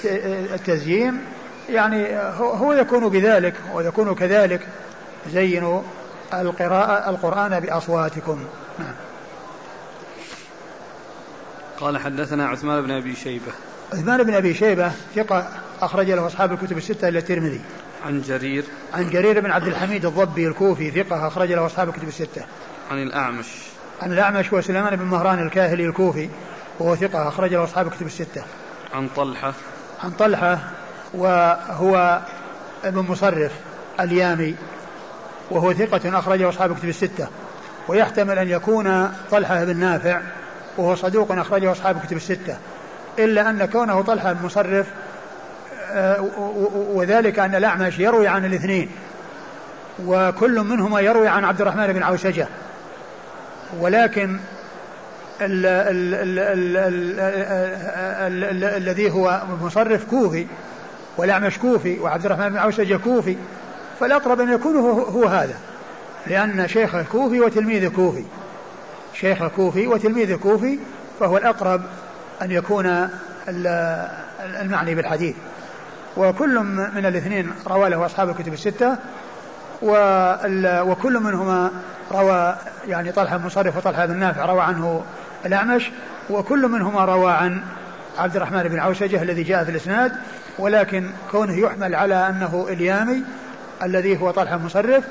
التزيين 0.55 1.19
يعني 1.71 2.17
هو 2.39 2.73
يكون 2.73 3.09
بذلك 3.09 3.55
ويكون 3.75 4.15
كذلك. 4.15 4.61
زينوا 5.33 5.83
القراءة 6.35 7.11
القرآن 7.11 7.61
بأصواتكم. 7.61 8.45
نعم. 8.79 8.95
قال 11.83 11.99
حدثنا 11.99 12.49
عثمان 12.49 12.83
بن 12.83 12.91
أبي 12.91 13.15
شيبة. 13.15 13.53
عثمان 13.93 14.23
بن 14.23 14.35
أبي 14.35 14.55
شيبة 14.55 14.93
ثقة 15.17 15.49
أخرج 15.81 16.11
له 16.11 16.27
أصحاب 16.27 16.53
الكتب 16.53 16.77
الستة 16.77 17.09
إلى 17.09 17.19
الترمذي. 17.19 17.61
عن 18.07 18.21
جرير. 18.21 18.65
عن 18.95 19.11
جرير 19.11 19.41
بن 19.41 19.51
عبد 19.51 19.67
الحميد 19.67 20.05
الضبي 20.05 20.49
الكوفي 20.49 20.91
ثقة 20.91 21.27
أخرج 21.27 21.53
له 21.53 21.67
أصحاب 21.67 21.89
الكتب 21.89 22.09
الستة. 22.09 22.45
عن 22.91 23.03
الأعمش. 23.03 23.47
عن 24.03 24.13
الأعمش 24.13 24.53
وسليمان 24.53 24.97
بن 24.97 25.05
مهران 25.05 25.47
الكاهلي 25.47 25.87
الكوفي 25.87 26.29
وهو 26.79 26.97
ثقة 26.97 27.29
أخرج 27.29 27.55
له 27.55 27.65
أصحاب 27.65 27.87
الكتب 27.87 28.07
الستة. 28.07 28.43
عن 28.95 29.09
طلحة. 29.17 29.53
عن 30.05 30.11
طلحة 30.11 30.59
وهو 31.15 32.21
ابن 32.85 32.99
مصرف 32.99 33.53
اليامي 34.01 34.55
وهو 35.51 35.73
ثقة 35.73 36.19
أخرجه 36.19 36.49
أصحاب 36.49 36.73
الكتب 36.73 36.89
الستة. 36.89 37.29
ويحتمل 37.89 38.39
أن 38.39 38.49
يكون 38.49 39.09
طلحة 39.31 39.65
بن 39.65 39.77
نافع 39.77 40.21
وهو 40.77 40.95
صدوق 40.95 41.33
أخرجه 41.33 41.73
أصحاب 41.73 41.97
الكتب 41.97 42.17
الستة 42.17 42.57
إلا 43.19 43.51
أن 43.51 43.65
كونه 43.65 44.03
طلحة 44.03 44.37
مصرف 44.45 44.87
آه، 45.93 46.29
وذلك 46.93 47.39
أن 47.39 47.55
الأعمش 47.55 47.99
يروي 47.99 48.29
عن 48.29 48.45
الاثنين 48.45 48.91
وكل 50.07 50.61
منهما 50.61 51.01
يروي 51.01 51.29
عن 51.29 51.45
عبد 51.45 51.61
الرحمن 51.61 51.93
بن 51.93 52.03
عوسجة 52.03 52.47
ولكن 53.81 54.39
الذي 58.77 59.11
هو 59.11 59.43
مصرف 59.63 60.05
كوفي 60.11 60.47
والأعمش 61.17 61.59
كوفي 61.59 61.99
وعبد 61.99 62.25
الرحمن 62.25 62.49
بن 62.49 62.57
عوسجة 62.57 62.97
كوفي 62.97 63.37
فالأقرب 64.01 64.41
أن 64.41 64.53
يكون 64.53 64.77
هو, 64.77 65.03
هو 65.03 65.25
هذا 65.25 65.55
لأن 66.27 66.69
شيخه 66.69 67.03
كوفي 67.03 67.41
وتلميذه 67.41 67.89
كوفي. 67.89 68.25
شيخه 69.15 69.49
كوفي 69.49 69.87
وتلميذه 69.87 70.37
كوفي 70.37 70.79
فهو 71.21 71.37
الأقرب 71.37 71.83
أن 72.43 72.51
يكون 72.51 73.09
المعني 74.61 74.95
بالحديث. 74.95 75.35
وكل 76.17 76.59
من 76.95 77.07
الاثنين 77.07 77.51
روى 77.67 77.91
له 77.91 78.07
أصحاب 78.07 78.31
الكتب 78.31 78.53
الستة 78.53 78.97
وكل 80.83 81.21
منهما 81.21 81.71
روى 82.13 82.57
يعني 82.89 83.13
طلحة 83.13 83.37
بن 83.37 83.47
وطلحة 83.77 84.07
بن 84.07 84.17
نافع 84.17 84.45
روى 84.45 84.61
عنه 84.61 85.03
الأعمش 85.47 85.91
وكل 86.31 86.69
منهما 86.69 87.05
روى 87.05 87.33
عن 87.33 87.63
عبد 88.19 88.37
الرحمن 88.37 88.63
بن 88.63 88.79
عوسجة 88.79 89.23
الذي 89.23 89.43
جاء 89.43 89.65
في 89.65 89.71
الإسناد 89.71 90.13
ولكن 90.59 91.11
كونه 91.31 91.59
يحمل 91.59 91.95
على 91.95 92.29
أنه 92.29 92.67
اليامي 92.69 93.23
الذي 93.83 94.21
هو 94.21 94.31
طلحة 94.31 94.59
مصرف 94.59 95.05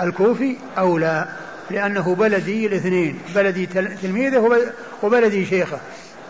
الكوفي 0.00 0.56
أولى. 0.78 1.28
لأنه 1.70 2.14
بلدي 2.14 2.66
الاثنين. 2.66 3.20
بلدي 3.34 3.66
تلميذه 4.02 4.72
وبلدي 5.02 5.46
شيخه 5.46 5.78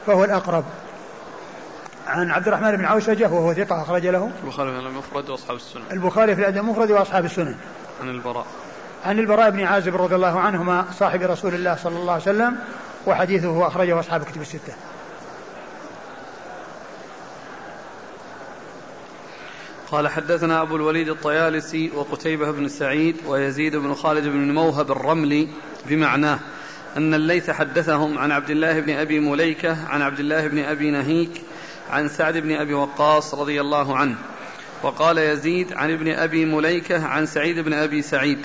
فهو 0.07 0.25
الأقرب. 0.25 0.65
عن 2.07 2.31
عبد 2.31 2.49
الرحمن 2.49 2.77
بن 2.77 2.85
عوسجة 2.85 3.29
وهو 3.29 3.55
ثقة 3.55 3.83
أخرج 3.83 4.07
له. 4.07 4.31
البخاري 4.43 4.73
في 4.73 4.79
المفرد 4.79 5.31
وأصحاب 5.31 5.57
السنن. 5.57 5.83
البخاري 5.93 6.35
في 6.35 6.41
الأدب 6.41 6.57
المفرد 6.57 6.91
وأصحاب 6.91 7.25
السنن. 7.25 7.55
عن 8.03 8.09
البراء. 8.09 8.47
عن 9.07 9.19
البراء 9.19 9.51
بن 9.51 9.65
عازب 9.65 9.97
رضي 9.97 10.15
الله 10.15 10.41
عنهما 10.41 10.85
صاحب 10.99 11.23
رسول 11.23 11.55
الله 11.55 11.77
صلى 11.77 11.97
الله 11.97 12.13
عليه 12.13 12.23
وسلم 12.23 12.57
وحديثه 13.07 13.67
أخرجه 13.67 14.01
أصحاب 14.01 14.25
كتب 14.25 14.41
الستة. 14.41 14.73
قال 19.91 20.09
حدثنا 20.09 20.63
أبو 20.63 20.77
الوليد 20.77 21.09
الطيالسي 21.09 21.91
وقتيبة 21.95 22.51
بن 22.51 22.69
سعيد 22.69 23.17
ويزيد 23.27 23.77
بن 23.77 23.95
خالد 23.95 24.25
بن 24.25 24.55
موهب 24.55 24.91
الرملي 24.91 25.49
بمعناه 25.87 26.39
أن 26.97 27.15
الليث 27.15 27.51
حدثهم 27.51 28.19
عن 28.19 28.33
عبد 28.33 28.51
الله 28.51 28.81
بن 28.81 28.91
أبي 28.91 29.21
مليكة 29.21 29.89
عن 29.89 30.03
عبد 30.03 30.21
الله 30.21 30.47
بن 30.47 30.59
أبي 30.59 30.91
نهيك 30.91 31.31
عن 31.91 32.09
سعد 32.09 32.37
بن 32.37 32.53
أبي 32.53 32.75
وقاص 32.75 33.35
رضي 33.35 33.61
الله 33.61 33.97
عنه. 33.97 34.17
وقال 34.83 35.19
يزيد 35.19 35.73
عن 35.73 35.91
ابن 35.91 36.13
أبي 36.13 36.45
مليكة 36.45 37.07
عن 37.07 37.27
سعيد 37.27 37.59
بن 37.59 37.73
أبي 37.73 38.03
سعيد. 38.03 38.39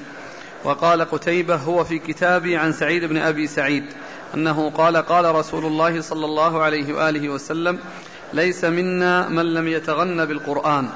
وقال 0.64 1.02
قتيبة 1.02 1.56
هو 1.56 1.84
في 1.84 2.00
كتابي 2.00 2.58
عن 2.58 2.74
سعيد 2.74 3.06
بن 3.06 3.18
أبي 3.18 3.48
سعيد. 3.48 3.84
أنه 4.36 4.70
قال 4.70 4.98
قال 4.98 5.36
رسول 5.36 5.66
الله 5.66 6.02
صلى 6.02 6.26
الله 6.26 6.62
عليه 6.62 6.94
وآله 6.94 7.30
وسلم 7.30 7.80
ليس 8.34 8.66
منا 8.66 9.30
من 9.30 9.54
لم 9.54 9.68
يتغن 9.68 10.26
بالقرآن. 10.26 10.90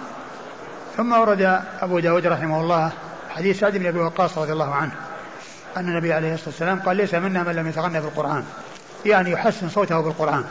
ثم 0.98 1.14
ورد 1.14 1.62
أبو 1.82 2.00
داود 2.00 2.28
رحمه 2.28 2.62
الله 2.62 2.92
حديث 3.30 3.60
سعد 3.60 3.78
بن 3.78 3.86
أبي 3.86 4.00
وقاص 4.00 4.38
رضي 4.38 4.54
الله 4.54 4.76
عنه 4.76 4.92
أن 5.78 5.88
النبي 5.90 6.14
عليه 6.14 6.34
الصلاة 6.34 6.50
والسلام 6.50 6.80
قال 6.80 6.98
ليس 6.98 7.14
منا 7.14 7.44
من 7.44 7.56
لم 7.56 7.68
يتغنى 7.68 8.02
بالقرآن. 8.02 8.44
يعني 9.06 9.32
يحسن 9.32 9.70
صوته 9.70 10.02
بالقرآن. 10.02 10.44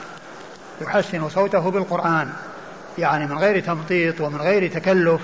يحسن 0.81 1.29
صوته 1.29 1.71
بالقرآن. 1.71 2.33
يعني 2.99 3.27
من 3.27 3.39
غير 3.39 3.61
تمطيط 3.61 4.21
ومن 4.21 4.41
غير 4.41 4.71
تكلف 4.71 5.21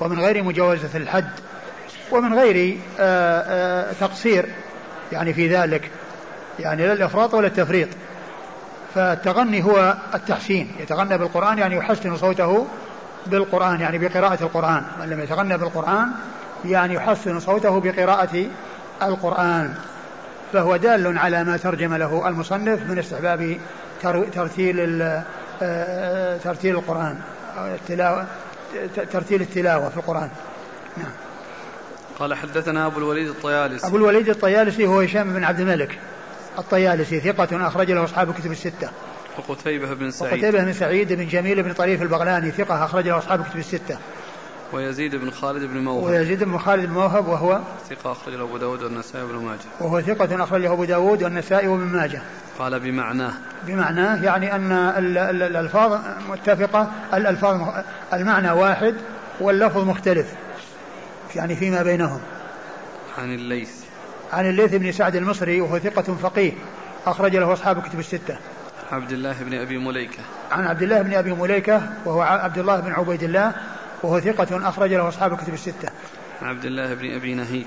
ومن 0.00 0.20
غير 0.20 0.42
مجاوزة 0.42 0.90
الحد 0.94 1.30
ومن 2.10 2.34
غير 2.34 2.78
آآ 2.98 3.44
آآ 3.48 3.92
تقصير. 4.00 4.48
يعني 5.12 5.34
في 5.34 5.56
ذلك. 5.56 5.90
يعني 6.58 6.86
لا 6.86 6.92
الإفراط 6.92 7.34
ولا 7.34 7.46
التفريط. 7.46 7.88
فالتغني 8.94 9.64
هو 9.64 9.96
التحسين. 10.14 10.72
يتغنى 10.80 11.18
بالقرآن 11.18 11.58
يعني 11.58 11.76
يحسن 11.76 12.16
صوته 12.16 12.66
بالقرآن 13.26 13.80
يعني 13.80 13.98
بقراءة 13.98 14.42
القرآن. 14.42 14.82
من 15.00 15.10
لم 15.10 15.20
يتغنى 15.20 15.58
بالقرآن 15.58 16.08
يعني 16.64 16.94
يحسن 16.94 17.40
صوته 17.40 17.80
بقراءة 17.80 18.46
القرآن. 19.02 19.74
فهو 20.52 20.76
دال 20.76 21.18
على 21.18 21.44
ما 21.44 21.56
ترجم 21.56 21.94
له 21.94 22.28
المصنف 22.28 22.90
من 22.90 22.98
استحباب 22.98 23.56
ترتيل 24.34 24.86
ترتيل 26.44 26.76
القرآن. 26.76 27.18
التلاوة 27.58 28.26
ترتيل 29.12 29.40
التلاوة 29.40 29.88
في 29.88 29.96
القرآن. 29.96 30.28
نعم. 30.96 31.12
قال 32.18 32.34
حدثنا 32.34 32.86
أبو 32.86 32.98
الوليد 32.98 33.28
الطيالسي. 33.28 33.86
أبو 33.86 33.96
الوليد 33.96 34.28
الطيالسي 34.28 34.86
هو 34.86 35.00
هشام 35.00 35.34
بن 35.34 35.44
عبد 35.44 35.60
الملك 35.60 35.98
الطيالسي 36.58 37.20
ثقة 37.20 37.66
أخرج 37.66 37.90
له 37.90 38.04
أصحاب 38.04 38.30
الكتب 38.30 38.52
الستة. 38.52 38.88
وقتيبة 39.48 39.94
بن 39.94 40.10
سعيد. 40.10 40.32
وقتيبة 40.32 40.64
بن 40.64 40.72
سعيد 40.72 41.12
بن 41.12 41.26
جميل 41.26 41.62
بن 41.62 41.72
طريف 41.72 42.02
البغلاني 42.02 42.50
ثقة 42.50 42.84
أخرج 42.84 43.08
له 43.08 43.18
أصحاب 43.18 43.44
كتب 43.44 43.58
الستة. 43.58 43.98
ويزيد 44.72 45.16
بن 45.16 45.30
خالد 45.30 45.64
بن 45.64 45.78
موهب. 45.78 46.04
ويزيد 46.04 46.44
بن 46.44 46.58
خالد 46.58 46.86
بن 46.86 46.92
موهب 46.92 47.28
وهو 47.28 47.60
ثقة 47.90 48.12
أخرج 48.12 48.34
له 48.34 48.44
أبو 48.44 48.56
داود 48.56 48.82
والنسائي 48.82 49.24
وابن 49.24 49.44
ماجه. 49.44 49.60
وهو 49.80 50.00
ثقة 50.00 50.44
أخرجه 50.44 50.72
أبو 50.72 50.84
داود 50.84 51.22
والنسائي 51.22 51.68
وابن 51.68 51.84
ماجه. 51.84 52.22
قال 52.58 52.80
بمعناه. 52.80 53.32
بمعناه 53.66 54.24
يعني 54.24 54.56
أن 54.56 54.72
الألفاظ 54.72 56.00
متفقة 56.28 56.90
الألفاظ 57.14 57.84
المعنى 58.12 58.50
واحد 58.50 58.94
واللفظ 59.40 59.88
مختلف. 59.88 60.34
يعني 61.34 61.56
فيما 61.56 61.82
بينهم. 61.82 62.20
عن 63.18 63.34
الليث. 63.34 63.70
عن 64.32 64.48
الليث 64.48 64.74
بن 64.74 64.92
سعد 64.92 65.16
المصري 65.16 65.60
وهو 65.60 65.78
ثقة 65.78 66.02
فقيه 66.02 66.52
أخرج 67.06 67.36
له 67.36 67.52
أصحاب 67.52 67.82
كتب 67.82 67.98
الستة. 67.98 68.36
عبد 68.92 69.12
الله 69.12 69.34
بن 69.40 69.54
أبي 69.54 69.78
مليكة. 69.78 70.22
عن 70.52 70.66
عبد 70.66 70.82
الله 70.82 71.02
بن 71.02 71.14
أبي 71.14 71.32
مليكة 71.32 71.82
وهو 72.04 72.20
عبد 72.20 72.58
الله 72.58 72.80
بن 72.80 72.92
عبيد 72.92 73.22
الله 73.22 73.52
وهو 74.02 74.20
ثقة 74.20 74.68
أخرج 74.68 74.92
له 74.92 75.08
أصحاب 75.08 75.32
الكتب 75.32 75.54
الستة. 75.54 75.88
عن 76.42 76.48
عبد 76.48 76.64
الله 76.64 76.94
بن 76.94 77.14
أبي 77.14 77.34
نهيك. 77.34 77.66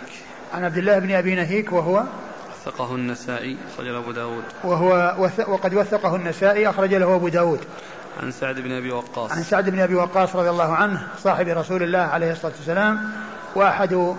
عن 0.54 0.64
عبد 0.64 0.78
الله 0.78 1.00
بن 1.00 1.12
أبي 1.12 1.36
نهيك 1.36 1.74
وهو 1.74 2.04
وثقه 2.52 2.96
النسائي 2.96 3.58
أخرج 3.74 3.88
له 3.88 3.98
أبو 3.98 4.12
داود. 4.12 4.44
وهو 4.64 5.16
وقد 5.48 5.74
وثقه 5.74 6.16
النسائي 6.16 6.70
أخرج 6.70 6.94
له 6.94 7.16
أبو 7.16 7.28
داود. 7.28 7.60
عن 8.24 8.32
سعد 8.32 8.60
بن 8.60 8.72
أبي 8.72 8.92
وقاص. 8.92 9.32
عن 9.32 9.44
سعد 9.44 9.70
بن 9.70 9.80
أبي 9.80 9.96
وقاص 9.96 10.36
رضي 10.36 10.50
الله 10.50 10.76
عنه 10.76 11.08
صاحب 11.18 11.48
رسول 11.48 11.84
الله 11.84 12.00
عليه 12.00 12.32
الصلاة 12.32 12.54
والسلام 12.58 13.12
وأحد 13.56 14.16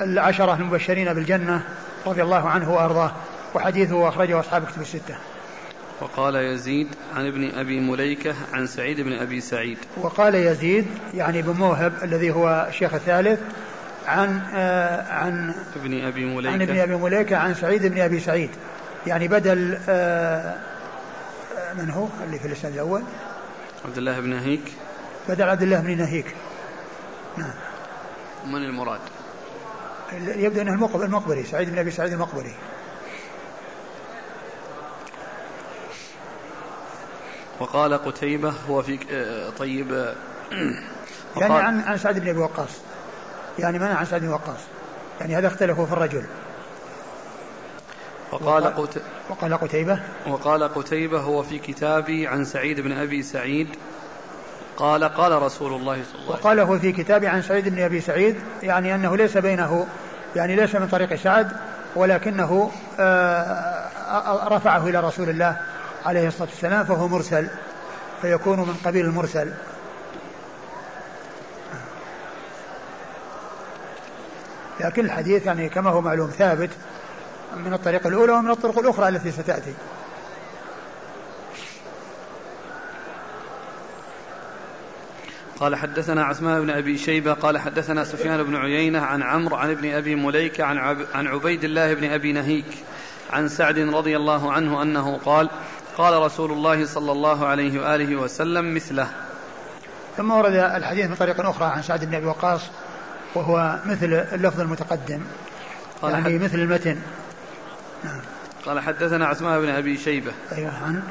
العشرة 0.00 0.54
المبشرين 0.54 1.14
بالجنة 1.14 1.62
رضي 2.06 2.22
الله 2.22 2.48
عنه 2.48 2.72
وأرضاه 2.72 3.12
وحديثه 3.54 4.08
أخرجه 4.08 4.40
أصحاب 4.40 4.64
كتب 4.64 4.82
الستة. 4.82 5.14
وقال 6.00 6.34
يزيد 6.34 6.88
عن 7.16 7.26
ابن 7.26 7.50
أبي 7.58 7.80
مليكة 7.80 8.34
عن 8.52 8.66
سعيد 8.66 9.00
بن 9.00 9.12
أبي 9.12 9.40
سعيد. 9.40 9.78
وقال 9.96 10.34
يزيد 10.34 10.86
يعني 11.14 11.42
بن 11.42 11.52
موهب 11.52 11.92
الذي 12.02 12.30
هو 12.30 12.66
الشيخ 12.68 12.94
الثالث 12.94 13.40
عن 14.06 14.40
آه 14.54 15.12
عن 15.12 15.54
ابن 15.76 16.04
أبي 16.04 16.24
مليكة. 16.24 16.52
عن 16.52 16.62
ابن 16.62 16.78
أبي 16.78 16.96
مليكة 16.96 17.36
عن 17.36 17.54
سعيد 17.54 17.86
بن 17.86 18.00
أبي 18.00 18.20
سعيد. 18.20 18.50
يعني 19.06 19.28
بدل 19.28 19.78
آه 19.88 20.56
من 21.78 21.90
هو 21.90 22.08
اللي 22.26 22.38
في 22.38 22.46
الإسناد 22.46 22.72
الأول؟ 22.72 23.02
عبد 23.84 23.98
الله 23.98 24.20
بن 24.20 24.28
نهيك. 24.28 24.72
بدل 25.28 25.42
عبد 25.42 25.62
الله 25.62 25.80
بن 25.80 25.96
نهيك. 25.96 26.34
نعم. 27.36 27.54
من 28.46 28.64
المراد؟ 28.64 29.00
يبدو 30.36 30.60
أنه 30.60 30.90
المقبري 30.94 31.44
سعيد 31.44 31.70
بن 31.70 31.78
أبي 31.78 31.90
سعيد 31.90 32.12
المقبري. 32.12 32.54
وقال 37.60 37.94
قتيبة 37.94 38.52
هو 38.68 38.82
في 38.82 38.98
آه، 39.12 39.50
طيب 39.50 39.92
آه، 39.92 40.14
يعني 41.40 41.54
عن 41.54 41.80
عن 41.80 41.98
سعد 41.98 42.18
بن 42.18 42.28
أبي 42.28 42.38
وقاص. 42.38 42.70
يعني 43.58 43.78
منع 43.78 43.94
عن 43.94 44.04
سعد 44.04 44.20
بن 44.20 44.28
وقاص. 44.28 44.60
يعني 45.20 45.36
هذا 45.36 45.46
اختلفوا 45.46 45.86
في 45.86 45.92
الرجل. 45.92 46.24
وقال 48.32 48.64
قت... 48.64 49.02
وقال 49.30 49.54
قتيبة. 49.54 49.98
وقال 50.26 50.74
قتيبة 50.74 51.20
هو 51.20 51.42
في 51.42 51.58
كتابي 51.58 52.26
عن 52.26 52.44
سعيد 52.44 52.80
بن 52.80 52.92
أبي 52.92 53.22
سعيد. 53.22 53.68
قال 54.76 55.04
قال 55.04 55.42
رسول 55.42 55.72
الله 55.72 55.82
صلى 55.82 55.82
الله 55.82 55.92
عليه 55.92 56.02
وسلم. 56.02 56.28
وقال 56.28 56.60
هو 56.60 56.78
في 56.78 56.92
كتابي 56.92 57.26
عن 57.26 57.42
سعيد 57.42 57.68
بن 57.68 57.82
أبي 57.82 58.00
سعيد 58.00 58.36
يعني 58.62 58.94
أنه 58.94 59.16
ليس 59.16 59.36
بينه 59.36 59.86
يعني 60.36 60.56
ليس 60.56 60.74
من 60.74 60.88
طريق 60.88 61.14
سعد 61.14 61.52
ولكنه 61.96 62.70
آه، 63.00 64.48
رفعه 64.48 64.86
إلى 64.86 65.00
رسول 65.00 65.28
الله 65.28 65.56
عليه 66.04 66.28
الصلاة 66.28 66.48
والسلام 66.48 66.84
فهو 66.84 67.08
مرسل 67.08 67.48
فيكون 68.22 68.58
من 68.58 68.74
قبيل 68.84 69.06
المرسل. 69.06 69.52
لكن 74.80 75.04
الحديث 75.04 75.46
يعني 75.46 75.68
كما 75.68 75.90
هو 75.90 76.00
معلوم 76.00 76.30
ثابت 76.30 76.70
من 77.56 77.74
الطريق 77.74 78.06
الأولى 78.06 78.32
ومن 78.32 78.50
الطرق 78.50 78.78
الأخرى 78.78 79.08
التي 79.08 79.30
ستأتي. 79.30 79.74
قال 85.60 85.76
حدثنا 85.76 86.24
عثمان 86.24 86.60
بن 86.60 86.70
أبي 86.70 86.98
شيبة 86.98 87.32
قال 87.32 87.58
حدثنا 87.58 88.04
سفيان 88.04 88.42
بن 88.42 88.56
عيينة 88.56 89.00
عن 89.00 89.22
عمرو 89.22 89.56
عن 89.56 89.70
ابن 89.70 89.94
أبي 89.94 90.14
مليكة 90.14 90.64
عن 90.64 90.78
عن 91.14 91.26
عبيد 91.26 91.64
الله 91.64 91.94
بن 91.94 92.10
أبي 92.10 92.32
نهيك 92.32 92.64
عن 93.32 93.48
سعد 93.48 93.78
رضي 93.78 94.16
الله 94.16 94.52
عنه 94.52 94.82
أنه 94.82 95.20
قال 95.24 95.50
قال 95.98 96.22
رسول 96.22 96.52
الله 96.52 96.86
صلى 96.86 97.12
الله 97.12 97.46
عليه 97.46 97.80
وآله 97.80 98.16
وسلم 98.16 98.74
مثله. 98.74 99.08
ثم 100.16 100.30
ورد 100.30 100.52
الحديث 100.52 101.06
من 101.06 101.14
طريق 101.14 101.46
أخرى 101.46 101.64
عن 101.64 101.82
سعد 101.82 102.04
بن 102.04 102.14
أبي 102.14 102.26
وقاص 102.26 102.60
وهو 103.34 103.78
مثل 103.86 104.06
اللفظ 104.32 104.60
المتقدم 104.60 105.20
قال 106.02 106.12
يعني. 106.12 106.38
مثل 106.38 106.58
المتن. 106.58 106.98
نعم. 108.04 108.20
قال 108.66 108.80
حدثنا 108.80 109.26
عثمان 109.26 109.60
بن 109.60 109.68
أبي 109.68 109.96
شيبة. 109.96 110.32
أيوه 110.52 110.84
عن؟ 110.84 111.02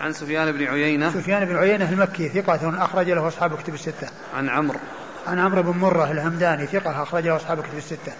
عن 0.00 0.12
سفيان 0.12 0.52
بن 0.52 0.64
عيينة. 0.64 1.10
سفيان 1.10 1.44
بن 1.44 1.56
عيينة 1.56 1.88
المكي 1.88 2.28
ثقة 2.28 2.84
أخرج 2.84 3.10
له 3.10 3.28
أصحاب 3.28 3.56
كتب 3.56 3.74
الستة. 3.74 4.08
عن 4.36 4.48
عمرو. 4.48 4.78
عن 5.26 5.38
عمرو 5.38 5.62
بن 5.62 5.78
مرة 5.78 6.10
الهمداني 6.10 6.66
ثقة 6.66 7.02
أخرج 7.02 7.26
له 7.26 7.36
أصحاب 7.36 7.60
كتب 7.60 7.78
الستة. 7.78 8.12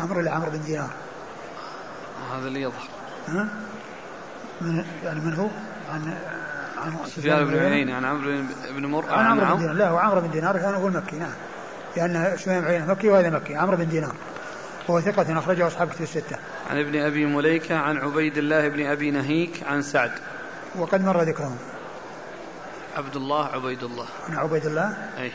عمرو 0.00 0.18
ولا 0.18 0.30
عمرو 0.30 0.50
بن 0.50 0.62
دينار. 0.62 0.90
هذا 2.32 2.48
اللي 2.48 2.62
يظهر 2.62 2.95
ها؟ 3.28 3.48
من 4.60 4.84
يعني 5.04 5.20
من 5.20 5.34
هو؟ 5.34 5.48
عن 5.92 6.14
عن 6.78 6.92
سفيان 7.06 7.44
بن 7.44 7.58
عيينة 7.58 7.94
عن 7.94 8.04
عمرو 8.04 8.30
بن 8.70 8.86
مر 8.86 9.10
عن 9.10 9.26
عمرو 9.26 9.56
بن 9.56 9.60
دينار 9.60 9.74
لا 9.74 9.88
هو 9.88 9.96
عمرو 9.96 10.20
بن 10.20 10.30
دينار 10.30 10.58
كان 10.58 10.74
يقول 10.74 10.92
مكي 10.92 11.16
نعم 11.16 11.32
لأن 11.96 12.36
سفيان 12.36 12.60
بن 12.60 12.66
عيينة 12.66 12.86
مكي 12.86 13.08
وهذا 13.08 13.30
مكي 13.30 13.56
عمرو 13.56 13.76
بن 13.76 13.88
دينار 13.88 14.14
وهو 14.88 15.00
ثقة 15.00 15.38
أخرجه 15.38 15.66
أصحاب 15.66 15.88
كتب 15.88 16.02
الستة. 16.02 16.36
عن 16.70 16.78
ابن 16.78 17.00
أبي 17.00 17.26
مليكة 17.26 17.76
عن 17.76 17.96
عبيد 17.96 18.38
الله 18.38 18.68
بن 18.68 18.86
أبي 18.86 19.10
نهيك 19.10 19.62
عن 19.66 19.82
سعد. 19.82 20.12
وقد 20.78 21.04
مر 21.04 21.22
ذكرهم. 21.22 21.56
عبد 22.96 23.16
الله 23.16 23.46
عبيد 23.46 23.82
الله. 23.82 24.06
عن 24.28 24.36
عبيد 24.36 24.66
الله؟ 24.66 24.96
أي. 25.18 25.32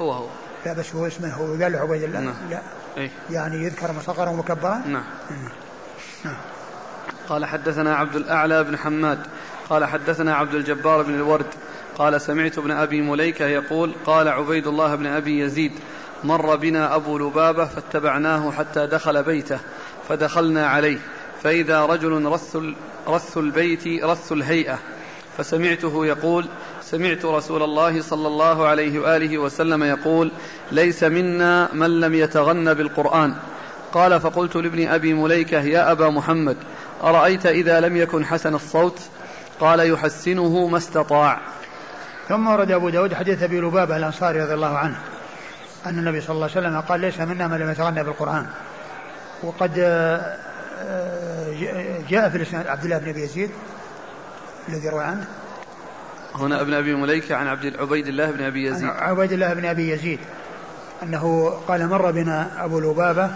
هو 0.00 0.12
هو. 0.12 0.26
لا 0.66 0.72
بس 0.72 0.94
هو 0.94 1.06
اسمه 1.06 1.34
هو 1.34 1.62
قال 1.62 1.76
عبيد 1.76 2.02
الله؟ 2.02 2.20
نعم. 2.20 2.34
لا. 2.50 2.62
أي. 2.96 3.10
يعني 3.30 3.56
يذكر 3.56 3.92
مصغرا 3.92 4.30
ومكبرا؟ 4.30 4.82
نعم. 4.86 5.04
قال 7.28 7.44
حدثنا 7.44 7.96
عبد 7.96 8.16
الأعلى 8.16 8.64
بن 8.64 8.78
حماد 8.78 9.18
قال 9.70 9.84
حدثنا 9.84 10.34
عبد 10.34 10.54
الجبار 10.54 11.02
بن 11.02 11.14
الورد 11.14 11.46
قال 11.98 12.20
سمعت 12.20 12.58
ابن 12.58 12.70
أبي 12.70 13.00
مليكة 13.00 13.46
يقول 13.46 13.92
قال 14.06 14.28
عبيد 14.28 14.66
الله 14.66 14.94
بن 14.94 15.06
أبي 15.06 15.40
يزيد 15.40 15.72
مر 16.24 16.56
بنا 16.56 16.94
أبو 16.96 17.18
لبابة 17.18 17.64
فاتبعناه 17.64 18.50
حتى 18.50 18.86
دخل 18.86 19.22
بيته 19.22 19.58
فدخلنا 20.08 20.66
عليه 20.66 20.98
فإذا 21.42 21.86
رجل 21.86 22.24
رث, 22.24 22.56
رث 23.08 23.38
البيت 23.38 24.04
رث 24.04 24.32
الهيئة 24.32 24.78
فسمعته 25.38 26.06
يقول 26.06 26.46
سمعت 26.82 27.24
رسول 27.24 27.62
الله 27.62 28.02
صلى 28.02 28.28
الله 28.28 28.66
عليه 28.66 28.98
وآله 28.98 29.38
وسلم 29.38 29.82
يقول 29.82 30.30
ليس 30.72 31.04
منا 31.04 31.68
من 31.74 32.00
لم 32.00 32.14
يتغن 32.14 32.74
بالقرآن. 32.74 33.34
قال 33.92 34.20
فقلت 34.20 34.56
لابن 34.56 34.88
أبي 34.88 35.14
مليكة 35.14 35.60
يا 35.60 35.92
أبا 35.92 36.10
محمد 36.10 36.56
أرأيت 37.02 37.46
إذا 37.46 37.80
لم 37.80 37.96
يكن 37.96 38.24
حسن 38.24 38.54
الصوت؟ 38.54 39.00
قال 39.60 39.90
يحسنه 39.92 40.66
ما 40.66 40.76
استطاع. 40.76 41.40
ثم 42.28 42.48
ورد 42.48 42.70
أبو 42.70 42.88
داود 42.88 43.14
حديث 43.14 43.42
أبي 43.42 43.60
لبابة 43.60 43.96
الأنصاري 43.96 44.42
رضي 44.42 44.54
الله 44.54 44.78
عنه 44.78 44.96
أن 45.86 45.98
النبي 45.98 46.20
صلى 46.20 46.34
الله 46.34 46.48
عليه 46.56 46.68
وسلم 46.68 46.80
قال 46.80 47.00
ليس 47.00 47.20
منا 47.20 47.46
من 47.46 47.58
لم 47.58 47.70
يتغنى 47.70 48.04
بالقرآن. 48.04 48.46
وقد 49.42 49.72
آه، 49.78 50.36
جاء 52.08 52.28
في 52.28 52.36
الإسناد 52.36 52.66
عبد 52.66 52.84
الله 52.84 52.98
بن 52.98 53.08
أبي 53.08 53.22
يزيد 53.22 53.50
الذي 54.68 54.88
روى 54.88 55.04
عنه. 55.04 55.24
هنا 56.34 56.60
ابن 56.60 56.74
أبي 56.74 56.94
مليكة 56.94 57.36
عن 57.36 57.46
عبد 57.46 57.76
عبيد 57.76 58.06
الله 58.06 58.30
بن 58.30 58.44
أبي 58.44 58.66
يزيد. 58.66 58.88
عبيد 58.88 59.32
الله 59.32 59.54
بن 59.54 59.64
أبي 59.64 59.90
يزيد 59.90 60.20
أنه 61.02 61.50
قال 61.68 61.88
مر 61.88 62.10
بنا 62.10 62.64
أبو 62.64 62.80
لبابة 62.80 63.30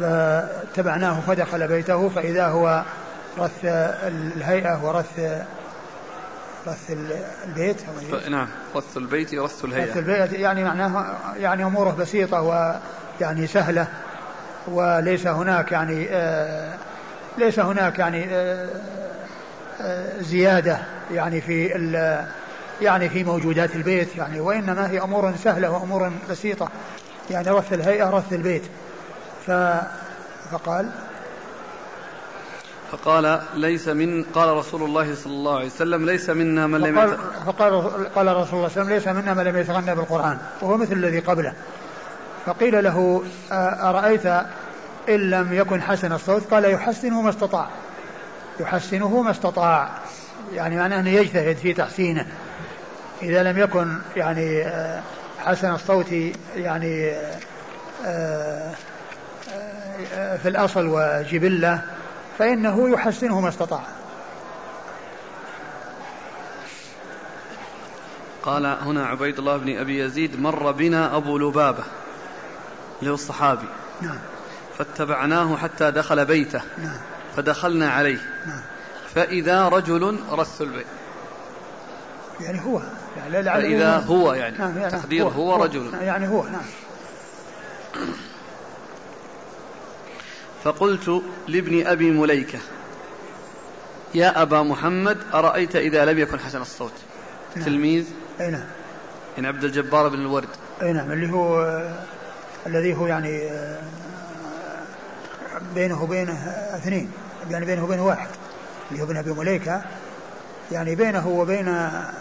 فتبعناه 0.00 1.20
فدخل 1.20 1.68
بيته 1.68 2.08
فإذا 2.08 2.46
هو 2.46 2.84
رث 3.38 3.64
الهيئة 3.64 4.84
ورث 4.84 5.20
رث 6.66 6.90
البيت 7.46 7.76
نعم 8.30 8.48
رث 8.76 8.96
البيت 8.96 9.34
رث 9.34 9.64
الهيئة. 9.64 9.84
رث 9.90 9.96
البيت 9.96 10.32
يعني 10.32 10.64
معناه 10.64 11.16
يعني 11.36 11.64
أموره 11.64 11.90
بسيطة 11.90 12.40
ويعني 12.42 13.46
سهلة 13.46 13.86
وليس 14.68 15.26
هناك 15.26 15.72
يعني 15.72 16.06
آه 16.10 16.74
ليس 17.38 17.58
هناك 17.58 17.98
يعني 17.98 18.26
آه 18.30 18.68
آه 19.80 20.20
زيادة 20.20 20.78
يعني 21.12 21.40
في 21.40 21.66
يعني 22.82 23.08
في 23.08 23.24
موجودات 23.24 23.76
البيت 23.76 24.16
يعني 24.16 24.40
وإنما 24.40 24.90
هي 24.90 25.00
أمور 25.00 25.32
سهلة 25.36 25.70
وأمور 25.70 26.12
بسيطة. 26.30 26.68
يعني 27.30 27.50
رث 27.50 27.72
الهيئة 27.72 28.10
رث 28.10 28.32
البيت. 28.32 28.62
فقال 29.46 30.90
فقال 32.92 33.40
ليس 33.54 33.88
من 33.88 34.24
قال 34.24 34.48
رسول 34.56 34.82
الله 34.82 35.14
صلى 35.14 35.32
الله 35.32 35.56
عليه 35.56 35.66
وسلم 35.66 36.06
ليس 36.06 36.30
منا 36.30 36.66
من 36.66 36.80
لم 36.80 36.96
فقال, 36.96 37.18
فقال 37.46 38.14
قال 38.14 38.26
رسول 38.26 38.26
الله 38.26 38.44
صلى 38.44 38.56
الله 38.56 38.58
عليه 38.58 38.66
وسلم 38.66 38.88
ليس 38.88 39.08
منا 39.08 39.34
من 39.34 39.44
لم 39.44 39.56
يتغنى 39.56 39.94
بالقرآن 39.94 40.38
وهو 40.60 40.76
مثل 40.76 40.92
الذي 40.92 41.18
قبله. 41.18 41.52
فقيل 42.46 42.84
له 42.84 43.22
أرأيت 43.82 44.26
إن 45.08 45.30
لم 45.30 45.54
يكن 45.54 45.82
حسن 45.82 46.12
الصوت؟ 46.12 46.42
قال 46.50 46.64
يحسنه 46.64 47.22
ما 47.22 47.30
استطاع. 47.30 47.68
يحسنه 48.60 49.22
ما 49.22 49.30
استطاع. 49.30 49.88
يعني 50.52 50.76
معناه 50.76 51.00
أنه 51.00 51.10
يجتهد 51.10 51.56
في 51.56 51.72
تحسينه. 51.72 52.26
إذا 53.22 53.42
لم 53.42 53.58
يكن 53.58 53.98
يعني 54.16 54.64
حسن 55.38 55.74
الصوت 55.74 56.12
يعني 56.56 57.16
في 60.42 60.48
الأصل 60.48 60.86
وجبلة 60.86 61.82
فإنه 62.38 62.90
يحسنه 62.90 63.40
ما 63.40 63.48
استطاع. 63.48 63.82
قال 68.42 68.66
هنا 68.66 69.06
عبيد 69.06 69.38
الله 69.38 69.56
بن 69.56 69.78
أبي 69.78 69.98
يزيد 69.98 70.40
مر 70.40 70.72
بنا 70.72 71.16
أبو 71.16 71.38
لبابة 71.38 71.84
هو 73.02 73.14
الصحابي. 73.14 73.66
نعم. 74.00 74.18
فاتبعناه 74.78 75.56
حتى 75.56 75.90
دخل 75.90 76.24
بيته. 76.24 76.60
نعم. 76.78 76.96
فدخلنا 77.36 77.90
عليه. 77.90 78.18
نعم. 78.46 78.60
فإذا 79.14 79.68
رجل 79.68 80.18
رث 80.30 80.62
البيت. 80.62 80.86
يعني 82.40 82.60
هو. 82.64 82.80
يعني 83.16 83.44
فإذا 83.44 83.96
هو 83.96 84.32
يعني, 84.32 84.58
نعم 84.58 84.78
يعني 84.78 84.90
تقدير 84.90 85.24
هو, 85.24 85.52
هو. 85.52 85.64
رجل. 85.64 85.90
يعني 86.00 86.28
هو 86.28 86.44
نعم. 86.44 86.66
فقلت 90.64 91.22
لابن 91.48 91.86
أبي 91.86 92.10
مليكة 92.10 92.58
يا 94.14 94.42
أبا 94.42 94.62
محمد 94.62 95.18
أرأيت 95.34 95.76
إذا 95.76 96.04
لم 96.04 96.18
يكن 96.18 96.40
حسن 96.40 96.60
الصوت؟ 96.60 96.92
نعم. 97.56 97.64
تلميذ؟ 97.64 98.06
أي 98.40 98.50
نعم. 98.50 98.64
يعني 99.36 99.48
عبد 99.48 99.64
الجبار 99.64 100.08
بن 100.08 100.20
الورد. 100.20 100.48
أي 100.82 100.92
نعم 100.92 101.12
اللي 101.12 101.32
هو 101.32 101.80
الذي 102.66 102.94
هو 102.94 103.06
يعني 103.06 103.50
بينه 105.74 106.02
وبينه 106.02 106.32
اثنين 106.76 107.10
يعني 107.50 107.66
بينه 107.66 107.84
وبين 107.84 108.00
واحد 108.00 108.28
اللي 108.90 109.02
هو 109.02 109.06
ابن 109.06 109.16
أبي 109.16 109.30
مليكة 109.30 109.82
يعني 110.72 110.94
بينه 110.94 111.28
وبين 111.28 111.68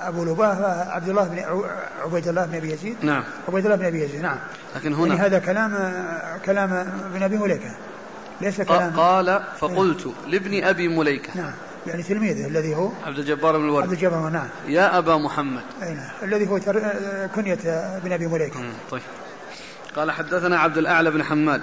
أبو 0.01 0.23
لباه 0.23 0.89
عبد 0.89 1.09
الله 1.09 1.23
بن 1.23 1.63
عبيد 2.03 2.27
الله 2.27 2.45
بن 2.45 2.55
أبي 2.55 2.73
يزيد. 2.73 2.95
نعم. 3.01 3.23
عبيد 3.47 3.65
الله 3.65 3.75
بن 3.75 3.85
أبي 3.85 4.03
يزيد 4.03 4.21
نعم. 4.21 4.37
لكن 4.75 4.93
هنا 4.93 5.15
يعني 5.15 5.27
هذا 5.27 5.39
كلام 5.39 5.93
كلام 6.45 6.73
ابن 7.13 7.23
أبي 7.23 7.37
مليكة. 7.37 7.71
ليس 8.41 8.61
كلام 8.61 8.99
قال 8.99 9.43
فقلت 9.59 10.13
لابن 10.27 10.63
أبي 10.63 10.87
مليكة. 10.87 11.29
نعم. 11.35 11.53
يعني 11.87 12.03
تلميذه 12.03 12.47
الذي 12.47 12.75
هو. 12.75 12.89
عبد 13.05 13.19
الجبار 13.19 13.57
بن 13.57 13.65
الورد. 13.65 13.83
عبد 13.83 13.93
الجبار 13.93 14.29
نعم. 14.29 14.47
يا 14.67 14.97
أبا 14.97 15.17
محمد. 15.17 15.63
أي 15.83 15.93
نعم. 15.93 16.09
الذي 16.23 16.47
هو 16.47 16.59
كنية 17.35 17.59
ابن 17.97 18.11
أبي 18.11 18.27
مليكة. 18.27 18.59
طيب. 18.91 19.01
قال 19.95 20.11
حدثنا 20.11 20.59
عبد 20.59 20.77
الأعلى 20.77 21.11
بن 21.11 21.23
حماد. 21.23 21.61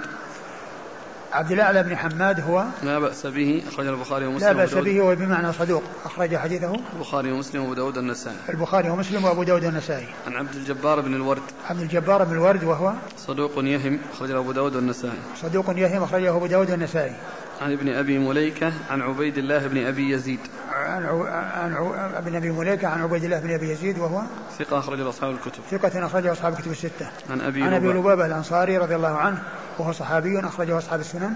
عبد 1.33 1.51
الأعلى 1.51 1.83
بن 1.83 1.97
حماد 1.97 2.39
هو 2.39 2.65
لا 2.83 2.99
بأس 2.99 3.27
به 3.27 3.63
اخرج 3.67 3.87
البخاري 3.87 4.25
ومسلم 4.25 4.47
لا 4.47 4.53
بأس 4.53 4.73
به 4.73 5.01
وبمعنى 5.01 5.53
صدوق 5.53 5.83
أخرج 6.05 6.35
حديثه. 6.35 6.73
البخاري 6.93 7.31
ومسلم 7.31 7.61
وأبو 7.61 7.73
داود 7.73 7.97
النسائي 7.97 8.35
البخاري 8.49 8.89
ومسلم 8.89 9.25
وأبو 9.25 9.43
داود 9.43 9.63
النسائي 9.63 10.07
عن 10.27 10.35
عبد 10.35 10.55
الجبار 10.55 11.01
بن 11.01 11.15
الورد. 11.15 11.41
عبد 11.69 11.81
الجبار 11.81 12.23
بن 12.23 12.31
الورد 12.31 12.63
وهو 12.63 12.93
صدوق 13.17 13.51
يهم 13.57 13.99
اخرج 14.13 14.31
أبو 14.31 14.51
داود 14.51 14.75
والنسائي. 14.75 15.19
صدوق 15.41 15.69
يهم 15.69 16.03
أخرجه 16.03 16.35
أبو 16.35 16.45
داود 16.45 16.71
والنسائي. 16.71 17.15
عن 17.61 17.71
ابن 17.71 17.89
أبي 17.89 18.19
مليكة 18.19 18.73
عن 18.89 19.01
عبيد 19.01 19.37
الله 19.37 19.67
بن 19.67 19.85
أبي 19.85 20.11
يزيد. 20.11 20.39
عن 20.71 21.05
عو... 21.05 21.23
عن 21.23 21.73
عو... 21.73 21.93
ابن 21.93 22.35
أبي 22.35 22.51
مليكة 22.51 22.87
عن 22.87 23.01
عبيد 23.01 23.23
الله 23.23 23.39
بن 23.39 23.53
أبي 23.53 23.71
يزيد 23.71 23.99
وهو 23.99 24.21
ثقة 24.59 24.79
اخرجه 24.79 25.09
أصحاب 25.09 25.31
الكتب. 25.31 25.61
ثقة 25.71 26.05
اخرجه 26.05 26.31
أصحاب 26.31 26.53
الكتب 26.53 26.71
الستة. 26.71 27.09
عن 27.29 27.41
أبي 27.41 27.63
عن 27.63 27.73
أبي 27.73 27.87
لبابة. 27.87 28.25
الأنصاري 28.25 28.77
رضي 28.77 28.95
الله 28.95 29.17
عنه 29.17 29.43
وهو 29.79 29.91
صحابي 29.91 30.39
أخرجه 30.39 30.77
أصحاب 30.77 30.99
السنن. 30.99 31.33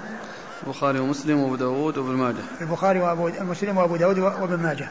البخاري 0.63 0.99
ومسلم 0.99 1.39
وأبو 1.39 1.55
داود 1.55 1.97
وابن 1.97 2.15
ماجه. 2.15 2.43
البخاري 2.61 2.99
وابو 2.99 3.31
مسلم 3.41 3.77
وأبو 3.77 3.95
داود 3.95 4.19
وابن 4.19 4.57
ماجه. 4.57 4.89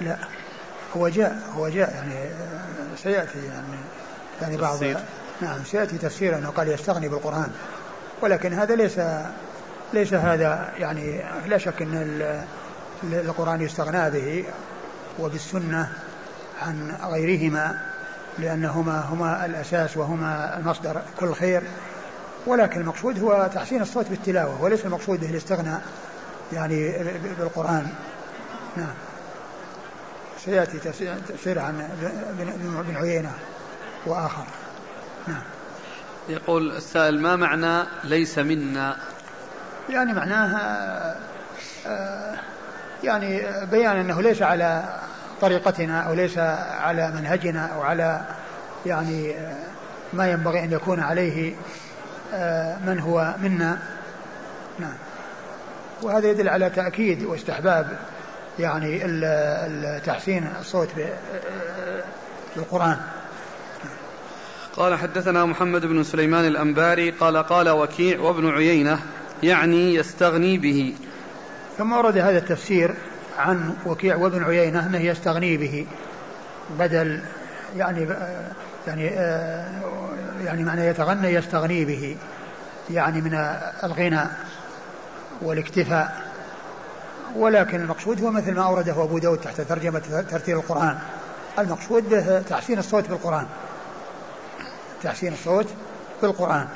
لا. 0.00 0.16
هو 0.96 1.08
جاء 1.08 1.38
هو 1.56 1.68
جاء 1.68 1.94
يعني 1.94 2.30
سيأتي 3.02 3.46
يعني 3.46 3.76
يعني 4.42 4.56
بعض 4.56 4.78
نعم 5.40 5.64
سيأتي 5.64 5.98
تفسير 5.98 6.38
أنه 6.38 6.50
قال 6.50 6.68
يستغني 6.68 7.08
بالقرآن. 7.08 7.52
ولكن 8.22 8.52
هذا 8.52 8.74
ليس 8.74 9.00
ليس 9.92 10.14
هذا 10.14 10.72
يعني 10.78 11.22
لا 11.46 11.58
شك 11.58 11.82
إن 11.82 12.44
القرآن 13.02 13.60
يستغنى 13.60 14.10
به 14.10 14.44
وبالسنة 15.18 15.92
عن 16.62 16.96
غيرهما 17.02 17.78
لأنهما 18.38 19.00
هما 19.00 19.46
الأساس 19.46 19.96
وهما 19.96 20.58
المصدر 20.58 21.02
كل 21.20 21.34
خير. 21.34 21.62
ولكن 22.46 22.80
المقصود 22.80 23.22
هو 23.22 23.50
تحسين 23.54 23.82
الصوت 23.82 24.08
بالتلاوة 24.08 24.62
وليس 24.62 24.84
المقصود 24.84 25.20
به 25.20 25.30
الاستغناء. 25.30 25.82
يعني 26.52 26.92
بالقرآن. 27.38 27.88
نعم. 28.76 28.94
سيأتي 30.44 30.78
تفسير 31.28 31.58
عن 31.58 31.88
ابن 32.78 32.96
عيينة 32.96 33.32
وآخر. 34.06 34.44
نعم. 35.28 35.42
يقول 36.28 36.76
السائل 36.76 37.22
ما 37.22 37.36
معنى 37.36 37.86
ليس 38.04 38.38
منا؟ 38.38 38.96
يعني 39.90 40.12
معناها 40.12 41.16
آه، 41.86 42.34
يعني 43.04 43.42
بيان 43.66 43.96
أنه 43.96 44.22
ليس 44.22 44.42
على 44.42 44.84
طريقتنا 45.40 46.00
أو 46.00 46.14
ليس 46.14 46.38
على 46.38 47.10
منهجنا 47.10 47.66
أو 47.66 47.82
على 47.82 48.20
يعني 48.86 49.38
آه، 49.38 49.64
ما 50.12 50.30
ينبغي 50.30 50.64
أن 50.64 50.72
يكون 50.72 51.00
عليه 51.00 51.54
آه، 52.34 52.78
من 52.86 53.00
هو 53.00 53.34
منا. 53.38 53.78
نعم. 54.78 54.94
وهذا 56.02 56.30
يدل 56.30 56.48
على 56.48 56.70
تأكيد 56.70 57.22
واستحباب 57.22 57.98
يعني 58.58 58.98
تحسين 60.00 60.48
الصوت 60.60 60.88
بالقرآن 62.56 62.96
قال 64.76 64.98
حدثنا 64.98 65.44
محمد 65.44 65.86
بن 65.86 66.02
سليمان 66.02 66.44
الأنباري 66.44 67.10
قال 67.10 67.36
قال 67.36 67.68
وكيع 67.68 68.20
وابن 68.20 68.50
عيينة 68.50 68.98
يعني 69.42 69.94
يستغني 69.94 70.58
به. 70.58 70.94
ثم 71.78 71.92
ورد 71.92 72.18
هذا 72.18 72.38
التفسير 72.38 72.94
عن 73.38 73.74
وكيع 73.86 74.16
وابن 74.16 74.44
عيينة 74.44 74.86
أنه 74.86 74.98
يستغني 74.98 75.56
به 75.56 75.86
بدل 76.78 77.20
يعني 77.76 78.08
يعني 78.86 79.04
يعني 80.44 80.64
معنى 80.64 80.86
يتغنى 80.86 81.28
يستغني 81.28 81.84
به 81.84 82.16
يعني 82.90 83.20
من 83.20 83.34
الغنى 83.84 84.20
والاكتفاء. 85.44 86.22
ولكن 87.36 87.80
المقصود 87.80 88.22
هو 88.22 88.30
مثل 88.30 88.54
ما 88.54 88.64
أورده 88.64 89.04
أبو 89.04 89.18
داود 89.18 89.38
تحت 89.38 89.60
ترجمة 89.60 90.24
ترتيل 90.30 90.56
القرآن. 90.56 90.98
المقصود 91.58 92.08
به 92.08 92.40
تحسين 92.40 92.78
الصوت 92.78 93.08
بالقرآن. 93.08 93.46
تحسين 95.02 95.32
الصوت 95.32 95.66
بالقرآن. 96.22 96.68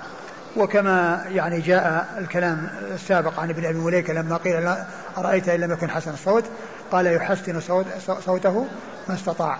وكما 0.56 1.24
يعني 1.28 1.60
جاء 1.60 2.14
الكلام 2.18 2.70
السابق 2.94 3.40
عن 3.40 3.50
ابن 3.50 3.64
أبي 3.64 3.78
مليكة 3.78 4.12
لما 4.12 4.36
قيل 4.36 4.74
أرأيت 5.18 5.48
إن 5.48 5.60
لم 5.60 5.72
يكن 5.72 5.90
حسن 5.90 6.10
الصوت 6.10 6.44
قال 6.92 7.06
يحسن 7.06 7.60
صوت 7.60 7.86
صوته 8.20 8.66
ما 9.08 9.14
استطاع. 9.14 9.58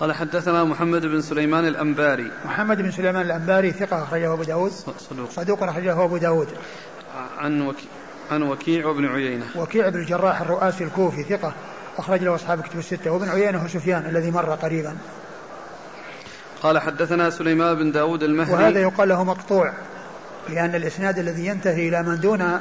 قال 0.00 0.12
حدثنا 0.12 0.64
محمد 0.64 1.06
بن 1.06 1.20
سليمان 1.20 1.66
الأنباري. 1.66 2.30
محمد 2.44 2.82
بن 2.82 2.90
سليمان 2.90 3.22
الأنباري 3.26 3.72
ثقة 3.72 4.02
أخرجه 4.02 4.32
أبو 4.32 4.42
داود. 4.42 4.70
صدوق. 4.98 5.30
صدوق 5.30 5.62
أخرجه 5.62 6.04
أبو 6.04 6.16
داود. 6.16 6.48
عن 7.38 7.60
وكي 7.60 7.86
عن 8.30 8.42
وكيع 8.42 8.86
وابن 8.86 9.06
عيينة. 9.06 9.44
وكيع 9.56 9.88
بن 9.88 10.00
الجراح 10.00 10.40
الرؤاسي 10.40 10.84
الكوفي 10.84 11.22
ثقة 11.22 11.52
أخرج 11.98 12.22
له 12.22 12.34
أصحاب 12.34 12.60
كتب 12.60 12.78
الستة. 12.78 13.10
وابن 13.10 13.28
عيينة 13.28 13.58
هو 13.58 13.68
سفيان 13.68 14.06
الذي 14.06 14.30
مر 14.30 14.54
قريبا. 14.54 14.96
قال 16.62 16.78
حدثنا 16.78 17.30
سليمان 17.30 17.74
بن 17.74 17.92
داود 17.92 18.22
المهدي. 18.22 18.52
وهذا 18.52 18.80
يقال 18.80 19.08
له 19.08 19.24
مقطوع 19.24 19.72
لأن 20.48 20.74
الإسناد 20.74 21.18
الذي 21.18 21.46
ينتهي 21.46 21.88
إلى 21.88 22.02
من 22.02 22.20
دون 22.20 22.60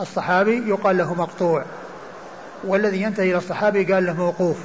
الصحابي 0.00 0.68
يقال 0.68 0.98
له 0.98 1.14
مقطوع 1.14 1.64
والذي 2.64 3.02
ينتهي 3.02 3.30
إلى 3.30 3.38
الصحابي 3.38 3.92
قال 3.92 4.06
له 4.06 4.12
موقوف. 4.12 4.56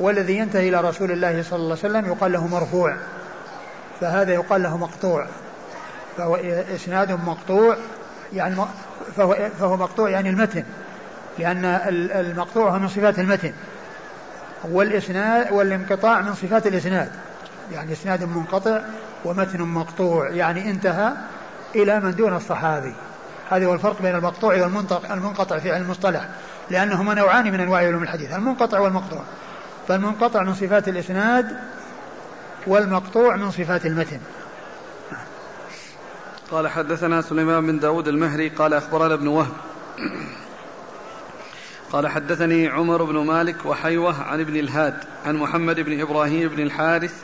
والذي 0.00 0.36
ينتهي 0.36 0.68
إلى 0.68 0.80
رسول 0.80 1.10
الله 1.10 1.42
صلى 1.42 1.56
الله 1.56 1.76
عليه 1.84 1.88
وسلم 1.88 2.06
يقال 2.06 2.32
له 2.32 2.46
مرفوع. 2.46 2.96
فهذا 4.00 4.32
يقال 4.32 4.62
له 4.62 4.76
مقطوع. 4.76 5.26
فهو 6.16 6.36
إسناد 6.74 7.12
مقطوع 7.12 7.76
يعني 8.32 8.56
فهو, 9.16 9.36
فهو 9.58 9.76
مقطوع 9.76 10.10
يعني 10.10 10.30
المتن. 10.30 10.64
لأن 11.38 11.64
المقطوع 12.14 12.70
هو 12.70 12.78
من 12.78 12.88
صفات 12.88 13.18
المتن. 13.18 13.52
والإسناد 14.64 15.52
والانقطاع 15.52 16.20
من 16.20 16.34
صفات 16.34 16.66
الإسناد. 16.66 17.10
يعني 17.72 17.92
إسناد 17.92 18.24
منقطع 18.24 18.80
ومتن 19.24 19.62
مقطوع. 19.62 20.30
يعني 20.30 20.70
انتهى 20.70 21.12
إلى 21.74 22.00
من 22.00 22.14
دون 22.14 22.36
الصحابي. 22.36 22.94
هذا 23.50 23.66
هو 23.66 23.74
الفرق 23.74 24.02
بين 24.02 24.14
المقطوع 24.14 24.54
والمنقطع 25.10 25.58
في 25.58 25.72
علم 25.72 25.82
المصطلح. 25.82 26.28
لأنهما 26.70 27.14
نوعان 27.14 27.52
من 27.52 27.60
أنواع 27.60 27.80
علوم 27.80 28.02
الحديث 28.02 28.32
المنقطع 28.32 28.78
والمقطوع. 28.78 29.22
فالمنقطع 29.88 30.42
من 30.42 30.54
صفات 30.54 30.88
الإسناد 30.88 31.56
والمقطوع 32.66 33.36
من 33.36 33.50
صفات 33.50 33.86
المتن. 33.86 34.20
قال 36.50 36.68
حدثنا 36.68 37.22
سليمان 37.22 37.66
بن 37.66 37.78
داود 37.78 38.08
المهري 38.08 38.48
قال 38.48 38.74
أخبرنا 38.74 39.14
ابن 39.14 39.26
وهب. 39.26 39.52
قال 41.92 42.08
حدثني 42.08 42.68
عمر 42.68 43.02
بن 43.02 43.16
مالك 43.18 43.66
وحيوة 43.66 44.22
عن 44.22 44.40
ابن 44.40 44.56
الهاد 44.56 44.94
عن 45.26 45.36
محمد 45.36 45.80
بن 45.80 46.00
إبراهيم 46.00 46.48
بن 46.48 46.62
الحارث 46.62 47.22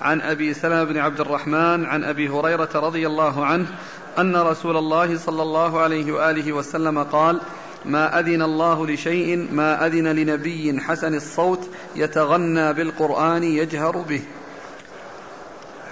عن 0.00 0.20
أبي 0.20 0.54
سلمة 0.54 0.84
بن 0.84 0.98
عبد 0.98 1.20
الرحمن 1.20 1.84
عن 1.84 2.04
أبي 2.04 2.28
هريرة 2.28 2.68
رضي 2.74 3.06
الله 3.06 3.46
عنه 3.46 3.66
أن 4.18 4.36
رسول 4.36 4.76
الله 4.76 5.18
صلى 5.18 5.42
الله 5.42 5.80
عليه 5.80 6.12
وآله 6.12 6.52
وسلم 6.52 7.02
قال 7.02 7.40
ما 7.84 8.18
أذن 8.18 8.42
الله 8.42 8.86
لشيء 8.86 9.48
ما 9.52 9.86
أذن 9.86 10.06
لنبي 10.06 10.80
حسن 10.80 11.14
الصوت 11.14 11.70
يتغنى 11.96 12.72
بالقرآن 12.72 13.42
يجهر 13.42 13.96
به. 13.98 14.22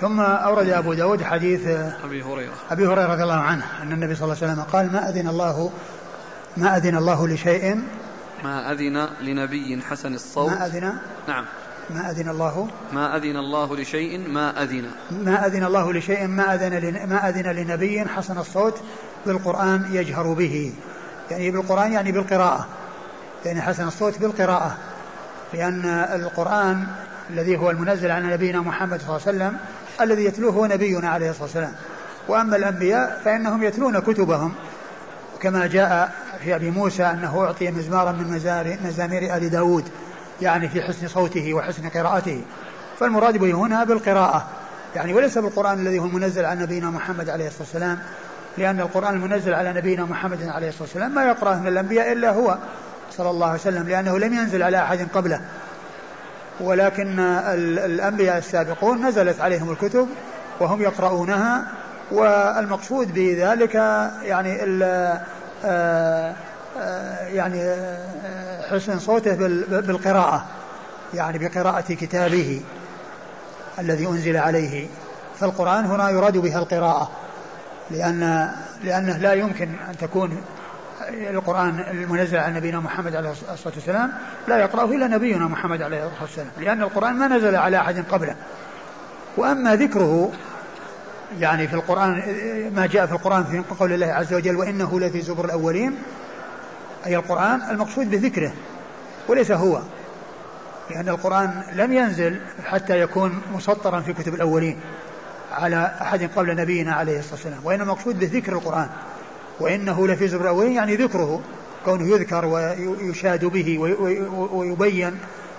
ثم 0.00 0.20
أورد 0.20 0.68
أبو 0.68 0.94
داود 0.94 1.22
حديث 1.22 1.66
أبي 2.04 2.22
هريرة. 2.22 2.52
أبي 2.70 2.86
هريرة 2.86 3.12
رضي 3.12 3.22
الله 3.22 3.40
عنه 3.40 3.64
أن 3.82 3.92
النبي 3.92 4.14
صلى 4.14 4.24
الله 4.24 4.36
عليه 4.42 4.52
وسلم 4.52 4.64
قال 4.64 4.92
ما 4.92 5.08
أذن 5.08 5.28
الله 5.28 5.70
ما 6.56 6.76
أذن 6.76 6.96
الله 6.96 7.28
لشيء؟ 7.28 7.82
ما 8.44 8.72
أذن 8.72 9.08
لنبي 9.20 9.82
حسن 9.90 10.14
الصوت. 10.14 10.50
ما 10.50 10.66
أذن؟ 10.66 10.98
نعم. 11.28 11.44
ما 11.90 12.10
أذن 12.10 12.28
الله؟ 12.28 12.68
ما 12.92 13.16
أذن 13.16 13.36
الله 13.36 13.76
لشيء 13.76 14.28
ما 14.28 14.62
أذن. 14.62 14.84
ما 15.10 15.46
أذن 15.46 15.64
الله 15.64 15.92
لشيء 15.92 16.26
ما 16.26 16.54
أذن 16.54 17.08
ما 17.08 17.28
أذن 17.28 17.50
لنبي 17.50 18.04
حسن 18.04 18.38
الصوت 18.38 18.80
بالقرآن 19.26 19.88
يجهر 19.92 20.32
به. 20.32 20.72
يعني 21.30 21.50
بالقرآن 21.50 21.92
يعني 21.92 22.12
بالقراءة 22.12 22.66
يعني 23.44 23.62
حسن 23.62 23.86
الصوت 23.86 24.18
بالقراءة 24.18 24.76
لأن 25.54 25.84
القرآن 26.14 26.86
الذي 27.30 27.56
هو 27.56 27.70
المنزل 27.70 28.10
على 28.10 28.26
نبينا 28.26 28.60
محمد 28.60 29.00
صلى 29.00 29.08
الله 29.08 29.20
عليه 29.26 29.36
وسلم 29.36 29.58
الذي 30.00 30.24
يتلوه 30.24 30.52
هو 30.52 30.66
نبينا 30.66 31.08
عليه 31.08 31.30
الصلاة 31.30 31.44
والسلام. 31.44 31.72
وأما 32.28 32.56
الأنبياء 32.56 33.20
فإنهم 33.24 33.62
يتلون 33.62 33.98
كتبهم 33.98 34.54
كما 35.40 35.66
جاء 35.66 36.12
في 36.44 36.54
أبي 36.54 36.70
موسى 36.70 37.02
أنه 37.02 37.44
أعطي 37.44 37.70
مزمارا 37.70 38.12
من 38.12 38.30
مزامير 38.84 39.36
آل 39.36 39.50
داود 39.50 39.84
يعني 40.42 40.68
في 40.68 40.82
حسن 40.82 41.08
صوته 41.08 41.54
وحسن 41.54 41.88
قراءته. 41.88 42.42
فالمراد 42.98 43.36
به 43.36 43.52
هنا 43.52 43.84
بالقراءة 43.84 44.46
يعني 44.96 45.14
وليس 45.14 45.38
بالقرآن 45.38 45.78
الذي 45.78 45.98
هو 45.98 46.04
المنزل 46.04 46.44
على 46.44 46.60
نبينا 46.60 46.90
محمد 46.90 47.30
عليه 47.30 47.46
الصلاة 47.46 47.62
والسلام 47.62 47.98
لأن 48.58 48.80
القرآن 48.80 49.14
المنزل 49.14 49.54
على 49.54 49.72
نبينا 49.72 50.04
محمد 50.04 50.42
عليه 50.42 50.68
الصلاة 50.68 50.82
والسلام. 50.82 51.14
ما 51.14 51.24
يقرأه 51.24 51.54
من 51.54 51.66
الأنبياء 51.66 52.12
إلا 52.12 52.30
هو 52.30 52.58
صلى 53.10 53.30
الله 53.30 53.46
عليه 53.46 53.60
وسلم 53.60 53.88
لأنه 53.88 54.18
لم 54.18 54.34
ينزل 54.34 54.62
على 54.62 54.82
أحد 54.82 55.08
قبله. 55.14 55.40
ولكن 56.60 57.20
الأنبياء 57.84 58.38
السابقون 58.38 59.06
نزلت 59.06 59.40
عليهم 59.40 59.70
الكتب 59.70 60.08
وهم 60.60 60.82
يقرؤونها 60.82 61.64
والمقصود 62.12 63.14
بذلك 63.14 63.74
يعني 64.22 64.58
آه، 64.84 65.20
آه، 65.64 66.34
يعني 67.28 67.62
آه، 67.62 68.70
حسن 68.70 68.98
صوته 68.98 69.34
بالقراءة 69.68 70.44
يعني 71.14 71.38
بقراءة 71.38 71.94
كتابه 71.94 72.62
الذي 73.78 74.06
أنزل 74.06 74.36
عليه. 74.36 74.86
فالقرآن 75.40 75.84
هنا 75.84 76.10
يراد 76.10 76.38
بها 76.38 76.58
القراءة. 76.58 77.10
لأن 77.90 78.50
لأنه 78.84 79.16
لا 79.16 79.32
يمكن 79.32 79.68
أن 79.88 79.96
تكون 79.96 80.42
القرآن 81.08 81.84
المنزل 81.90 82.36
على 82.36 82.54
نبينا 82.54 82.80
محمد 82.80 83.16
عليه 83.16 83.30
الصلاة 83.30 83.74
والسلام 83.74 84.12
لا 84.48 84.58
يقرأه 84.58 84.84
إلا 84.84 85.06
نبينا 85.06 85.46
محمد 85.48 85.82
عليه 85.82 86.06
الصلاة 86.06 86.22
والسلام 86.22 86.48
لأن 86.58 86.82
القرآن 86.82 87.14
ما 87.14 87.28
نزل 87.28 87.56
على 87.56 87.76
أحد 87.76 88.04
قبله. 88.10 88.36
وأما 89.36 89.76
ذكره 89.76 90.32
يعني 91.38 91.68
في 91.68 91.74
القرآن 91.74 92.22
ما 92.74 92.86
جاء 92.86 93.06
في 93.06 93.12
القرآن 93.12 93.44
في 93.44 93.74
قول 93.78 93.92
الله 93.92 94.06
عز 94.06 94.34
وجل 94.34 94.56
وإنه 94.56 95.00
لفي 95.00 95.20
زبر 95.20 95.44
الأولين 95.44 95.98
أي 97.06 97.16
القرآن 97.16 97.62
المقصود 97.70 98.10
بذكره 98.10 98.52
وليس 99.28 99.50
هو 99.50 99.80
لأن 100.90 101.08
القرآن 101.08 101.62
لم 101.72 101.92
ينزل 101.92 102.40
حتى 102.64 103.00
يكون 103.00 103.42
مسطرا 103.54 104.00
في 104.00 104.12
كتب 104.12 104.34
الأولين. 104.34 104.80
على 105.50 105.92
أحد 106.00 106.30
قبل 106.36 106.56
نبينا 106.56 106.92
عليه 106.92 107.18
الصلاة 107.18 107.34
والسلام 107.34 107.60
وإنما 107.64 107.84
المقصود 107.84 108.18
بذكر 108.20 108.52
القرآن 108.52 108.88
وإنه 109.60 110.06
لفي 110.08 110.28
زبر 110.28 110.42
الأولين 110.42 110.72
يعني 110.72 110.96
ذكره 110.96 111.40
كونه 111.84 112.08
يذكر 112.08 112.44
ويشاد 112.44 113.44
به 113.44 113.78
ويبين 114.52 115.18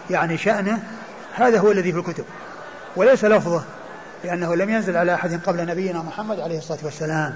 يعني 0.09 0.37
شأنه 0.37 0.83
هذا 1.33 1.59
هو 1.59 1.71
الذي 1.71 1.91
في 1.91 1.97
الكتب. 1.97 2.25
وليس 2.95 3.25
لفظه 3.25 3.63
لأنه 4.23 4.55
لم 4.55 4.69
ينزل 4.69 4.97
على 4.97 5.13
أحد 5.13 5.41
قبل 5.45 5.65
نبينا 5.67 5.99
محمد 5.99 6.39
عليه 6.39 6.57
الصلاة 6.57 6.79
والسلام. 6.83 7.35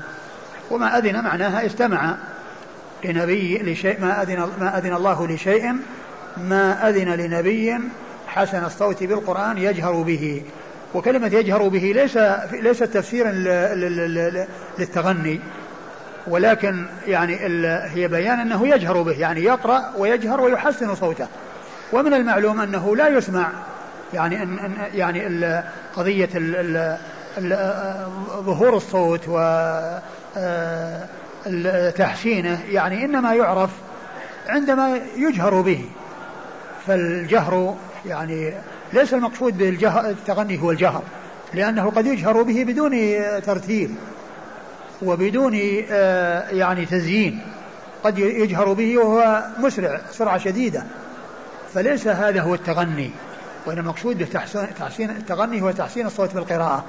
وما 0.72 0.98
أذن 0.98 1.24
معناها 1.24 1.66
استمع 1.66 2.16
لنبي 3.04 3.58
لشيء 3.58 4.02
ما 4.02 4.22
أذن 4.22 4.50
ما 4.60 4.78
أذن 4.78 4.94
الله 4.94 5.28
لشيء 5.28 5.76
ما 6.38 6.90
أذن 6.90 7.10
لنبي 7.10 7.80
حسن 8.28 8.66
الصوت 8.66 9.04
بالقرآن 9.04 9.58
يجهر 9.58 10.02
به. 10.02 10.44
وكلمة 10.94 11.28
يجهر 11.28 11.68
به 11.68 11.92
ليس 11.96 12.18
ليس 12.52 12.80
تفسيرا 12.80 13.32
للتغني 14.80 15.40
ولكن 16.28 16.86
يعني 17.08 17.36
هي 17.94 18.08
بيان 18.08 18.40
أنه 18.40 18.68
يجهر 18.68 19.02
به 19.02 19.20
يعني 19.20 19.44
يقرأ 19.44 19.92
ويجهر 19.98 20.42
ويحسن 20.42 20.96
صوته. 20.96 21.28
ومن 21.94 22.14
المعلوم 22.14 22.62
أنه 22.62 22.96
لا 22.96 23.08
يسمع 23.08 23.50
يعني 24.14 24.44
ان 24.44 24.74
يعني 24.94 25.62
قضية 25.96 26.30
ظهور 28.40 28.78
الصوت 28.78 29.28
و 29.28 29.40
تحسينه 31.90 32.60
يعني 32.70 33.06
إنما 33.06 33.34
يعرف 33.34 33.70
عندما 34.48 35.00
يجهر 35.18 35.62
به. 35.62 35.86
فالجهر 36.88 37.76
يعني 38.06 38.54
ليس 38.94 39.14
المقصود 39.14 39.58
بالجهر 39.58 40.10
التغني 40.10 40.62
هو 40.62 40.72
الجهر 40.72 41.04
لأنه 41.54 41.90
قد 41.90 42.06
يجهر 42.06 42.42
به 42.42 42.64
بدون 42.64 42.92
ترتيب 43.42 43.96
وبدون 45.02 45.60
آه، 45.92 46.50
يعني 46.50 46.86
تزيين 46.86 47.42
قد 48.04 48.20
يجهر 48.20 48.74
به 48.74 48.98
وهو 48.98 49.44
مسرع 49.60 50.02
سرعة 50.12 50.38
شديدة 50.38 50.84
فليس 51.74 52.08
هذا 52.08 52.42
هو 52.42 52.54
التغني 52.54 53.12
وإن 53.66 53.78
المقصود 53.78 54.18
بتحسين 54.18 55.10
التغني 55.10 55.62
هو 55.62 55.72
تحسين 55.72 56.06
الصوت 56.06 56.34
بالقراءة. 56.34 56.86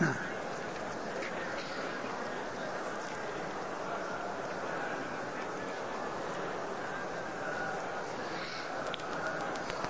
نعم. 0.00 0.14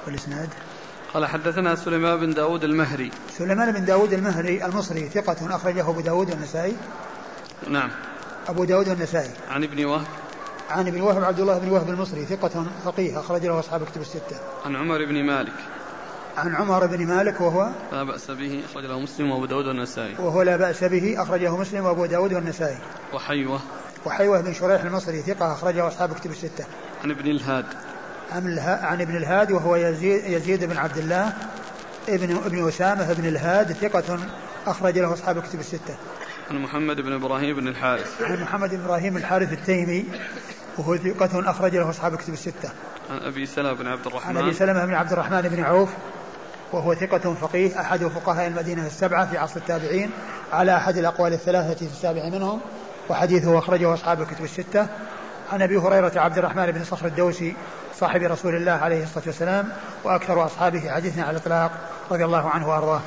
والإسناد؟ 0.07 0.49
قال 1.15 1.27
حدثنا 1.27 1.75
سليمان 1.75 2.17
بن 2.21 2.35
داود 2.35 2.65
المهري. 2.65 3.11
سليمان 3.39 3.73
بن 3.73 3.85
داود 3.85 4.13
المهري 4.13 4.65
المصري 4.65 5.09
ثقة 5.09 5.57
أخرجه 5.57 5.91
أبو 5.91 6.01
داود 6.01 6.31
والنسائي. 6.31 6.77
نعم. 7.69 7.91
أبو 8.49 8.65
داود 8.65 8.89
والنسائي. 8.89 9.31
عن 9.51 9.65
ابن 9.65 9.85
وهب. 9.85 10.07
عن 10.71 10.87
ابن 10.87 11.01
وهب 11.01 11.25
عبد 11.25 11.41
الله 11.41 11.59
بن 11.59 11.69
وهب 11.69 11.89
المصري 11.89 12.25
ثقة 12.25 12.67
فقيه 12.85 13.21
أخرج 13.21 13.47
له 13.47 13.59
أصحاب 13.61 13.85
كتب 13.85 14.01
الستة. 14.01 14.37
عن 14.65 14.77
عمر 14.77 15.05
بن 15.05 15.25
مالك. 15.25 15.53
عن 16.37 16.55
عمر 16.55 16.87
بن 16.87 17.07
مالك 17.07 17.41
وهو؟ 17.41 17.71
لا 17.93 18.03
بأس 18.03 18.31
به 18.31 18.63
أخرج 18.71 18.85
له 18.85 19.01
مسلم 19.01 19.31
وأبو 19.31 19.47
داود 19.47 19.67
والنسائي. 19.67 20.15
وهو 20.19 20.43
لا 20.43 20.57
بأس 20.57 20.85
به 20.85 21.23
أخرجه 21.23 21.57
مسلم 21.57 21.85
وأبو 21.85 22.07
داود 22.07 22.33
والنسائي. 22.33 22.79
وحيوة. 23.15 23.61
وحيوة 24.07 24.41
بن 24.41 24.55
شريح 24.55 24.83
المصري 24.83 25.23
ثقة 25.23 25.53
أخرجه 25.53 25.89
أصحاب 25.89 26.13
كتب 26.13 26.31
الستة. 26.31 26.65
عن 27.05 27.11
ابن 27.11 27.31
الهاد. 27.31 27.67
عن, 28.33 28.59
عن 28.59 29.01
ابن 29.01 29.17
الهاد 29.17 29.53
وهو 29.53 29.77
يزيد, 29.77 30.25
يزيد 30.25 30.65
بن 30.65 30.77
عبد 30.77 30.97
الله 30.97 31.33
ابن 32.09 32.37
ابن 32.37 32.69
أسامة 32.69 33.13
بن 33.13 33.29
الهاد 33.29 33.73
ثقة 33.73 34.19
أخرج 34.67 34.99
له 34.99 35.13
أصحاب 35.13 35.43
كتب 35.43 35.61
الستة. 35.61 35.97
عن 36.51 36.63
محمد 36.63 37.01
بن 37.01 37.13
إبراهيم 37.13 37.57
بن 37.57 37.69
الحارث. 37.69 38.23
عن 38.23 38.43
محمد 38.43 38.71
بن 38.71 38.81
إبراهيم 38.81 39.17
الحارث 39.17 39.53
التيمي 39.53 40.05
وهو 40.79 40.97
ثقة 40.97 41.51
أخرج 41.51 41.77
له 41.77 41.91
أصحاب 41.91 42.17
كتب 42.17 42.33
الستة. 42.33 42.71
عن 43.11 43.19
أبي 43.19 43.47
سلمة 43.47 43.73
بن 43.73 43.87
عبد 43.87 44.07
الرحمن. 44.07 44.37
عن 44.37 44.43
أبي 44.43 44.53
سلمة 44.53 44.85
بن 44.87 44.95
عبد 44.95 45.13
الرحمن 45.13 45.41
بن 45.43 45.63
عوف 45.63 45.91
وهو 46.73 46.95
ثقة 46.95 47.35
فقيه 47.35 47.81
أحد 47.81 48.05
فقهاء 48.05 48.47
المدينة 48.47 48.87
السبعة 48.87 49.31
في 49.31 49.39
عصر 49.39 49.57
التابعين 49.57 50.11
على 50.53 50.77
أحد 50.77 50.97
الأقوال 50.97 51.33
الثلاثة 51.33 51.75
في 51.75 51.93
السابع 51.93 52.29
منهم 52.29 52.61
وحديثه 53.09 53.59
أخرجه 53.59 53.95
أصحاب 53.95 54.23
الكتب 54.23 54.45
الستة. 54.45 54.87
عن 55.53 55.63
أبي 55.63 55.77
هريرة 55.77 56.13
عبد 56.17 56.39
الرحمن 56.39 56.71
بن 56.71 56.85
صخر 56.85 57.07
الدوسي 57.07 57.57
صاحب 57.95 58.23
رسول 58.23 58.57
الله 58.57 58.73
عليه 58.73 59.03
الصلاة 59.03 59.25
والسلام 59.27 59.69
وأكثر 60.05 60.47
أصحابه 60.47 60.91
حديثا 60.91 61.21
على 61.21 61.31
الإطلاق 61.31 61.71
رضي 62.11 62.25
الله 62.25 62.49
عنه 62.51 62.69
وأرضاه. 62.69 63.01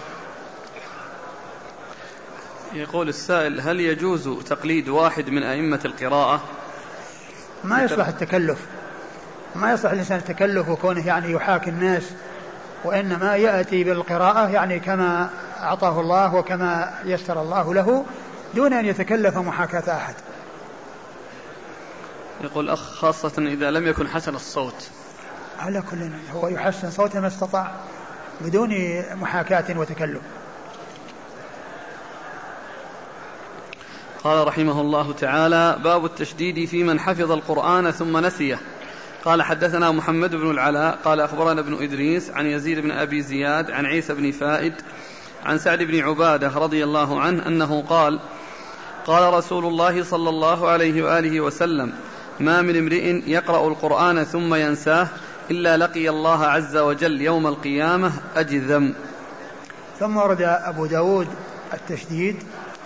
يقول 2.73 3.09
السائل 3.09 3.61
هل 3.61 3.79
يجوز 3.79 4.29
تقليد 4.45 4.89
واحد 4.89 5.29
من 5.29 5.43
أئمة 5.43 5.79
القراءة؟ 5.85 6.41
ما 7.63 7.83
يصلح 7.83 8.07
التكلف. 8.07 8.59
ما 9.55 9.71
يصلح 9.71 9.91
الإنسان 9.91 10.17
التكلف 10.17 10.69
وكونه 10.69 11.07
يعني 11.07 11.31
يحاكي 11.31 11.69
الناس 11.69 12.03
وإنما 12.83 13.35
يأتي 13.35 13.83
بالقراءة 13.83 14.49
يعني 14.49 14.79
كما 14.79 15.29
أعطاه 15.59 15.99
الله 15.99 16.35
وكما 16.35 16.93
يسر 17.05 17.41
الله 17.41 17.73
له 17.73 18.05
دون 18.55 18.73
أن 18.73 18.85
يتكلف 18.85 19.37
محاكاة 19.37 19.95
أحد. 19.95 20.13
يقول 22.41 22.69
أخ 22.69 22.79
خاصة 22.79 23.33
إذا 23.37 23.71
لم 23.71 23.87
يكن 23.87 24.07
حسن 24.07 24.35
الصوت. 24.35 24.89
على 25.59 25.81
كل 25.81 26.09
هو 26.33 26.47
يحسن 26.47 26.91
صوته 26.91 27.19
ما 27.19 27.27
استطاع 27.27 27.71
بدون 28.41 28.69
محاكاة 29.15 29.79
وتكلف 29.79 30.21
قال 34.23 34.47
رحمه 34.47 34.81
الله 34.81 35.13
تعالى 35.13 35.79
باب 35.83 36.05
التشديد 36.05 36.65
في 36.65 36.83
من 36.83 36.99
حفظ 36.99 37.31
القرآن 37.31 37.91
ثم 37.91 38.17
نسيه. 38.17 38.59
قال 39.25 39.41
حدثنا 39.41 39.91
محمد 39.91 40.35
بن 40.35 40.51
العلاء 40.51 40.99
قال 41.05 41.19
أخبرنا 41.19 41.61
ابن 41.61 41.83
إدريس 41.83 42.29
عن 42.29 42.45
يزيد 42.45 42.79
بن 42.79 42.91
أبي 42.91 43.21
زياد 43.21 43.71
عن 43.71 43.85
عيسى 43.85 44.13
بن 44.13 44.31
فائد 44.31 44.73
عن 45.45 45.57
سعد 45.57 45.83
بن 45.83 45.99
عبادة 45.99 46.47
رضي 46.47 46.83
الله 46.83 47.21
عنه 47.21 47.47
أنه 47.47 47.81
قال 47.81 48.19
قال 49.05 49.33
رسول 49.33 49.65
الله 49.65 50.03
صلى 50.03 50.29
الله 50.29 50.67
عليه 50.67 51.03
وآله 51.03 51.41
وسلم 51.41 51.93
ما 52.39 52.61
من 52.61 52.77
امرئ 52.77 53.29
يقرأ 53.31 53.67
القرآن 53.67 54.23
ثم 54.23 54.55
ينساه 54.55 55.07
إلا 55.51 55.77
لقي 55.77 56.09
الله 56.09 56.45
عز 56.45 56.77
وجل 56.77 57.21
يوم 57.21 57.47
القيامة 57.47 58.11
أجذم. 58.35 58.93
ثم 59.99 60.17
ورد 60.17 60.41
أبو 60.41 60.85
داود 60.85 61.27
التشديد 61.73 62.35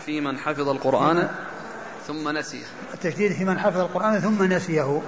في 0.06 0.22
من 0.22 0.38
حفظ 0.38 0.70
القرآن 0.70 1.30
ثم 2.08 2.30
نسيه. 2.30 2.64
التشديد 2.94 3.32
في 3.32 3.46
من 3.46 3.60
حفظ 3.60 3.80
القرآن 3.80 4.20
ثم 4.20 4.44
نسيه. 4.44 5.02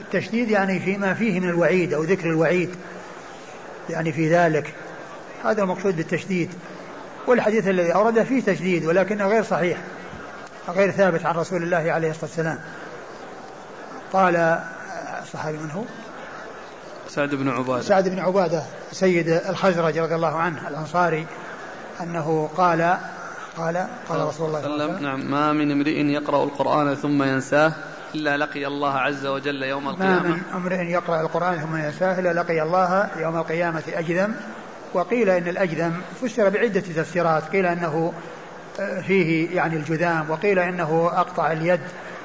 التشديد 0.00 0.50
يعني 0.50 0.80
فيما 0.80 1.14
فيه 1.14 1.40
من 1.40 1.48
الوعيد 1.48 1.94
أو 1.94 2.02
ذكر 2.02 2.26
الوعيد 2.26 2.70
يعني 3.90 4.12
في 4.12 4.34
ذلك. 4.34 4.74
هذا 5.44 5.62
المقصود 5.62 5.96
بالتشديد. 5.96 6.50
والحديث 7.26 7.68
الذي 7.68 7.94
أورده 7.94 8.24
فيه 8.24 8.42
تشديد 8.42 8.86
ولكنه 8.86 9.26
غير 9.26 9.42
صحيح. 9.42 9.78
غير 10.68 10.90
ثابت 10.90 11.26
عن 11.26 11.34
رسول 11.34 11.62
الله 11.62 11.92
عليه 11.92 12.10
الصلاة 12.10 12.24
والسلام. 12.24 12.58
قال 14.12 14.60
الصحابي 15.22 15.56
من 15.56 15.70
هو؟ 15.70 15.82
سعد 17.08 17.34
بن 17.34 17.48
عبادة. 17.48 17.82
سعد 17.82 18.08
بن 18.08 18.18
عبادة 18.18 18.62
سيد 18.92 19.28
الخزرج 19.28 19.98
رضي 19.98 20.14
الله 20.14 20.36
عنه 20.36 20.68
الأنصاري 20.68 21.26
أنه 22.00 22.50
قال 22.56 22.98
قال 23.56 23.86
قال 24.08 24.20
رسول 24.20 24.46
الله 24.48 24.62
صلى 24.62 24.74
الله 24.74 24.84
عليه 24.84 24.94
وسلم. 24.94 25.02
نعم 25.02 25.30
ما 25.30 25.52
من 25.52 25.70
امرئ 25.70 25.90
يقرأ 25.90 26.44
القرآن 26.44 26.94
ثم 26.94 27.22
ينساه 27.22 27.72
إلا 28.14 28.36
لقي 28.36 28.66
الله 28.66 28.98
عز 28.98 29.26
وجل 29.26 29.62
يوم 29.62 29.88
القيامة. 29.88 30.22
ما 30.22 30.28
من 30.28 30.42
امرئ 30.54 30.84
يقرأ 30.84 31.20
القرآن 31.20 31.60
ثم 31.60 31.76
ينساه 31.76 32.18
إلا 32.18 32.32
لقي 32.32 32.62
الله 32.62 33.08
يوم 33.16 33.36
القيامة 33.36 33.82
أجذم. 33.94 34.34
وقيل 34.94 35.30
إن 35.30 35.48
الأجذم 35.48 36.00
فسر 36.22 36.48
بعدة 36.48 36.80
تفسيرات. 36.80 37.42
قيل 37.42 37.66
أنه 37.66 38.12
فيه 39.06 39.56
يعني 39.56 39.76
الجذام 39.76 40.30
وقيل 40.30 40.58
إنه 40.58 41.10
أقطع 41.14 41.52
اليد 41.52 41.80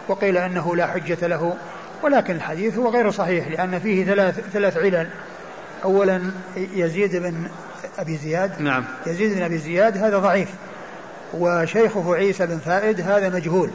وقيل 0.08 0.38
إنه 0.38 0.76
لا 0.76 0.88
حجة 0.88 1.28
له 1.28 1.56
ولكن 2.04 2.36
الحديث 2.36 2.78
هو 2.78 2.90
غير 2.90 3.12
صحيح 3.12 3.48
لأن 3.48 3.80
فيه 3.80 4.06
ثلاث 4.06 4.40
ثلاث 4.54 4.78
علل. 4.78 5.08
أولا 5.84 6.22
يزيد 6.56 7.16
بن 7.16 7.48
أبي 8.00 8.18
زياد. 8.18 8.62
نعم. 8.62 8.84
يزيد 9.08 9.34
بن 9.34 9.44
أبي 9.44 9.58
زياد 9.58 9.98
هذا 9.98 10.20
ضعيف 10.20 10.50
وشيخه 11.34 12.16
عيسى 12.16 12.46
بن 12.46 12.58
فائد 12.58 13.02
هذا 13.02 13.30
مجهول. 13.30 13.70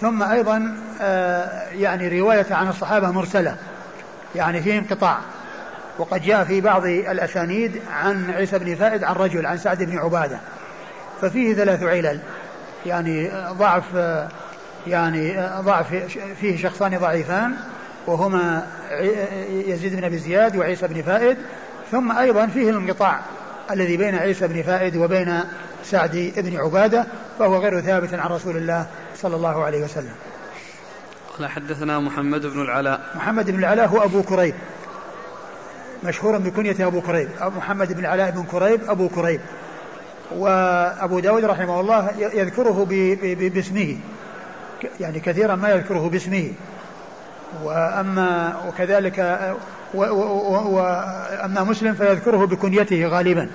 ثم 0.00 0.22
أيضا 0.22 0.76
آه، 1.00 1.68
يعني 1.72 2.20
رواية 2.20 2.46
عن 2.50 2.68
الصحابة 2.68 3.10
مرسلة 3.10 3.56
يعني 4.34 4.62
فيه 4.62 4.78
انقطاع. 4.78 5.18
وقد 5.98 6.22
جاء 6.22 6.44
في 6.44 6.60
بعض 6.60 6.86
الأسانيد 6.86 7.80
عن 7.92 8.30
عيسى 8.30 8.58
بن 8.58 8.74
فائد 8.74 9.04
عن 9.04 9.14
رجل 9.14 9.46
عن 9.46 9.58
سعد 9.58 9.82
بن 9.82 9.98
عبادة. 9.98 10.38
ففيه 11.24 11.54
ثلاث 11.54 11.82
علل. 11.82 12.20
يعني 12.86 13.30
ضعف 13.50 13.84
يعني 14.86 15.48
ضعف 15.60 15.94
فيه 16.40 16.56
شخصان 16.56 16.98
ضعيفان 16.98 17.54
وهما 18.06 18.66
يزيد 19.48 19.96
بن 19.96 20.04
أبي 20.04 20.18
زياد 20.18 20.56
وعيسى 20.56 20.86
بن 20.88 21.02
فائد 21.02 21.36
ثم 21.90 22.12
أيضا 22.12 22.46
فيه 22.46 22.70
الانقطاع 22.70 23.20
الذي 23.70 23.96
بين 23.96 24.14
عيسى 24.14 24.48
بن 24.48 24.62
فائد 24.62 24.96
وبين 24.96 25.40
سعد 25.84 26.32
بن 26.36 26.56
عبادة 26.56 27.06
فهو 27.38 27.56
غير 27.56 27.80
ثابت 27.80 28.14
عن 28.14 28.30
رسول 28.30 28.56
الله 28.56 28.86
صلى 29.16 29.36
الله 29.36 29.64
عليه 29.64 29.84
وسلم. 29.84 30.14
قال 31.38 31.50
حدثنا 31.50 32.00
محمد 32.00 32.46
بن 32.46 32.62
العلاء. 32.62 33.00
محمد 33.14 33.50
بن 33.50 33.58
العلاء 33.58 33.88
هو 33.88 34.04
أبو 34.04 34.22
كريب. 34.22 34.54
مشهورا 36.04 36.38
بكنية 36.38 36.86
أبو 36.86 37.00
كريب. 37.00 37.28
محمد 37.40 37.92
بن 37.92 37.98
العلاء 37.98 38.30
بن 38.30 38.42
كريب 38.42 38.80
أبو 38.90 39.08
كريب. 39.08 39.40
وأبو 40.32 41.20
داود 41.20 41.44
رحمه 41.44 41.80
الله 41.80 42.10
يذكره 42.18 42.86
باسمه. 43.54 43.96
يعني 45.00 45.20
كثيرا 45.20 45.56
ما 45.56 45.70
يذكره 45.70 46.08
باسمه. 46.08 46.52
وأما 47.64 48.56
وكذلك 48.68 49.18
وأما 49.94 51.64
مسلم 51.64 51.94
فيذكره 51.94 52.44
بكنيته 52.44 53.06
غالبا. 53.06 53.50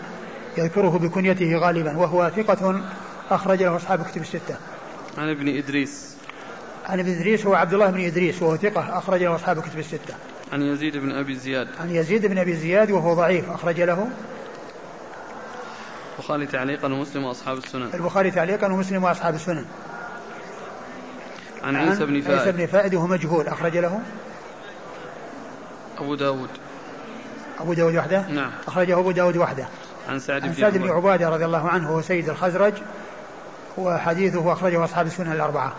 يذكره 0.58 0.90
بكنيته 0.90 1.56
غالبا. 1.56 1.98
وهو 1.98 2.32
ثقة 2.36 2.82
أخرج 3.32 3.64
له 3.64 3.76
أصحاب 3.76 4.04
كتب 4.04 4.22
الستة. 4.22 4.56
عن 5.18 5.30
ابن 5.30 5.58
إدريس. 5.58 6.16
عن 6.86 7.00
ابن 7.00 7.12
إدريس 7.12 7.46
هو 7.46 7.54
عبد 7.54 7.74
الله 7.74 7.90
بن 7.90 8.06
إدريس 8.06 8.42
وهو 8.42 8.58
ثقة 8.58 8.98
أخرج 8.98 9.24
له 9.24 9.36
أصحاب 9.36 9.60
كتب 9.60 9.80
الستة. 9.80 10.14
عن 10.54 10.62
يزيد 10.62 10.98
بن 10.98 11.12
أبي 11.12 11.36
زياد. 11.36 11.68
عن 11.80 11.90
يزيد 11.90 12.26
بن 12.26 12.38
أبي 12.38 12.54
زياد 12.54 12.92
وهو 12.92 13.14
ضعيف 13.14 13.50
أخرج 13.50 13.82
له 13.82 14.08
البخاري 16.20 16.46
تعليقا 16.46 16.88
ومسلم 16.88 17.24
وأصحاب 17.24 17.58
السنن. 17.58 17.90
البخاري 17.94 18.32
تعليقا 18.32 18.68
ومسلم 18.68 19.04
وأصحاب 19.04 19.36
السنن. 19.36 19.66
عن 21.64 21.76
عيسى 21.76 22.06
بن 22.06 22.22
فائد 22.22 22.40
عيسى 22.40 22.52
بن 22.52 22.66
فائد 22.66 22.96
وهو 22.96 23.08
مجهول 23.08 23.48
أخرج 23.48 23.78
له. 23.78 24.00
أبو 25.98 26.16
داود. 26.16 26.50
أبو 27.60 27.74
داود 27.74 27.96
وحده؟ 27.96 28.28
نعم. 28.28 28.52
أخرجه 28.68 29.00
أبو 29.00 29.12
داود 29.12 29.38
وحده. 29.38 29.68
عن 30.10 30.20
سعد 30.20 30.42
بن 30.42 30.54
سعد 30.54 30.78
بن 30.78 30.90
عبادة. 30.90 31.30
رضي 31.30 31.46
الله 31.46 31.70
عنه 31.70 31.90
هو 31.90 32.02
سيد 32.02 32.30
الخزرج 32.30 32.74
وحديثه 33.78 34.54
أخرجه 34.54 34.86
أصحاب 34.86 35.06
السنن 35.06 35.32
الأربعة. 35.32 35.74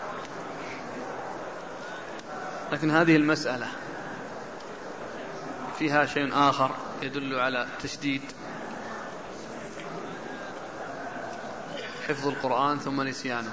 لكن 2.71 2.91
هذه 2.91 3.15
المسألة 3.15 3.67
فيها 5.79 6.05
شيء 6.05 6.29
آخر 6.33 6.71
يدل 7.01 7.39
على 7.39 7.67
تشديد 7.83 8.21
حفظ 12.07 12.27
القرآن 12.27 12.79
ثم 12.79 13.01
نسيانه. 13.01 13.51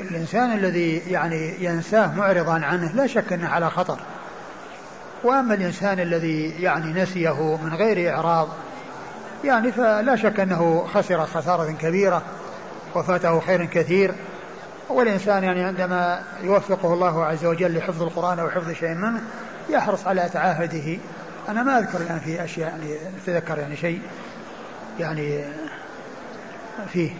الإنسان 0.00 0.52
الذي 0.52 0.96
يعني 0.96 1.64
ينساه 1.64 2.14
معرضا 2.14 2.52
عنه 2.52 2.92
لا 2.92 3.06
شك 3.06 3.32
أنه 3.32 3.48
على 3.48 3.70
خطر. 3.70 3.98
وأما 5.24 5.54
الإنسان 5.54 6.00
الذي 6.00 6.62
يعني 6.62 7.02
نسيه 7.02 7.56
من 7.56 7.74
غير 7.74 8.14
إعراض 8.14 8.48
يعني 9.44 9.72
فلا 9.72 10.16
شك 10.16 10.40
أنه 10.40 10.86
خسر 10.94 11.26
خسارة 11.26 11.72
كبيرة 11.72 12.22
وفاته 12.94 13.40
خير 13.40 13.64
كثير. 13.64 14.14
والإنسان 14.88 15.44
يعني 15.44 15.64
عندما 15.64 16.22
يوفقه 16.42 16.94
الله 16.94 17.24
عز 17.24 17.44
وجل 17.44 17.78
لحفظ 17.78 18.02
القرآن 18.02 18.38
أو 18.38 18.50
حفظ 18.50 18.70
شيء 18.70 18.94
منه 18.94 19.20
يحرص 19.70 20.06
على 20.06 20.28
تعاهده. 20.32 20.98
أنا 21.48 21.62
ما 21.62 21.78
أذكر 21.78 22.02
يعني 22.02 22.20
في 22.20 22.44
أشياء 22.44 22.68
يعني 22.68 22.96
أتذكر 23.16 23.58
يعني 23.58 23.76
شيء 23.76 24.00
يعني 25.00 25.44
فيه. 26.84 27.10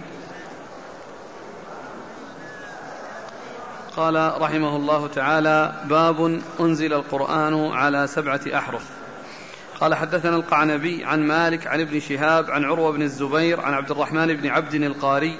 قال 3.97 4.33
رحمه 4.41 4.77
الله 4.77 5.07
تعالى 5.07 5.73
باب 5.85 6.41
أنزل 6.61 6.93
القرآن 6.93 7.71
على 7.73 8.07
سبعة 8.07 8.41
أحرف. 8.55 8.97
قال 9.81 9.95
حدثنا 9.95 10.37
القعنبي 10.37 11.05
عن 11.05 11.27
مالك 11.27 11.67
عن 11.67 11.81
ابن 11.81 12.01
شهاب 12.01 12.51
عن 12.51 12.65
عروة 12.65 12.93
بن 12.93 13.03
الزبير 13.03 13.61
عن 13.61 13.75
عبد 13.75 13.91
الرحمن 13.91 14.27
بن 14.27 14.49
عبد 14.49 14.75
القاري 14.75 15.39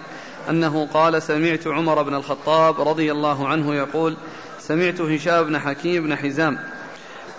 أنه 0.51 0.89
قال 0.95 1.23
سمعت 1.23 1.67
عمر 1.67 2.03
بن 2.03 2.15
الخطاب 2.15 2.89
رضي 2.89 3.13
الله 3.13 3.49
عنه 3.49 3.75
يقول 3.75 4.17
سمعت 4.59 5.01
هشام 5.01 5.45
بن 5.45 5.59
حكيم 5.59 6.03
بن 6.03 6.17
حزام 6.17 6.59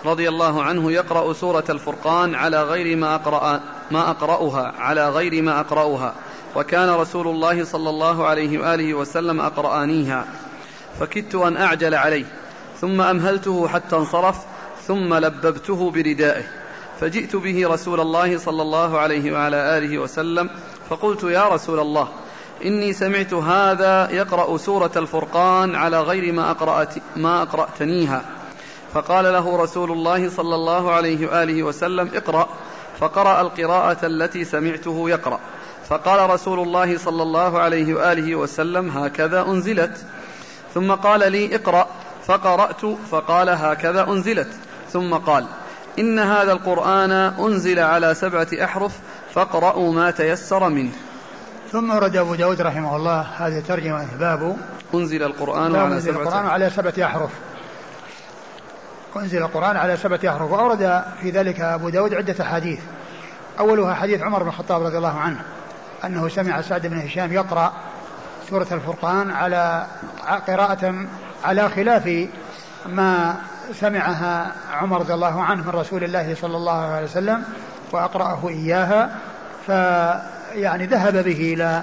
رضي 0.04 0.28
الله 0.28 0.62
عنه 0.62 0.92
يقرأ 0.92 1.32
سورة 1.32 1.64
الفرقان 1.70 2.34
على 2.34 2.62
غير 2.62 2.96
ما 2.96 3.14
أقرأ 3.14 3.60
ما 3.90 4.10
أقرأها 4.10 4.74
على 4.78 5.08
غير 5.08 5.42
ما 5.42 5.60
أقرأها. 5.60 6.14
وكان 6.56 6.90
رسول 6.90 7.28
الله 7.28 7.64
صلى 7.64 7.90
الله 7.90 8.26
عليه 8.26 8.58
وآله 8.58 8.94
وسلم 8.94 9.40
أقرآنيها. 9.40 10.24
فكدت 11.00 11.34
أن 11.34 11.56
أعجل 11.56 11.94
عليه 11.94 12.24
ثم 12.80 13.00
أمهلته 13.00 13.68
حتى 13.68 13.96
انصرف 13.96 14.36
ثم 14.86 15.14
لببته 15.14 15.90
بردائه. 15.90 16.44
فجئت 17.00 17.36
به 17.36 17.68
رسول 17.68 18.00
الله 18.00 18.38
صلى 18.38 18.62
الله 18.62 18.98
عليه 18.98 19.32
وعلى 19.32 19.78
آله 19.78 19.98
وسلم 19.98 20.50
فقلت 20.90 21.22
يا 21.22 21.48
رسول 21.48 21.80
الله 21.80 22.08
إني 22.64 22.92
سمعت 22.92 23.34
هذا 23.34 24.10
يقرأ 24.10 24.56
سورة 24.56 24.90
الفرقان 24.96 25.74
على 25.74 26.00
غير 26.00 26.32
ما, 26.32 26.50
أقرأت 26.50 26.94
ما 27.16 27.42
أقرأتنيها. 27.42 28.22
فقال 28.94 29.24
له 29.24 29.62
رسول 29.62 29.92
الله 29.92 30.30
صلى 30.30 30.54
الله 30.54 30.92
عليه 30.92 31.26
وآله 31.26 31.62
وسلم 31.62 32.10
اقرأ. 32.14 32.48
فقرأ 33.00 33.40
القراءة 33.40 34.06
التي 34.06 34.44
سمعته 34.44 35.10
يقرأ. 35.10 35.40
فقال 35.88 36.30
رسول 36.30 36.60
الله 36.60 36.98
صلى 36.98 37.22
الله 37.22 37.58
عليه 37.58 37.94
وآله 37.94 38.36
وسلم 38.36 38.98
هكذا 38.98 39.42
أنزلت. 39.42 40.06
ثم 40.74 40.92
قال 40.92 41.32
لي 41.32 41.56
اقرأ. 41.56 41.86
فقرأت 42.26 42.86
فقال 43.10 43.48
هكذا 43.48 44.08
أنزلت. 44.08 44.48
ثم 44.92 45.14
قال 45.14 45.46
إن 45.98 46.18
هذا 46.18 46.52
القرآن 46.52 47.10
أنزل 47.10 47.78
على 47.78 48.14
سبعة 48.14 48.46
أحرف 48.64 48.98
فاقرأوا 49.34 49.92
ما 49.92 50.10
تيسر 50.10 50.68
منه. 50.68 50.92
ثم 51.72 51.90
ورد 51.90 52.16
أبو 52.16 52.34
داود 52.34 52.60
رحمه 52.60 52.96
الله 52.96 53.20
هذه 53.20 53.62
ترجمة 53.68 54.06
باب 54.20 54.56
أنزل 54.94 55.22
القرآن 55.22 55.76
على 55.76 55.94
أنزل 55.94 56.12
سبعة 56.12 56.22
القرآن 56.22 56.46
على 56.46 56.70
سبعة 56.70 56.94
أحرف. 57.06 57.30
أنزل 59.16 59.38
القرآن 59.38 59.76
على 59.76 59.96
سبعة 59.96 60.20
أحرف. 60.28 60.50
وأورد 60.50 61.02
في 61.20 61.30
ذلك 61.30 61.60
أبو 61.60 61.88
داود 61.88 62.14
عدة 62.14 62.44
أحاديث. 62.44 62.80
أولها 63.58 63.94
حديث 63.94 64.22
عمر 64.22 64.42
بن 64.42 64.48
الخطاب 64.48 64.82
رضي 64.82 64.96
الله 64.96 65.18
عنه. 65.18 65.40
أنه 66.04 66.28
سمع 66.28 66.60
سعد 66.60 66.86
بن 66.86 66.98
هشام 66.98 67.32
يقرأ 67.32 67.72
سورة 68.50 68.66
الفرقان 68.72 69.30
على 69.30 69.86
قراءة 70.46 70.94
على 71.44 71.68
خلاف 71.68 72.28
ما 72.86 73.36
سمعها 73.72 74.52
عمر 74.72 75.00
رضي 75.00 75.14
الله 75.14 75.42
عنه 75.42 75.62
من 75.62 75.70
رسول 75.70 76.04
الله 76.04 76.34
صلى 76.34 76.56
الله 76.56 76.92
عليه 76.92 77.04
وسلم 77.04 77.44
وأقرأه 77.92 78.48
إياها 78.48 79.10
فيعني 79.66 80.86
ذهب 80.86 81.12
به 81.12 81.54
إلى 81.54 81.82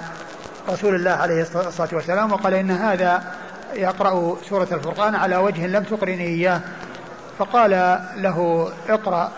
رسول 0.68 0.94
الله 0.94 1.10
عليه 1.10 1.42
الصلاة 1.42 1.88
والسلام 1.92 2.32
وقال 2.32 2.54
إن 2.54 2.70
هذا 2.70 3.22
يقرأ 3.74 4.36
سورة 4.48 4.68
الفرقان 4.72 5.14
على 5.14 5.36
وجه 5.36 5.66
لم 5.66 5.82
تقرني 5.82 6.26
إياه. 6.26 6.60
فقال 7.38 8.00
له 8.16 8.68
اقرأ 8.88 9.30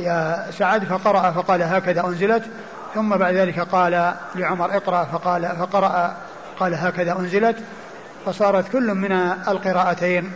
يا 0.00 0.46
سعد 0.50 0.84
فقرأ 0.84 1.30
فقال 1.30 1.62
هكذا 1.62 2.06
أنزلت. 2.06 2.42
ثم 2.94 3.16
بعد 3.16 3.34
ذلك 3.34 3.60
قال 3.60 4.14
لعمر 4.34 4.76
اقرأ 4.76 5.04
فقال 5.04 5.56
فقرأ 5.58 6.16
قال 6.60 6.74
هكذا 6.74 7.12
أنزلت 7.12 7.56
فصارت 8.26 8.72
كل 8.72 8.94
من 8.94 9.12
القراءتين 9.48 10.32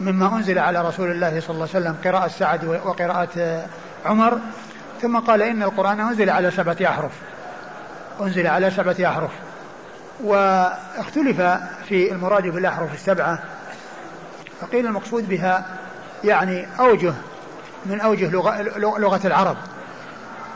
مما 0.00 0.36
أنزل 0.36 0.58
على 0.58 0.88
رسول 0.88 1.10
الله 1.10 1.40
صلى 1.40 1.50
الله 1.50 1.68
عليه 1.74 1.86
وسلم 1.86 1.96
قراءة 2.04 2.28
سعد 2.28 2.64
وقراءة 2.64 3.66
عمر. 4.06 4.38
ثم 5.02 5.18
قال 5.18 5.42
إن 5.42 5.62
القرآن 5.62 6.00
أنزل 6.00 6.30
على 6.30 6.50
سبعة 6.50 6.76
أحرف 6.82 7.12
أنزل 8.20 8.46
على 8.46 8.70
سبعة 8.70 9.10
أحرف. 9.10 9.30
واختلف 10.24 11.40
في 11.88 12.12
المراد 12.12 12.42
بالأحرف 12.42 12.94
السبعة 12.94 13.38
فقيل 14.60 14.86
المقصود 14.86 15.28
بها 15.28 15.66
يعني 16.24 16.66
أوجه 16.80 17.12
من 17.86 18.00
أوجه 18.00 18.30
لغة, 18.30 18.62
لغة 18.98 19.20
العرب. 19.26 19.56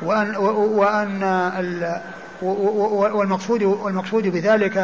وأن, 0.02 0.36
وأن 0.36 2.00
والمقصود 2.42 3.62
والمقصود 3.62 4.22
بذلك 4.26 4.76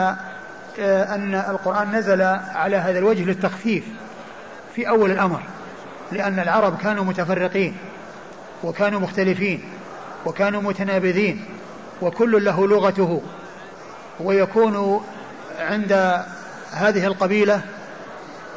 آه، 0.80 1.14
أن 1.14 1.34
القرآن 1.34 1.96
نزل 1.96 2.22
على 2.54 2.76
هذا 2.76 2.98
الوجه 2.98 3.24
للتخفيف 3.24 3.84
في 4.74 4.88
أول 4.88 5.10
الأمر 5.10 5.40
لأن 6.12 6.38
العرب 6.38 6.78
كانوا 6.78 7.04
متفرقين 7.04 7.76
وكانوا 8.64 9.00
مختلفين 9.00 9.62
وكانوا 10.26 10.62
متنابذين 10.62 11.44
وكل 12.02 12.44
له 12.44 12.68
لغته 12.68 13.22
ويكون 14.20 15.04
عند 15.58 16.22
هذه 16.72 17.06
القبيلة 17.06 17.60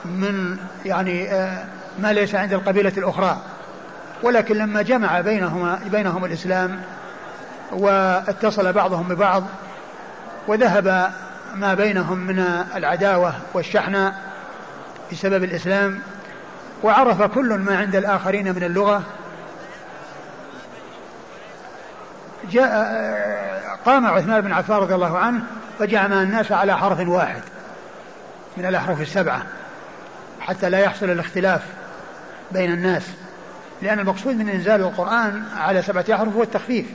من 0.05 0.57
يعني 0.85 1.31
آه، 1.31 1.65
ما 1.99 2.13
ليس 2.13 2.35
عند 2.35 2.53
القبيلة 2.53 2.93
الأخرى. 2.97 3.41
ولكن 4.23 4.55
لما 4.55 4.81
جمع 4.81 5.21
بينهما 5.21 5.79
بينهم 5.85 6.25
الإسلام 6.25 6.81
واتصل 7.71 8.73
بعضهم 8.73 9.07
ببعض 9.07 9.43
وذهب 10.47 11.11
ما 11.55 11.73
بينهم 11.73 12.17
من 12.17 12.39
العداوة 12.75 13.33
والشحناء 13.53 14.15
بسبب 15.11 15.43
الإسلام 15.43 15.99
وعرف 16.83 17.21
كل 17.21 17.53
ما 17.53 17.77
عند 17.77 17.95
الآخرين 17.95 18.55
من 18.55 18.63
اللغة 18.63 19.03
جاء 22.51 22.69
قام 23.85 24.05
عثمان 24.07 24.41
بن 24.41 24.51
عفان 24.51 24.77
رضي 24.77 24.95
الله 24.95 25.17
عنه 25.17 25.43
فجمع 25.79 26.21
الناس 26.21 26.51
على 26.51 26.77
حرف 26.77 27.07
واحد 27.07 27.41
من 28.57 28.65
الأحرف 28.65 29.01
السبعة 29.01 29.41
حتى 30.39 30.69
لا 30.69 30.79
يحصل 30.79 31.09
الاختلاف 31.09 31.61
بين 32.51 32.71
الناس. 32.71 33.03
لأن 33.81 33.99
المقصود 33.99 34.35
من 34.35 34.49
إنزال 34.49 34.81
القرآن 34.81 35.43
على 35.57 35.81
سبعة 35.81 36.05
أحرف 36.13 36.35
هو 36.35 36.43
التخفيف. 36.43 36.85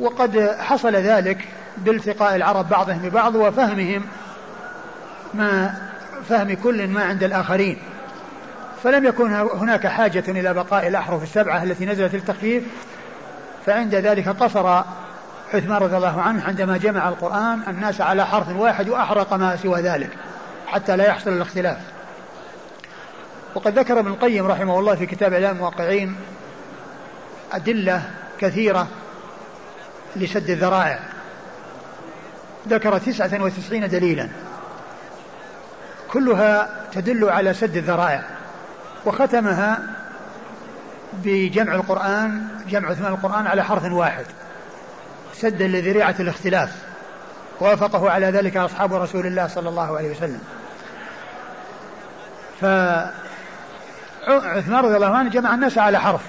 وقد 0.00 0.56
حصل 0.58 0.92
ذلك 0.92 1.48
بالتقاء 1.76 2.36
العرب 2.36 2.68
بعضهم 2.68 2.98
ببعض 2.98 3.34
وفهمهم 3.34 4.02
ما 5.34 5.74
فهم 6.28 6.54
كل 6.54 6.88
ما 6.88 7.04
عند 7.04 7.22
الآخرين. 7.22 7.78
فلم 8.84 9.04
يكن 9.04 9.32
هناك 9.32 9.86
حاجة 9.86 10.24
إلى 10.28 10.54
بقاء 10.54 10.86
الأحرف 10.88 11.22
السبعة 11.22 11.62
التي 11.62 11.86
نزلت 11.86 12.14
للتخفيف 12.14 12.64
فعند 13.66 13.94
ذلك 13.94 14.28
قصر 14.28 14.82
عثمان 15.54 15.82
رضي 15.82 15.96
الله 15.96 16.20
عنه 16.20 16.44
عندما 16.44 16.76
جمع 16.76 17.08
القرآن 17.08 17.60
الناس 17.68 18.00
على 18.00 18.26
حرف 18.26 18.48
واحد 18.48 18.88
وأحرق 18.88 19.32
ما 19.32 19.56
سوى 19.56 19.80
ذلك 19.80 20.10
حتى 20.66 20.96
لا 20.96 21.06
يحصل 21.06 21.32
الاختلاف. 21.32 21.76
وقد 23.54 23.78
ذكر 23.78 23.98
ابن 23.98 24.10
القيم 24.10 24.46
رحمه 24.46 24.78
الله 24.78 24.94
في 24.94 25.06
كتاب 25.06 25.32
إعلام 25.32 25.56
الموقعين 25.56 26.16
أدلة 27.52 28.02
كثيرة 28.40 28.88
لسد 30.16 30.50
الذرائع. 30.50 30.98
ذكر 32.68 32.98
تسعة 32.98 33.42
وتسعين 33.42 33.88
دليلا. 33.88 34.28
كلها 36.12 36.68
تدل 36.92 37.30
على 37.30 37.54
سد 37.54 37.76
الذرائع. 37.76 38.22
وختمها 39.04 39.82
بجمع 41.12 41.74
القرآن 41.74 42.48
جمع 42.68 42.94
ثمان 42.94 43.12
القرآن 43.12 43.46
على 43.46 43.64
حرف 43.64 43.92
واحد. 43.92 44.24
سدا 45.34 45.66
لذريعة 45.66 46.14
الاختلاف. 46.20 46.82
وافقه 47.60 48.10
على 48.10 48.26
ذلك 48.26 48.56
أصحاب 48.56 48.94
رسول 48.94 49.26
الله 49.26 49.46
صلى 49.46 49.68
الله 49.68 49.96
عليه 49.96 50.10
وسلم. 50.10 50.40
فعثمان 54.26 54.84
رضي 54.84 54.96
الله 54.96 55.16
عنه 55.16 55.30
جمع 55.30 55.54
الناس 55.54 55.78
على 55.78 56.00
حرف. 56.00 56.20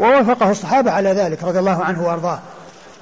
ووافقه 0.00 0.50
الصحابة 0.50 0.90
على 0.90 1.12
ذلك 1.12 1.42
رضي 1.42 1.58
الله 1.58 1.84
عنه 1.84 2.06
وأرضاه. 2.06 2.38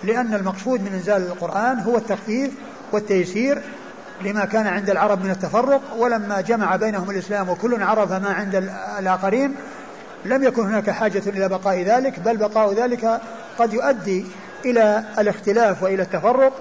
لأن 0.04 0.34
المقصود 0.34 0.80
من 0.80 0.92
إنزال 0.92 1.22
القرآن 1.22 1.80
هو 1.80 1.96
التخفيف 1.96 2.50
والتيسير 2.92 3.62
لما 4.24 4.44
كان 4.44 4.66
عند 4.66 4.90
العرب 4.90 5.24
من 5.24 5.30
التفرق 5.30 5.80
ولما 5.96 6.40
جمع 6.40 6.76
بينهم 6.76 7.10
الإسلام 7.10 7.48
وكل 7.48 7.82
عرف 7.82 8.12
ما 8.12 8.32
عند 8.32 8.54
الآخرين 8.98 9.54
لم 10.24 10.44
يكن 10.44 10.62
هناك 10.62 10.90
حاجة 10.90 11.22
إلى 11.26 11.48
بقاء 11.48 11.82
ذلك 11.82 12.20
بل 12.20 12.36
بقاء 12.36 12.74
ذلك 12.74 13.20
قد 13.58 13.72
يؤدي 13.72 14.26
إلى 14.64 15.04
الاختلاف 15.18 15.82
وإلى 15.82 16.02
التفرق 16.02 16.52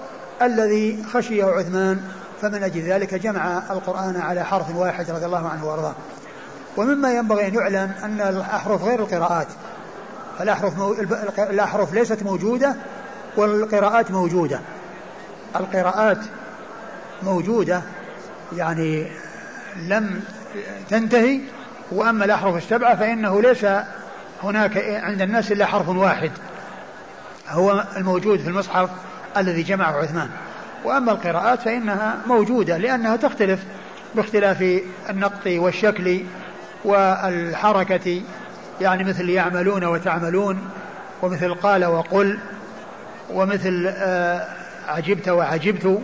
الذي 0.42 1.04
خشيه 1.12 1.44
عثمان. 1.44 2.00
فمن 2.42 2.62
أجل 2.62 2.80
ذلك 2.80 3.14
جمع 3.14 3.62
القرآن 3.70 4.20
على 4.20 4.44
حرف 4.44 4.76
واحد 4.76 5.10
رضي 5.10 5.26
الله 5.26 5.48
عنه 5.48 5.66
وأرضاه. 5.66 5.94
ومما 6.78 7.12
ينبغي 7.12 7.46
أن 7.46 7.54
يعلم 7.54 7.92
أن 8.04 8.20
الأحرف 8.20 8.82
غير 8.82 9.00
القراءات. 9.00 9.46
الأحرف, 10.40 10.78
مو... 10.78 10.92
الأحرف 11.38 11.94
ليست 11.94 12.22
موجودة 12.22 12.76
والقراءات 13.36 14.10
موجودة. 14.10 14.60
القراءات 15.56 16.18
موجودة 17.22 17.82
يعني 18.56 19.06
لم 19.88 20.20
تنتهي 20.90 21.40
وأما 21.92 22.24
الأحرف 22.24 22.56
السبعة 22.56 22.96
فإنه 22.96 23.42
ليس 23.42 23.66
هناك 24.42 24.76
عند 25.02 25.22
الناس 25.22 25.52
إلا 25.52 25.66
حرف 25.66 25.88
واحد 25.88 26.30
هو 27.48 27.84
الموجود 27.96 28.40
في 28.40 28.48
المصحف 28.48 28.90
الذي 29.36 29.62
جمعه 29.62 29.92
عثمان. 29.92 30.28
وأما 30.84 31.12
القراءات 31.12 31.60
فإنها 31.60 32.16
موجودة 32.26 32.76
لأنها 32.76 33.16
تختلف 33.16 33.60
باختلاف 34.14 34.82
النقط 35.10 35.46
والشكل 35.46 36.22
والحركة 36.84 38.22
يعني 38.80 39.04
مثل 39.04 39.28
يعملون 39.30 39.84
وتعملون 39.84 40.70
ومثل 41.22 41.54
قال 41.54 41.84
وقل 41.84 42.38
ومثل 43.30 43.86
آه، 43.96 44.46
عجبت 44.88 45.28
وعجبت 45.28 46.00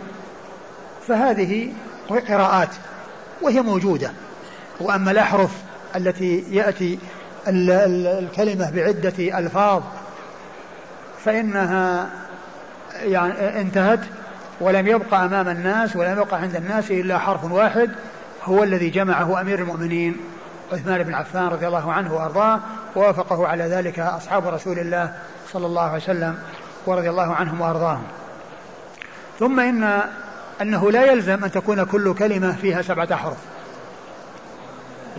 فهذه 1.07 1.73
قراءات 2.09 2.69
وهي 3.41 3.61
موجودة. 3.61 4.11
وأما 4.79 5.11
الأحرف 5.11 5.51
التي 5.95 6.43
يأتي 6.49 6.99
الكلمة 7.47 8.71
بعدة 8.71 9.39
ألفاظ 9.39 9.83
فإنها 11.23 12.09
يعني 13.03 13.61
انتهت 13.61 13.99
ولم 14.61 14.87
يبقى 14.87 15.25
أمام 15.25 15.49
الناس 15.49 15.95
ولم 15.95 16.21
يبقى 16.21 16.41
عند 16.41 16.55
الناس 16.55 16.91
إلا 16.91 17.17
حرف 17.17 17.51
واحد 17.51 17.91
هو 18.43 18.63
الذي 18.63 18.89
جمعه 18.89 19.41
أمير 19.41 19.59
المؤمنين. 19.59 20.17
عثمان 20.73 21.03
بن 21.03 21.13
عفان 21.13 21.47
رضي 21.47 21.67
الله 21.67 21.93
عنه 21.93 22.13
وأرضاه 22.13 22.59
ووافقه 22.95 23.47
على 23.47 23.63
ذلك 23.63 23.99
أصحاب 23.99 24.47
رسول 24.47 24.79
الله 24.79 25.13
صلى 25.53 25.65
الله 25.65 25.81
عليه 25.81 26.03
وسلم 26.03 26.37
ورضي 26.85 27.09
الله 27.09 27.33
عنهم 27.33 27.61
وأرضاهم. 27.61 28.03
ثم 29.39 29.59
إن 29.59 30.01
أنه 30.61 30.91
لا 30.91 31.05
يلزم 31.05 31.43
أن 31.43 31.51
تكون 31.51 31.83
كل 31.83 32.13
كلمة 32.13 32.51
فيها 32.51 32.81
سبعة 32.81 33.07
أحرف 33.13 33.37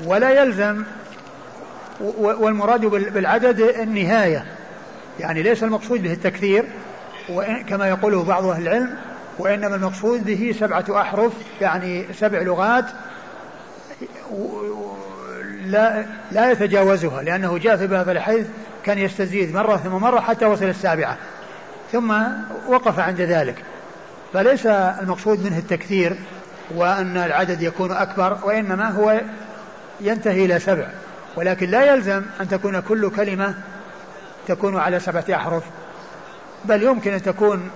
ولا 0.05 0.31
يلزم 0.31 0.85
والمراد 2.19 2.81
بالعدد 2.87 3.61
النهاية. 3.61 4.45
يعني 5.21 5.43
ليس 5.43 5.65
المقصود 5.65 6.03
به 6.03 6.13
التكثير 6.13 6.65
كما 7.69 7.89
يقوله 7.89 8.25
بعض 8.25 8.45
أهل 8.45 8.63
العلم 8.63 8.97
وإنما 9.39 9.77
المقصود 9.77 10.25
به 10.25 10.55
سبعة 10.61 10.85
أحرف 11.01 11.33
يعني 11.61 12.07
سبع 12.13 12.39
لغات 12.39 12.85
لا 15.71 16.05
لا 16.33 16.51
يتجاوزها 16.51 17.23
لأنه 17.23 17.59
جاء 17.59 17.77
في 17.77 17.87
بعض 17.87 18.09
الحديث 18.09 18.47
كان 18.85 18.99
يستزيد 18.99 19.55
مرة 19.55 19.77
ثم 19.77 19.91
مرة 19.91 20.21
حتى 20.21 20.47
وصل 20.47 20.65
السابعة. 20.65 21.17
ثم 21.93 22.15
وقف 22.69 22.99
عند 22.99 23.21
ذلك. 23.21 23.63
فليس 24.33 24.67
المقصود 24.67 25.45
منه 25.45 25.59
التكثير 25.59 26.17
وأن 26.75 27.17
العدد 27.17 27.63
يكون 27.63 27.93
أكبر 27.93 28.39
وإنما 28.45 28.89
هو 28.91 29.21
ينتهي 30.01 30.45
إلى 30.45 30.59
سبع. 30.59 30.87
ولكن 31.37 31.71
لا 31.71 31.95
يلزم 31.95 32.23
أن 32.41 32.49
تكون 32.49 32.81
كل 32.81 33.11
كلمة 33.11 33.55
تكون 34.49 34.79
على 34.79 35.01
سبعة 35.01 35.25
أحرف 35.31 35.63
بل 36.65 36.83
يمكن 36.83 37.13
أن 37.13 37.23
تكون 37.23 37.71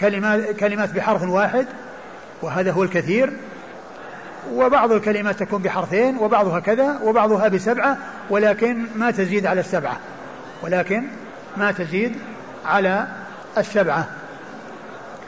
كلمات, 0.00 0.50
كلمات 0.50 0.92
بحرف 0.92 1.22
واحد 1.22 1.66
وهذا 2.42 2.72
هو 2.72 2.82
الكثير. 2.82 3.32
وبعض 4.52 4.92
الكلمات 4.92 5.40
تكون 5.40 5.62
بحرفين 5.62 6.18
وبعضها 6.18 6.60
كذا 6.60 6.98
وبعضها 7.02 7.48
بسبعة 7.48 7.98
ولكن 8.30 8.86
ما 8.96 9.10
تزيد 9.10 9.46
على 9.46 9.60
السبعة. 9.60 9.96
ولكن 10.62 11.04
ما 11.56 11.72
تزيد 11.72 12.16
على 12.64 13.06
السبعة. 13.58 14.08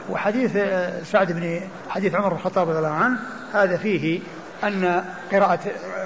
وحديث 0.09 0.57
سعد 1.11 1.31
بن 1.31 1.61
حديث 1.89 2.15
عمر 2.15 2.29
بن 2.29 2.35
الخطاب 2.35 2.69
رضي 2.69 2.77
الله 2.77 2.89
عنه 2.89 3.19
هذا 3.53 3.77
فيه 3.77 4.19
أن 4.63 5.03
قراءة 5.31 5.59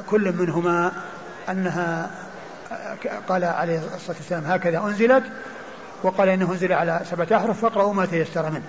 كل 0.09 0.31
منهما 0.31 0.91
أنها 1.49 2.09
قال 3.29 3.43
عليه 3.43 3.79
الصلاة 3.95 4.17
والسلام 4.17 4.43
هكذا 4.45 4.79
أنزلت 4.79 5.23
وقال 6.03 6.29
إنه 6.29 6.51
أنزل 6.51 6.73
على 6.73 7.01
سبعة 7.11 7.27
أحرف 7.37 7.61
فاقرأوا 7.61 7.93
ما 7.93 8.05
تيسر 8.05 8.49
منه. 8.49 8.63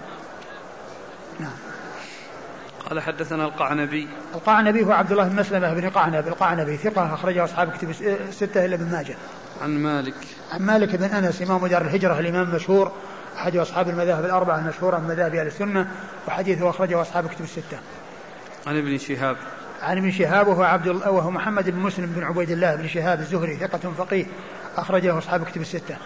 نعم. 1.40 1.73
قال 2.90 3.00
حدثنا 3.00 3.44
القعنبي. 3.44 4.08
القعنبي 4.34 4.84
هو 4.84 4.92
عبد 4.92 5.10
الله 5.10 5.28
بن 5.28 5.36
مسلمة 5.36 5.74
بن 5.74 5.90
قعنب. 5.90 6.28
القعنبي 6.28 6.76
ثقة 6.76 7.14
أخرجه 7.14 7.44
أصحاب 7.44 7.72
كتب 7.72 7.90
الستة 8.28 8.64
إلا 8.64 8.74
ابن 8.74 8.92
ماجه. 8.92 9.14
عن 9.62 9.70
مالك. 9.70 10.14
عن 10.52 10.62
مالك 10.62 10.96
بن 10.96 11.04
أنس 11.04 11.42
إمام 11.42 11.66
دار 11.66 11.82
الهجرة 11.82 12.18
الإمام 12.18 12.48
المشهور 12.48 12.92
أحد 13.36 13.56
أصحاب 13.56 13.88
المذاهب 13.88 14.24
الأربعة 14.24 14.58
المشهورة 14.58 14.98
من 14.98 15.08
مذاهب 15.08 15.34
أهل 15.34 15.46
السنة 15.46 15.88
وحديثه 16.28 16.70
أخرجه 16.70 17.00
أصحاب 17.00 17.28
كتب 17.28 17.44
الستة. 17.44 17.78
عن 18.66 18.78
ابن 18.78 18.98
شهاب. 18.98 19.36
عن 19.82 19.98
ابن 19.98 20.10
شهاب 20.10 20.48
وهو 20.48 20.62
عبد 20.62 20.86
الله 20.86 21.10
وهو 21.10 21.30
محمد 21.30 21.70
بن 21.70 21.78
مسلم 21.78 22.06
بن 22.06 22.22
عبيد 22.22 22.50
الله 22.50 22.74
بن 22.74 22.88
شهاب 22.88 23.20
الزهري 23.20 23.56
ثقة 23.56 23.92
فقيه 23.98 24.26
أخرجه 24.76 25.18
أصحاب 25.18 25.44
كتب 25.44 25.60
الستة. 25.60 25.96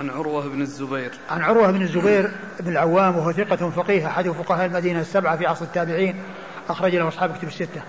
عن 0.00 0.10
عروة 0.10 0.48
بن 0.48 0.60
الزبير. 0.60 1.10
عن 1.30 1.42
عروة 1.42 1.70
بن 1.70 1.82
الزبير 1.82 2.30
بن 2.60 2.72
العوام 2.72 3.16
وهو 3.16 3.32
ثقة 3.32 3.70
فقيه 3.70 4.06
أحد 4.06 4.28
فقهاء 4.28 4.66
المدينة 4.66 5.00
السبعة 5.00 5.36
في 5.36 5.46
عصر 5.46 5.64
التابعين. 5.64 6.22
أخرج 6.68 6.96
له 6.96 7.08
أصحاب 7.08 7.36
كتب 7.36 7.48
الستة. 7.48 7.82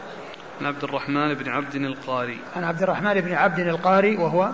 عن 0.61 0.65
عبد 0.65 0.84
الرحمن 0.84 1.34
بن 1.34 1.49
عبد 1.49 1.76
القاري. 1.76 2.40
عن 2.56 2.64
عبد 2.64 2.84
الرحمن 2.84 3.22
بن 3.22 3.34
عبد 3.34 3.60
القاري 3.60 4.15
وهو 4.15 4.49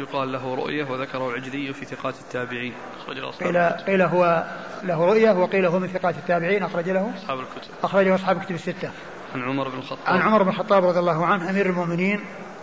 يقال 0.00 0.32
له 0.32 0.54
رؤية 0.54 0.84
وذكره 0.84 1.30
العجلي 1.30 1.72
في 1.72 1.84
ثقات 1.84 2.14
التابعين. 2.20 2.74
أخرج 3.00 3.18
له 3.18 3.30
قيل, 3.30 3.58
قيل 3.86 4.02
هو 4.02 4.44
له 4.82 5.04
رؤية 5.04 5.30
وقيل 5.30 5.66
هو 5.66 5.78
من 5.78 5.88
ثقات 5.88 6.14
التابعين. 6.16 6.62
أخرج 6.62 6.90
له 6.90 7.12
أصحاب 7.16 7.38
الكتب. 7.40 7.70
أخرجه 7.82 8.14
أصحاب 8.14 8.42
كتب 8.42 8.54
الستة. 8.54 8.90
عن 9.34 9.42
عمر 9.42 9.68
بن 9.68 9.78
الخطاب. 9.78 9.98
عن 10.06 10.20
عمر 10.20 10.42
بن 10.42 10.48
الخطاب 10.48 10.84
رضي 10.84 10.98
الله 10.98 11.26
عنه 11.26 11.50
أمير 11.50 11.66
المؤمنين 11.66 12.20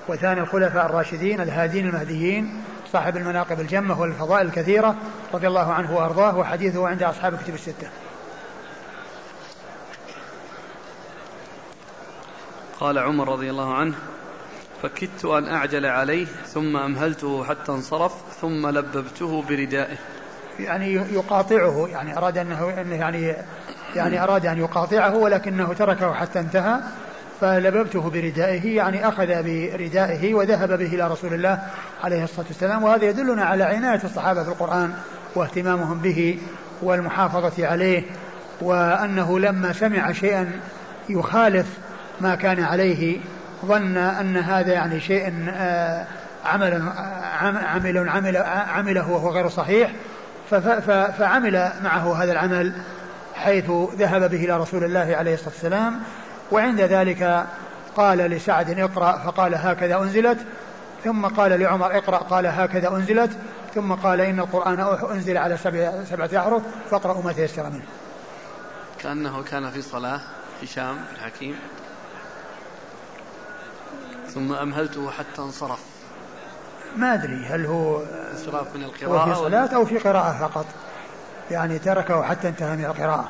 وثاني 0.07 0.41
الخلفاء 0.41 0.85
الراشدين 0.85 1.41
الهادين 1.41 1.87
المهديين 1.87 2.63
صاحب 2.93 3.17
المناقب 3.17 3.59
الجمة 3.59 4.01
والفضائل 4.01 4.47
الكثيرة 4.47 4.95
رضي 5.33 5.47
الله 5.47 5.73
عنه 5.73 5.95
وأرضاه 5.95 6.37
وحديثه 6.37 6.87
عند 6.87 7.03
أصحاب 7.03 7.37
كتب 7.43 7.53
الستة. 7.53 7.89
قال 12.79 12.97
عمر 12.97 13.29
رضي 13.29 13.49
الله 13.49 13.73
عنه 13.73 13.95
فكدت 14.83 15.25
أن 15.25 15.47
أعجل 15.47 15.85
عليه 15.85 16.25
ثم 16.25 16.77
أمهلته 16.77 17.43
حتى 17.43 17.71
انصرف 17.71 18.13
ثم 18.41 18.67
لببته 18.67 19.41
بردائه. 19.49 19.97
يعني 20.59 20.93
يقاطعه 20.93 21.87
يعني 21.87 22.17
أراد 22.17 22.37
أنه 22.37 22.69
يعني 22.95 23.35
يعني 23.95 24.23
أراد 24.23 24.45
أن 24.45 24.57
يقاطعه 24.57 25.15
ولكنه 25.15 25.73
تركه 25.73 26.13
حتى 26.13 26.39
انتهى. 26.39 26.79
فلببته 27.41 28.09
بردائه 28.09 28.75
يعني 28.75 29.07
أخذ 29.07 29.27
بردائه 29.27 30.33
وذهب 30.33 30.69
به 30.77 30.85
إلى 30.85 31.07
رسول 31.07 31.33
الله 31.33 31.59
عليه 32.03 32.23
الصلاة 32.23 32.45
والسلام 32.47 32.83
وهذا 32.83 33.05
يدلنا 33.05 33.45
على 33.45 33.63
عناية 33.63 34.01
الصحابة 34.03 34.43
في 34.43 34.49
القرآن 34.49 34.93
واهتمامهم 35.35 35.97
به 35.99 36.39
والمحافظة 36.81 37.67
عليه 37.67 38.03
وأنه 38.61 39.39
لما 39.39 39.73
سمع 39.73 40.11
شيئا 40.11 40.51
يخالف 41.09 41.67
ما 42.21 42.35
كان 42.35 42.63
عليه 42.63 43.17
ظن 43.65 43.97
أن 43.97 44.37
هذا 44.37 44.73
يعني 44.73 44.99
شيء 44.99 45.33
عمل 46.45 46.83
عمل 47.41 48.09
عمل 48.09 48.37
عمله 48.47 49.11
وهو 49.11 49.29
غير 49.29 49.49
صحيح 49.49 49.91
فعمل 51.17 51.71
معه 51.83 52.23
هذا 52.23 52.31
العمل 52.31 52.73
حيث 53.35 53.71
ذهب 53.97 54.29
به 54.29 54.45
إلى 54.45 54.57
رسول 54.57 54.83
الله 54.83 55.15
عليه 55.15 55.33
الصلاة 55.33 55.49
والسلام 55.49 55.99
وعند 56.51 56.81
ذلك 56.81 57.47
قال 57.97 58.17
لسعد 58.17 58.79
اقرأ 58.79 59.17
فقال 59.17 59.55
هكذا 59.55 59.97
أنزلت. 59.97 60.37
ثم 61.03 61.25
قال 61.25 61.59
لعمر 61.59 61.97
اقرأ 61.97 62.17
قال 62.17 62.47
هكذا 62.47 62.89
أنزلت. 62.89 63.31
ثم 63.75 63.93
قال 63.93 64.21
إن 64.21 64.39
القرآن 64.39 64.79
أنزل 65.11 65.37
على 65.37 65.57
سبعة, 65.57 66.03
سبعة 66.03 66.29
أحرف 66.37 66.61
فاقرأوا 66.91 67.23
ما 67.23 67.33
تيسر 67.33 67.69
منه. 67.69 67.85
كأنه 68.99 69.43
كان 69.43 69.71
في 69.71 69.81
صلاة 69.81 70.21
هشام 70.63 70.95
بن 70.95 71.23
حكيم 71.23 71.55
ثم 74.27 74.53
أمهلته 74.53 75.11
حتى 75.11 75.41
انصرف. 75.41 75.79
ما 76.97 77.13
أدري 77.13 77.45
هل 77.45 77.65
هو 77.65 78.03
انصراف 78.31 78.75
من 78.75 78.83
القراءة 78.83 79.23
هو 79.23 79.33
في 79.33 79.39
صلاة 79.39 79.75
أو 79.75 79.85
في 79.85 79.97
قراءة 79.97 80.47
فقط. 80.47 80.65
يعني 81.51 81.79
تركه 81.79 82.23
حتى 82.23 82.47
انتهى 82.47 82.75
من 82.75 82.85
القراءة. 82.85 83.29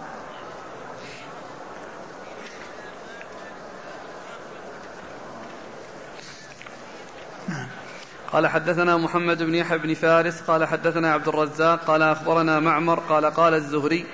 قال 8.32 8.48
حدثنا 8.48 8.98
محمد 8.98 9.44
بن 9.44 9.56
يحيى 9.56 9.78
بن 9.78 9.94
فارس 9.94 10.42
قال 10.42 10.66
حدثنا 10.66 11.14
عبد 11.14 11.28
الرزاق 11.28 11.80
قال 11.80 12.02
أخبرنا 12.02 12.60
معمر 12.60 13.00
قال 13.00 13.26
قال 13.26 13.54
الزهري 13.54 14.06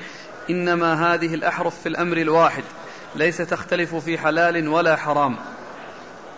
إنما 0.49 1.13
هذه 1.13 1.33
الأحرف 1.33 1.81
في 1.81 1.89
الأمر 1.89 2.17
الواحد 2.17 2.63
ليس 3.15 3.37
تختلف 3.37 3.95
في 3.95 4.17
حلال 4.17 4.67
ولا 4.67 4.95
حرام. 4.95 5.35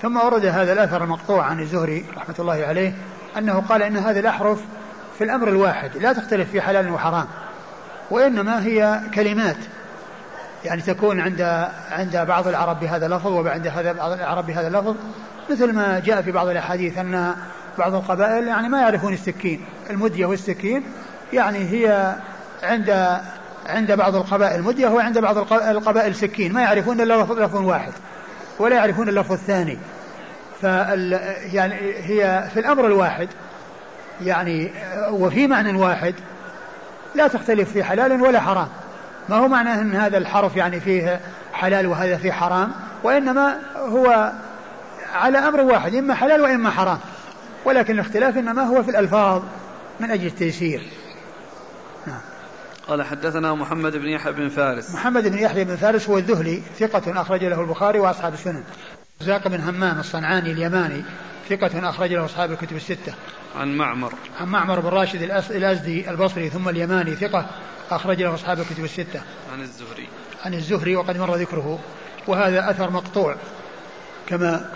ثم 0.02 0.18
ورد 0.18 0.46
هذا 0.46 0.74
الأثر 0.74 1.04
المقطوع 1.04 1.44
عن 1.44 1.60
الزهري 1.60 2.06
رحمة 2.18 2.36
الله 2.40 2.66
عليه 2.66 2.94
أنه 3.38 3.62
قال 3.70 3.84
إن 3.84 3.98
هذه 3.98 4.20
الأحرف 4.20 4.62
في 5.18 5.24
الأمر 5.24 5.48
الواحد 5.48 5.98
لا 5.98 6.14
تختلف 6.14 6.52
في 6.52 6.62
حلال 6.62 6.92
وحرام 6.92 7.28
وإنما 8.12 8.66
هي 8.66 9.02
كلمات. 9.16 9.58
يعني 10.66 10.82
تكون 10.82 11.22
عند 11.22 11.42
عند 11.92 12.18
بعض 12.18 12.48
العرب 12.48 12.80
بهذا 12.80 13.06
اللفظ 13.06 13.28
وعند 13.28 13.68
هذا 13.68 13.92
بعض 13.92 14.12
العرب 14.12 14.46
بهذا 14.46 14.68
اللفظ 14.68 14.96
مثل 15.50 15.74
ما 15.74 16.00
جاء 16.00 16.22
في 16.22 16.32
بعض 16.32 16.48
الأحاديث 16.48 16.98
أن 16.98 17.36
بعض 17.78 17.94
القبائل 17.94 18.48
يعني 18.48 18.70
ما 18.70 18.82
يعرفون 18.82 19.14
السكين 19.14 19.66
المدية 19.90 20.26
والسكين 20.26 20.84
يعني 21.34 21.60
هي 21.60 22.16
عند 22.64 23.20
عند 23.70 23.92
بعض 23.92 24.16
القبائل 24.16 24.64
مدية 24.64 24.88
وعند 24.88 25.18
بعض 25.18 25.38
القبائل 25.54 26.16
سكين 26.16 26.54
ما 26.54 26.62
يعرفون 26.62 27.02
إلا 27.02 27.24
لفظ 27.24 27.56
واحد 27.56 27.92
ولا 28.60 28.76
يعرفون 28.76 29.10
اللفظ 29.10 29.32
الثاني 29.32 29.78
فال 30.62 31.20
يعني 31.54 31.76
هي 32.04 32.50
في 32.54 32.60
الأمر 32.60 32.86
الواحد 32.86 33.28
يعني 34.22 34.72
وفي 35.10 35.48
معنى 35.48 35.78
واحد 35.78 36.14
لا 37.16 37.28
تختلف 37.28 37.72
في 37.72 37.84
حلال 37.84 38.22
ولا 38.22 38.40
حرام. 38.40 38.68
ما 39.30 39.36
هو 39.36 39.48
معناه 39.48 39.82
أن 39.82 39.96
هذا 39.96 40.18
الحرف 40.18 40.56
يعني 40.56 40.80
فيه 40.80 41.20
حلال 41.54 41.88
وهذا 41.88 42.18
فيه 42.18 42.32
حرام 42.32 42.72
وإنما 43.04 43.58
هو 43.76 44.32
على 45.14 45.38
أمر 45.38 45.62
واحد 45.62 45.96
إما 45.96 46.14
حلال 46.14 46.42
وإما 46.42 46.70
حرام 46.70 47.00
ولكن 47.66 47.94
الاختلاف 47.94 48.38
إنما 48.38 48.64
هو 48.64 48.84
في 48.84 48.92
الألفاظ 48.92 49.44
من 50.00 50.12
أجل 50.12 50.26
التيسير 50.26 50.82
نعم. 52.08 52.22
قال 52.88 53.04
حدثنا 53.04 53.54
محمد 53.54 53.98
بن 53.98 54.08
يحيى 54.08 54.34
بن 54.34 54.50
فارس 54.50 54.94
محمد 54.94 55.28
بن 55.28 55.38
يحيى 55.38 55.64
بن 55.64 55.76
فارس 55.76 56.10
هو 56.10 56.18
الذهلي 56.18 56.62
ثقة 56.80 57.22
أخرج 57.22 57.44
له 57.44 57.62
البخاري 57.62 58.00
وأصحاب 58.00 58.34
السنن 58.34 58.64
زاق 59.22 59.48
بن 59.48 59.62
همام 59.62 60.00
الصنعاني 60.00 60.52
اليماني 60.52 61.04
ثقة 61.50 61.90
أخرج 61.90 62.14
له 62.14 62.26
أصحاب 62.26 62.52
الكتب 62.52 62.76
الستة. 62.76 63.14
عن 63.56 63.78
معمر. 63.78 64.14
عن 64.40 64.48
معمر 64.48 64.80
بن 64.80 64.88
راشد 64.88 65.22
الأزدي 65.52 66.10
البصري 66.10 66.50
ثم 66.50 66.70
اليماني 66.70 67.16
ثقة 67.16 67.46
أخرج 67.92 68.22
له 68.22 68.34
أصحاب 68.34 68.60
الكتب 68.60 68.84
الستة. 68.84 69.22
عن 69.54 69.62
الزهري. 69.62 70.08
عن 70.46 70.54
الزهري 70.54 70.96
وقد 70.96 71.18
مر 71.18 71.36
ذكره 71.36 71.80
وهذا 72.28 72.70
أثر 72.70 72.90
مقطوع 72.90 73.36
كما 74.28 74.70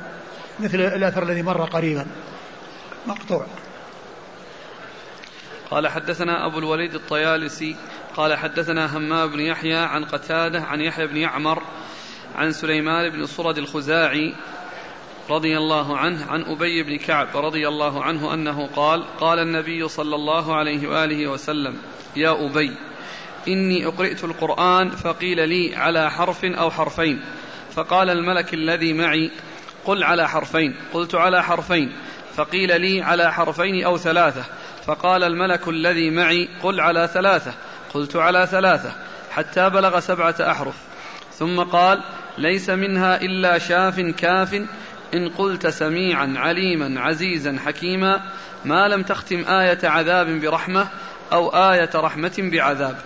مثل 0.61 0.79
الأثر 0.79 1.23
الذي 1.23 1.41
مر 1.41 1.65
قريبا 1.65 2.05
مقطوع. 3.07 3.45
قال 5.71 5.88
حدثنا 5.88 6.45
أبو 6.45 6.59
الوليد 6.59 6.95
الطيالسي 6.95 7.75
قال 8.15 8.38
حدثنا 8.38 8.97
همام 8.97 9.31
بن 9.31 9.39
يحيى 9.39 9.75
عن 9.75 10.05
قتادة 10.05 10.61
عن 10.61 10.81
يحيى 10.81 11.07
بن 11.07 11.17
يعمر 11.17 11.63
عن 12.35 12.51
سليمان 12.51 13.09
بن 13.09 13.25
صرد 13.25 13.57
الخزاعي 13.57 14.33
رضي 15.29 15.57
الله 15.57 15.97
عنه 15.97 16.25
عن 16.25 16.41
أبي 16.41 16.83
بن 16.83 16.97
كعب 16.97 17.38
رضي 17.38 17.67
الله 17.67 18.03
عنه 18.03 18.33
أنه 18.33 18.67
قال 18.67 19.17
قال 19.19 19.39
النبي 19.39 19.88
صلى 19.88 20.15
الله 20.15 20.55
عليه 20.55 20.88
وآله 20.88 21.27
وسلم 21.27 21.77
يا 22.15 22.45
أبي 22.45 22.77
إني 23.47 23.85
أقرئت 23.85 24.23
القرآن 24.23 24.89
فقيل 24.89 25.49
لي 25.49 25.75
على 25.75 26.11
حرف 26.11 26.45
أو 26.45 26.71
حرفين 26.71 27.21
فقال 27.71 28.09
الملك 28.09 28.53
الذي 28.53 28.93
معي 28.93 29.31
قل 29.86 30.03
على 30.03 30.30
حرفين. 30.30 30.76
قلت 30.94 31.16
على 31.16 31.44
حرفين. 31.44 31.95
فقيل 32.36 32.82
لي 32.82 33.02
على 33.02 33.34
حرفين 33.34 33.86
أو 33.86 33.98
ثلاثة. 33.98 34.44
فقال 34.86 35.24
الملك 35.24 35.68
الذي 35.68 36.10
معي 36.10 36.49
قل 36.64 36.80
على 36.80 37.10
ثلاثة. 37.14 37.53
قلت 37.94 38.16
على 38.16 38.48
ثلاثة. 38.48 38.91
حتى 39.32 39.70
بلغ 39.70 39.99
سبعة 39.99 40.36
أحرف. 40.40 40.76
ثم 41.34 41.60
قال 41.60 42.03
ليس 42.38 42.70
منها 42.70 43.22
إلا 43.22 43.58
شاف 43.58 43.99
كاف. 43.99 44.62
إن 45.14 45.30
قلت 45.30 45.68
سميعا 45.68 46.34
عليما 46.38 47.02
عزيزا 47.02 47.58
حكيما 47.66 48.22
ما 48.66 48.88
لم 48.88 49.03
تختم 49.03 49.45
آية 49.48 49.80
عذاب 49.84 50.28
برحمة 50.28 50.88
أو 51.34 51.49
آية 51.49 51.90
رحمة 51.95 52.34
بعذاب. 52.38 52.98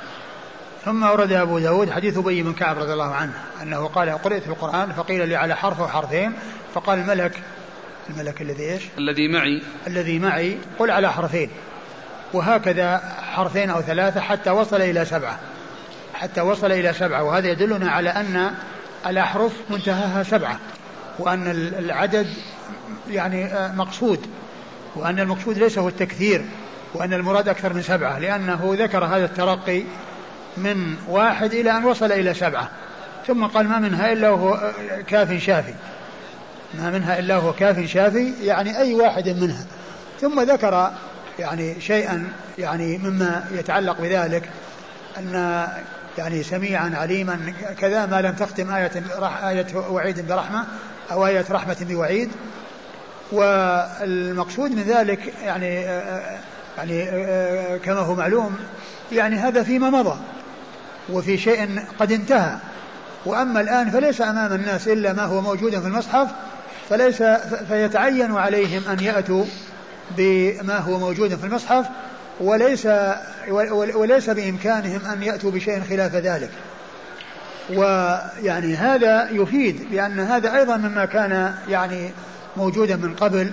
ثم 0.86 1.04
أورد 1.04 1.32
أبو 1.32 1.60
داود 1.60 1.90
حديث 1.90 2.18
أبي 2.18 2.44
بن 2.44 2.54
كعب 2.54 2.78
رضي 2.78 2.94
الله 2.94 3.16
عنه 3.16 3.34
أنه 3.62 3.88
قال 3.88 4.10
قرأت 4.10 4.44
في 4.44 4.50
القرآن 4.50 4.94
فقيل 4.94 5.30
لي 5.30 5.36
على 5.36 5.56
حرف 5.56 5.80
وحرفين 5.80 6.34
فقال 6.76 7.00
الملك 7.00 7.40
الملك 8.10 8.42
الذي 8.42 8.64
إيش؟ 8.64 8.84
الذي 8.98 9.28
معي. 9.28 9.62
الذي 9.88 10.20
معي 10.20 10.58
قل 10.80 10.92
على 10.92 11.14
حرفين. 11.14 11.50
وهكذا 12.34 13.02
حرفين 13.34 13.70
أو 13.70 13.82
ثلاثة 13.82 14.20
حتى 14.20 14.50
وصل 14.50 14.82
إلى 14.82 15.06
سبعة. 15.06 15.40
حتى 16.14 16.42
وصل 16.42 16.72
إلى 16.72 16.94
سبعة. 16.94 17.24
وهذا 17.24 17.48
يدلنا 17.48 17.92
على 17.92 18.10
أن 18.10 18.52
الأحرف 19.08 19.54
منتهاها 19.70 20.24
سبعة. 20.24 20.60
وأن 21.20 21.52
العدد 21.80 22.28
يعني 23.10 23.46
آه، 23.46 23.76
مقصود. 23.76 24.20
وأن 24.96 25.20
المقصود 25.20 25.58
ليس 25.58 25.78
هو 25.78 25.88
التكثير. 25.88 26.46
وأن 26.94 27.14
المراد 27.14 27.50
أكثر 27.50 27.74
من 27.74 27.82
سبعة. 27.82 28.20
لأنه 28.20 28.76
ذكر 28.80 29.06
هذا 29.06 29.26
الترقي 29.26 29.84
من 30.58 30.96
واحد 31.08 31.54
إلى 31.54 31.78
أن 31.78 31.86
وصل 31.86 32.12
إلى 32.12 32.34
سبعة. 32.34 32.70
ثم 33.28 33.46
قال 33.46 33.68
ما 33.68 33.80
منها 33.80 34.12
إلا 34.12 34.28
هو 34.28 34.54
آه، 34.54 35.02
كاف 35.02 35.44
شافي. 35.44 35.74
ما 36.82 36.90
منها 36.90 37.20
إلا 37.20 37.36
هو 37.36 37.54
كاف 37.54 37.80
شافي 37.80 38.34
يعني 38.44 38.78
أي 38.78 38.94
واحد 38.94 39.30
منها. 39.30 39.66
ثم 40.22 40.42
ذكر 40.42 40.92
يعني 41.40 41.82
شيئا 41.82 42.28
يعني 42.58 42.98
مما 42.98 43.46
يتعلق 43.52 44.02
بذلك 44.02 44.50
أن 45.18 45.68
يعني 46.18 46.44
سميعا 46.44 46.92
عليما 46.96 47.54
كذا 47.80 48.06
ما 48.06 48.22
لم 48.22 48.34
تختم 48.34 48.74
آية 48.74 48.92
آية 49.50 49.66
وعيد 49.90 50.28
برحمة 50.28 50.66
أو 51.12 51.28
آية 51.28 51.46
رحمة 51.52 51.78
بوعيد. 51.82 52.32
والمقصود 53.32 54.72
من 54.72 54.82
ذلك 54.82 55.34
يعني 55.44 55.86
يعني 56.78 57.10
كما 57.80 58.00
هو 58.00 58.16
معلوم 58.16 58.56
يعني 59.12 59.36
هذا 59.36 59.64
فيما 59.64 59.90
مضى 59.90 60.20
وفي 61.10 61.38
شيء 61.38 61.80
قد 62.00 62.12
انتهى. 62.12 62.58
وأما 63.26 63.62
الآن 63.62 63.90
فليس 63.90 64.22
أمام 64.22 64.54
الناس 64.54 64.88
إلا 64.88 65.14
ما 65.14 65.24
هو 65.24 65.42
موجود 65.42 65.80
في 65.80 65.88
المصحف 65.88 66.28
فليس 66.90 67.24
فيتعين 67.68 68.36
عليهم 68.36 68.82
أن 68.90 68.99
يأتوا 68.99 69.45
بما 70.18 70.78
هو 70.78 70.99
موجود 70.99 71.36
في 71.36 71.44
المصحف 71.44 71.86
وليس 72.40 72.88
وليس 73.95 74.30
بإمكانهم 74.30 75.06
أن 75.06 75.24
يأتوا 75.24 75.52
بشيء 75.52 75.84
خلاف 75.90 76.16
ذلك. 76.16 76.49
ويعني 77.70 78.76
هذا 78.76 79.30
يفيد 79.32 79.88
بأن 79.91 80.20
هذا 80.20 80.56
أيضا 80.56 80.78
مما 80.78 81.06
كان 81.06 81.56
يعني 81.70 82.12
موجودا 82.57 82.95
من 82.95 83.16
قبل 83.16 83.52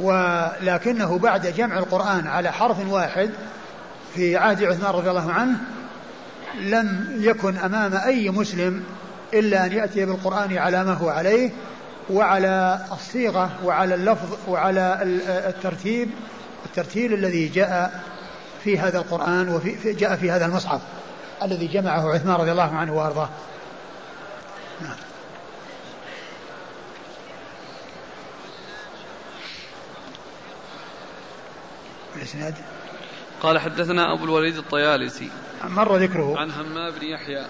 ولكنه 0.00 1.18
بعد 1.18 1.46
جمع 1.46 1.78
القرآن 1.78 2.26
على 2.26 2.52
حرف 2.52 2.88
واحد 2.88 3.30
في 4.14 4.36
عهد 4.36 4.64
عثمان 4.64 4.90
رضي 4.90 5.10
الله 5.10 5.32
عنه 5.32 5.56
لم 6.60 7.16
يكن 7.18 7.56
أمام 7.56 7.94
أي 7.94 8.30
مسلم 8.30 8.84
إلا 9.34 9.66
أن 9.66 9.72
يأتي 9.72 10.04
بالقرآن 10.04 10.58
على 10.58 10.84
ما 10.84 10.92
هو 10.92 11.08
عليه. 11.08 11.50
وعلى 12.10 12.86
الصيغة 12.92 13.50
وعلى 13.64 13.94
اللفظ 13.94 14.38
وعلى 14.48 14.98
الترتيب 15.48 16.10
الترتيل 16.66 17.14
الذي 17.14 17.48
جاء 17.48 18.02
في 18.64 18.78
هذا 18.78 18.98
القرآن 18.98 19.48
وفي 19.48 19.92
جاء 19.92 20.16
في 20.16 20.30
هذا 20.30 20.46
المصحف 20.46 20.80
الذي 21.42 21.66
جمعه 21.66 22.14
عثمان 22.14 22.36
رضي 22.36 22.52
الله 22.52 22.76
عنه 22.76 22.92
وأرضاه. 22.94 23.28
نعم. 24.80 24.96
الاسناد 32.16 32.54
قال 33.42 33.58
حدثنا 33.58 34.12
أبو 34.12 34.24
الوليد 34.24 34.56
الطيالسي. 34.56 35.30
مر 35.68 35.96
ذكره. 35.96 36.38
عن 36.38 36.50
همام 36.50 36.90
بن 36.90 37.06
يحيى. 37.06 37.46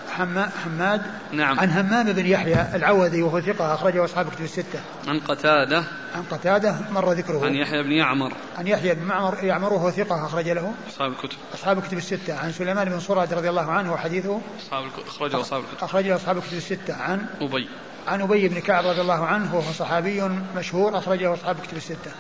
حماد. 0.65 1.03
نعم. 1.33 1.61
عن 1.61 1.71
همام 1.71 2.13
بن 2.13 2.27
يحيى 2.27 2.77
العوذي 2.77 3.23
وهو 3.23 3.41
ثقة 3.41 3.75
أخرجه 3.75 4.05
أصحاب 4.05 4.31
كتب 4.31 4.45
الستة. 4.45 4.81
عن 5.09 5.21
قتادة. 5.21 5.85
عن 6.15 6.23
قتادة 6.31 6.77
مر 6.91 7.13
ذكره. 7.13 7.47
عن 7.47 7.55
يحيى 7.55 7.83
بن 7.83 7.93
يعمر. 7.93 8.33
عن 8.59 8.67
يحيى 8.67 8.95
بن 8.95 9.05
معمر 9.05 9.45
يعمر 9.45 9.73
وهو 9.73 9.91
ثقة 9.91 10.27
أخرج 10.27 10.49
له. 10.49 10.73
أصحاب 10.89 11.13
الكتب. 11.13 11.37
أصحاب 11.55 11.79
الكتب 11.79 11.99
الستة. 11.99 12.35
عن 12.35 12.53
سليمان 12.53 12.89
بن 12.89 13.01
صراد 13.01 13.35
رضي 13.35 13.51
الله 13.51 13.71
عنه 13.71 13.93
وحديثه. 13.93 14.41
أصحاب 14.67 14.85
أخرجه 15.07 15.41
أصحاب 15.41 15.61
الكتب. 15.61 15.85
أخرجه 15.85 16.17
أصحاب 16.17 16.37
الكتب 16.37 16.57
الستة. 16.57 16.95
عن 16.95 17.27
أبي. 17.41 17.69
عن 18.09 18.21
أبي 18.21 18.49
بن 18.49 18.59
كعب 18.59 18.87
رضي 18.87 19.01
الله 19.01 19.27
عنه 19.27 19.57
وهو 19.57 19.73
صحابي 19.73 20.23
مشهور 20.57 20.99
أخرجه 20.99 21.35
أصحاب 21.35 21.57
الكتب 21.57 21.77
الستة. 21.77 22.11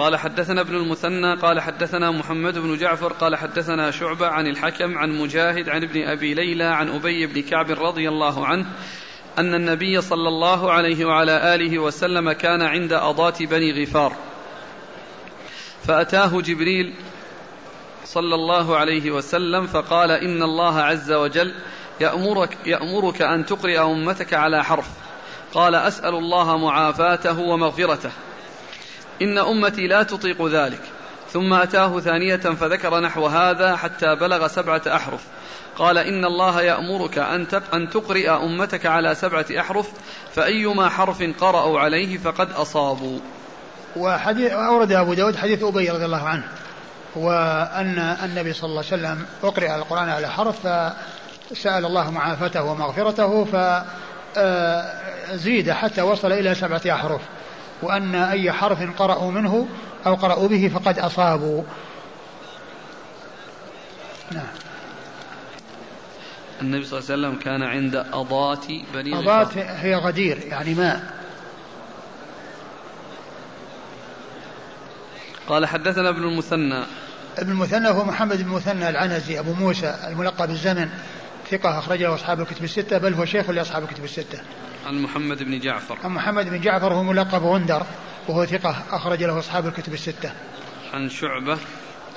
قال 0.00 0.16
حدثنا 0.16 0.60
ابن 0.60 0.76
المثنى 0.76 1.34
قال 1.34 1.60
حدثنا 1.60 2.10
محمد 2.10 2.58
بن 2.58 2.76
جعفر 2.76 3.12
قال 3.12 3.36
حدثنا 3.36 3.90
شعبة 3.90 4.26
عن 4.26 4.46
الحكم 4.46 4.98
عن 4.98 5.18
مجاهد 5.18 5.68
عن 5.68 5.82
ابن 5.82 6.02
أبي 6.08 6.34
ليلى 6.34 6.64
عن 6.64 6.88
أبي 6.88 7.26
بن 7.26 7.42
كعب 7.42 7.70
رضي 7.70 8.08
الله 8.08 8.46
عنه 8.46 8.66
أن 9.38 9.54
النبي 9.54 10.00
صلى 10.00 10.28
الله 10.28 10.72
عليه 10.72 11.04
وعلى 11.04 11.54
آله 11.54 11.78
وسلم 11.78 12.32
كان 12.32 12.62
عند 12.62 12.92
أضاة 12.92 13.34
بني 13.40 13.82
غفار. 13.82 14.12
فأتاه 15.82 16.40
جبريل 16.40 16.94
صلى 18.04 18.34
الله 18.34 18.76
عليه 18.76 19.10
وسلم 19.10 19.66
فقال 19.66 20.10
إن 20.10 20.42
الله 20.42 20.80
عز 20.80 21.12
وجل 21.12 21.54
يأمرك, 22.00 22.56
يأمرك 22.66 23.22
أن 23.22 23.46
تقرئ 23.46 23.78
أمتك 23.78 24.34
على 24.34 24.64
حرف. 24.64 24.88
قال 25.54 25.74
أسأل 25.74 26.14
الله 26.14 26.56
معافاته 26.56 27.40
ومغفرته. 27.40 28.10
إن 29.22 29.38
أمتي 29.38 29.86
لا 29.86 30.02
تطيق 30.02 30.46
ذلك. 30.46 30.80
ثم 31.32 31.54
أتاه 31.54 32.00
ثانية 32.00 32.36
فذكر 32.36 33.00
نحو 33.00 33.26
هذا 33.26 33.76
حتى 33.76 34.14
بلغ 34.14 34.46
سبعة 34.46 34.82
أحرف. 34.86 35.24
قال 35.76 35.98
إن 35.98 36.24
الله 36.24 36.62
يأمرك 36.62 37.18
أن 37.18 37.46
أن 37.74 37.90
تقرئ 37.90 38.30
أمتك 38.30 38.86
على 38.86 39.14
سبعة 39.14 39.46
أحرف 39.60 39.90
فأيما 40.34 40.88
حرف 40.88 41.22
قرأوا 41.40 41.80
عليه 41.80 42.18
فقد 42.18 42.52
أصابوا. 42.52 43.18
وحديث 43.96 44.52
أورد 44.52 44.92
أبو 44.92 45.14
داود 45.14 45.36
حديث 45.36 45.62
أبي 45.62 45.90
رضي 45.90 46.04
الله 46.04 46.28
عنه 46.28 46.44
وأن 47.16 47.98
النبي 47.98 48.52
صلى 48.52 48.68
الله 48.68 48.84
عليه 48.92 49.02
وسلم 49.02 49.26
أقرئ 49.44 49.74
القرآن 49.74 50.08
على 50.08 50.28
حرف 50.28 50.66
فسأل 51.50 51.84
الله 51.84 52.10
معافاته 52.10 52.64
ومغفرته 52.64 53.44
فزيد 54.34 55.70
حتى 55.70 56.02
وصل 56.02 56.32
إلى 56.32 56.54
سبعة 56.54 56.82
أحرف. 56.86 57.20
وأن 57.82 58.14
أي 58.14 58.52
حرف 58.52 58.98
قرأوا 58.98 59.30
منه 59.30 59.68
أو 60.06 60.14
قرأوا 60.14 60.48
به 60.48 60.68
فقد 60.74 60.98
أصابوا. 60.98 61.62
نعم. 64.32 64.46
النبي 66.62 66.84
صلى 66.84 66.98
الله 66.98 67.10
عليه 67.10 67.20
وسلم 67.20 67.42
كان 67.44 67.62
عند 67.62 67.96
أضات 68.12 68.66
بني 68.94 69.18
أضات 69.18 69.58
هي 69.58 69.94
غدير 69.94 70.38
يعني 70.46 70.74
ماء. 70.74 71.20
قال 75.48 75.66
حدثنا 75.66 76.08
ابن 76.08 76.22
المثنى. 76.22 76.84
ابن 77.38 77.50
المثنى 77.50 77.88
هو 77.88 78.04
محمد 78.04 78.36
بن 78.36 78.50
المثنى 78.50 78.88
العنزي 78.88 79.38
أبو 79.38 79.52
موسى 79.52 79.96
الملقب 80.08 80.48
بالزمن 80.48 80.88
ثقة 81.50 81.78
أخرجه 81.78 82.14
أصحاب 82.14 82.40
الكتب 82.40 82.64
الستة 82.64 82.98
بل 82.98 83.14
هو 83.14 83.24
شيخ 83.24 83.50
لأصحاب 83.50 83.82
الكتب 83.82 84.04
الستة. 84.04 84.38
عن 84.86 85.02
محمد 85.02 85.42
بن 85.42 85.58
جعفر 85.58 85.98
عن 86.04 86.10
محمد 86.10 86.48
بن 86.48 86.60
جعفر 86.60 86.94
هو 86.94 87.02
ملقب 87.02 87.42
غندر 87.42 87.82
وهو 88.28 88.46
ثقة 88.46 88.82
أخرج 88.90 89.22
له 89.22 89.38
أصحاب 89.38 89.66
الكتب 89.66 89.92
الستة 89.92 90.32
عن 90.92 91.08
شعبة 91.08 91.58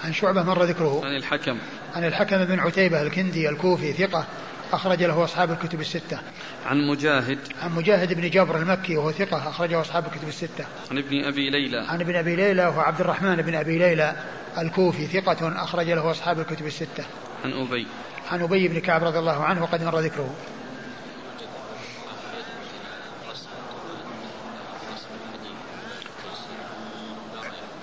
عن 0.04 0.14
شعبة 0.14 0.44
مر 0.44 0.64
ذكره 0.64 1.02
عن 1.06 1.16
الحكم 1.16 1.58
عن 1.96 2.06
الحكم 2.06 2.46
بن 2.46 2.60
عتيبة 2.60 3.02
الكندي 3.02 3.50
الكوفي 3.50 3.94
ثقة 3.94 4.26
أخرج 4.74 5.04
له 5.04 5.24
أصحاب 5.24 5.52
الكتب 5.52 5.82
الستة. 5.82 6.20
عن 6.66 6.88
مجاهد. 6.88 7.40
عن 7.62 7.76
مجاهد 7.76 8.14
بن 8.14 8.30
جبر 8.30 8.58
المكي 8.58 8.98
وهو 8.98 9.12
ثقة 9.12 9.50
أخرجه 9.50 9.82
أصحاب 9.82 10.06
الكتب 10.06 10.28
الستة. 10.28 10.66
عن 10.92 10.98
ابن 10.98 11.24
أبي 11.24 11.50
ليلى. 11.50 11.86
عن 11.88 12.02
ابن 12.02 12.16
أبي 12.16 12.36
ليلى 12.36 12.66
وهو 12.66 12.80
عبد 12.80 13.02
الرحمن 13.02 13.36
بن 13.36 13.56
أبي 13.56 13.78
ليلى 13.78 14.16
الكوفي 14.58 15.08
ثقة 15.08 15.64
أخرج 15.64 15.90
له 15.90 16.12
أصحاب 16.12 16.40
الكتب 16.40 16.66
الستة. 16.66 17.04
عن 17.46 17.54
أبي. 17.54 17.88
عن 18.32 18.42
أبي 18.42 18.68
بن 18.68 18.80
كعب 18.80 19.04
رضي 19.04 19.20
الله 19.20 19.44
عنه 19.44 19.64
وقد 19.64 19.84
مر 19.84 20.00
ذكره. 20.00 20.36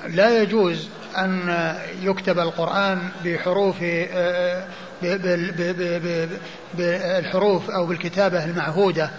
لا 0.09 0.43
يجوز 0.43 0.89
أن 1.19 1.55
يكتب 2.03 2.39
القرآن 2.39 3.09
بحروف 3.25 3.77
بالحروف 6.75 7.71
أو 7.71 7.87
بالكتابة 7.87 8.45
المعهودة 8.45 9.11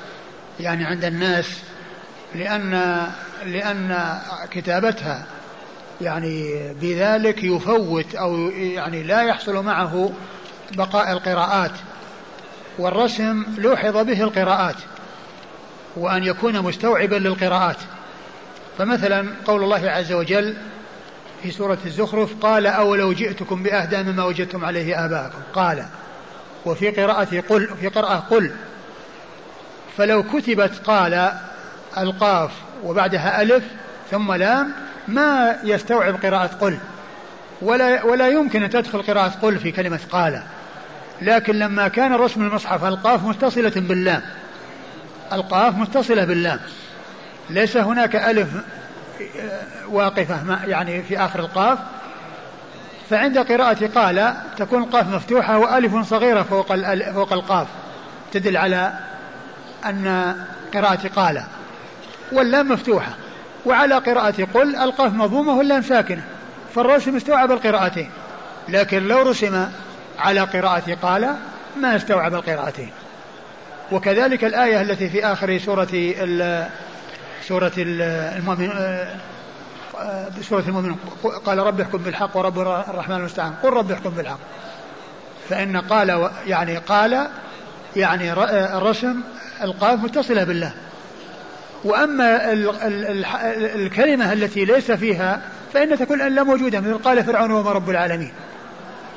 يعني 0.59 0.85
عند 0.85 1.05
الناس 1.05 1.59
لأن 2.35 3.01
لأن 3.45 4.19
كتابتها 4.51 5.25
يعني 6.01 6.59
بذلك 6.81 7.43
يفوت 7.43 8.15
أو 8.15 8.49
يعني 8.49 9.03
لا 9.03 9.21
يحصل 9.21 9.65
معه 9.65 10.11
بقاء 10.71 11.11
القراءات 11.11 11.71
والرسم 12.79 13.45
لوحظ 13.57 13.97
به 13.97 14.21
القراءات 14.21 14.75
وأن 15.97 16.23
يكون 16.23 16.59
مستوعبا 16.61 17.15
للقراءات. 17.15 17.77
فمثلا 18.81 19.25
قول 19.45 19.63
الله 19.63 19.89
عز 19.89 20.11
وجل 20.11 20.55
في 21.43 21.51
سورة 21.51 21.77
الزخرف 21.85 22.35
قال 22.41 22.67
أولو 22.67 23.13
جئتكم 23.13 23.63
بأهدى 23.63 24.03
مما 24.03 24.23
وجدتم 24.23 24.65
عليه 24.65 25.05
آباءكم. 25.05 25.37
قال 25.53 25.85
وفي 26.65 26.89
قراءة 26.89 27.43
قل 27.49 27.67
في 27.81 27.87
قراءة 27.87 28.15
قل. 28.15 28.51
فلو 29.97 30.23
كتبت 30.23 30.71
قال 30.85 31.31
القاف 31.97 32.51
وبعدها 32.83 33.41
ألف 33.41 33.63
ثم 34.11 34.33
لام 34.33 34.73
ما 35.07 35.55
يستوعب 35.63 36.15
قراءة 36.25 36.47
قل. 36.61 36.77
ولا 37.61 38.03
ولا 38.03 38.27
يمكن 38.27 38.63
أن 38.63 38.69
تدخل 38.69 39.01
قراءة 39.01 39.33
قل 39.41 39.59
في 39.59 39.71
كلمة 39.71 39.99
قال. 40.11 40.43
لكن 41.21 41.59
لما 41.59 41.87
كان 41.87 42.13
رسم 42.13 42.41
المصحف 42.41 42.83
القاف 42.83 43.23
متصلة 43.23 43.73
باللام. 43.75 44.21
القاف 45.33 45.75
متصلة 45.75 46.25
باللام. 46.25 46.59
ليس 47.53 47.77
هناك 47.77 48.15
ألف 48.15 48.49
واقفة 49.89 50.65
يعني 50.67 51.03
في 51.03 51.19
آخر 51.19 51.39
القاف. 51.39 51.79
فعند 53.09 53.37
قراءة 53.37 53.87
قال 53.95 54.33
تكون 54.57 54.83
القاف 54.83 55.07
مفتوحة 55.07 55.57
وألف 55.57 56.09
صغيرة 56.09 56.41
فوق 56.41 56.75
فوق 57.11 57.33
القاف. 57.33 57.67
تدل 58.31 58.57
على 58.57 58.93
أن 59.85 60.35
قراءة 60.73 61.07
قال 61.15 61.43
واللام 62.31 62.71
مفتوحة. 62.71 63.11
وعلى 63.65 63.95
قراءة 63.95 64.47
قل 64.53 64.75
القاف 64.75 65.13
مضمومة 65.13 65.53
واللام 65.53 65.81
ساكنة. 65.81 66.23
فالرسم 66.75 67.15
استوعب 67.15 67.51
القراءتين. 67.51 68.09
لكن 68.69 69.07
لو 69.07 69.21
رسم 69.21 69.65
على 70.19 70.41
قراءة 70.41 70.97
قال 71.01 71.35
ما 71.77 71.95
استوعب 71.95 72.33
القراءتين. 72.33 72.91
وكذلك 73.91 74.43
الآية 74.43 74.81
التي 74.81 75.09
في 75.09 75.25
آخر 75.25 75.57
سورة 75.57 76.13
سورة 77.47 77.71
المؤمن 77.77 78.69
بسورة 80.39 80.63
المؤمنون. 80.67 80.97
قال 81.45 81.57
رب 81.57 81.81
احكم 81.81 81.97
بالحق 81.97 82.37
ورب 82.37 82.59
الرحمن 82.59 83.15
المستعان. 83.15 83.53
قل 83.63 83.69
رب 83.69 83.91
احكم 83.91 84.09
بالحق. 84.09 84.39
فإن 85.49 85.77
قال 85.77 86.29
يعني 86.47 86.77
قال 86.77 87.27
يعني 87.95 88.33
الرسم 88.77 89.21
القاف 89.61 90.03
متصلة 90.03 90.43
بالله. 90.43 90.73
وأما 91.83 92.53
الكلمة 93.75 94.33
التي 94.33 94.65
ليس 94.65 94.91
فيها 94.91 95.41
فإن 95.73 95.97
تكون 95.97 96.21
الألف 96.21 96.47
موجودة 96.47 96.79
مثل 96.79 96.97
قال 96.97 97.23
فرعون 97.23 97.51
وما 97.51 97.71
رب 97.71 97.89
العالمين. 97.89 98.33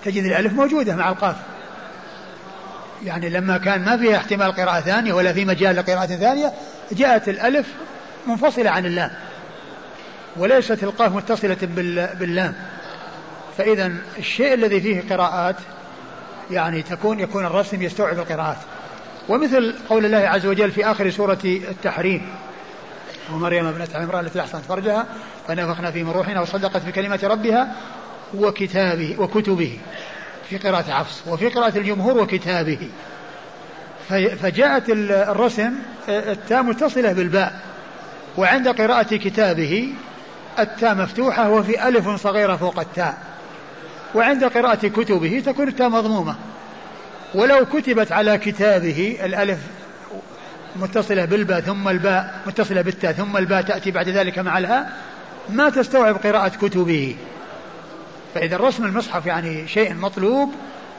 تجد 0.04 0.24
الألف 0.24 0.52
موجودة 0.52 0.96
مع 0.96 1.08
القاف. 1.10 1.36
يعني 3.04 3.28
لما 3.28 3.58
كان 3.58 3.84
ما 3.84 3.96
فيها 3.96 4.16
احتمال 4.16 4.52
قراءة 4.52 4.80
ثانية 4.80 5.12
ولا 5.12 5.32
في 5.32 5.44
مجال 5.44 5.76
لقراءة 5.76 6.06
ثانية 6.06 6.52
جاءت 6.92 7.28
الألف 7.28 7.66
منفصلة 8.26 8.70
عن 8.70 8.86
اللام. 8.86 9.10
وليست 10.36 10.82
القاف 10.82 11.16
متصلة 11.16 11.56
باللام. 12.18 12.54
فإذا 13.58 13.92
الشيء 14.18 14.54
الذي 14.54 14.80
فيه 14.80 15.02
قراءات 15.10 15.56
يعني 16.50 16.82
تكون 16.82 17.20
يكون 17.20 17.46
الرسم 17.46 17.82
يستوعب 17.82 18.18
القراءات. 18.18 18.56
ومثل 19.28 19.74
قول 19.88 20.04
الله 20.04 20.18
عز 20.18 20.46
وجل 20.46 20.70
في 20.70 20.90
آخر 20.90 21.10
سورة 21.10 21.38
التحريم. 21.44 22.28
ومريم 23.32 23.66
ابنة 23.66 23.88
عمران 23.94 24.24
التي 24.24 24.40
أحسنت 24.40 24.64
فرجها 24.64 25.06
فنفخنا 25.48 25.90
في 25.90 26.04
من 26.04 26.10
روحنا 26.10 26.40
وصدقت 26.40 26.82
بكلمات 26.86 27.24
ربها 27.24 27.74
وكتابه 28.34 29.16
وكتبه. 29.18 29.78
في 30.50 30.58
قراءة 30.58 30.92
عفص 30.92 31.22
وفي 31.26 31.48
قراءة 31.48 31.78
الجمهور 31.78 32.18
وكتابه. 32.18 32.90
فجاءت 34.42 34.84
الرسم 34.88 35.74
التاء 36.08 36.62
متصلة 36.62 37.12
بالباء. 37.12 37.60
وعند 38.38 38.68
قراءة 38.68 39.16
كتابه 39.16 39.92
التاء 40.58 40.94
مفتوحة 40.94 41.50
وفي 41.50 41.88
ألف 41.88 42.08
صغيرة 42.08 42.56
فوق 42.56 42.78
التاء. 42.78 43.18
وعند 44.14 44.44
قراءة 44.44 44.86
كتبه 44.88 45.42
تكون 45.46 45.68
التاء 45.68 45.88
مضمومة. 45.88 46.34
ولو 47.34 47.66
كتبت 47.66 48.12
على 48.12 48.38
كتابه 48.38 49.18
الألف 49.24 49.58
متصلة 50.76 51.24
بالباء 51.24 51.60
ثم 51.60 51.88
الباء 51.88 52.40
متصلة 52.46 52.82
بالتاء 52.82 53.12
ثم 53.12 53.36
الباء 53.36 53.62
تأتي 53.62 53.90
بعد 53.90 54.08
ذلك 54.08 54.38
مع 54.38 54.58
الهاء 54.58 54.92
ما 55.48 55.70
تستوعب 55.70 56.16
قراءة 56.16 56.48
كتبه. 56.48 57.16
فإذا 58.34 58.56
رسم 58.56 58.84
المصحف 58.84 59.26
يعني 59.26 59.68
شيء 59.68 59.94
مطلوب 59.94 60.54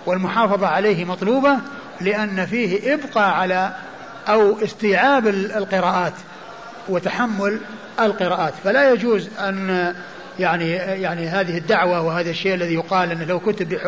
والمحافظة 0.05 0.67
عليه 0.67 1.05
مطلوبة 1.05 1.57
لأن 2.01 2.45
فيه 2.45 2.93
إبقاء 2.93 3.29
على 3.29 3.73
أو 4.27 4.63
استيعاب 4.63 5.27
القراءات. 5.27 6.13
وتحمل 6.89 7.59
القراءات. 7.99 8.53
فلا 8.63 8.91
يجوز 8.91 9.29
أن 9.39 9.93
يعني 10.39 10.71
يعني 10.71 11.27
هذه 11.27 11.57
الدعوة 11.57 12.01
وهذا 12.01 12.29
الشيء 12.29 12.53
الذي 12.53 12.73
يقال 12.73 13.11
أنه 13.11 13.23
لو 13.23 13.39
كتب 13.39 13.79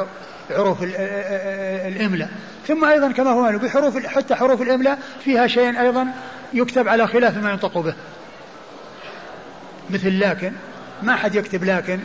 بحروف 0.50 0.78
الإملاء 0.84 2.30
ثم 2.68 2.86
أيضا 2.86 3.12
كما 3.12 3.30
هو 3.30 3.58
بحروف 3.58 4.06
حتى 4.06 4.36
حروف 4.36 4.62
الإملاء 4.62 5.00
فيها 5.24 5.48
شيء 5.48 5.82
أيضا 5.82 6.08
يكتب 6.54 6.88
على 6.88 7.08
خلاف 7.08 7.38
ما 7.38 7.52
ينطق 7.52 7.78
به. 7.78 7.94
مثل 9.90 10.20
لكن 10.20 10.52
ما 11.04 11.16
حد 11.16 11.36
يكتب 11.36 11.64
لكن 11.64 12.00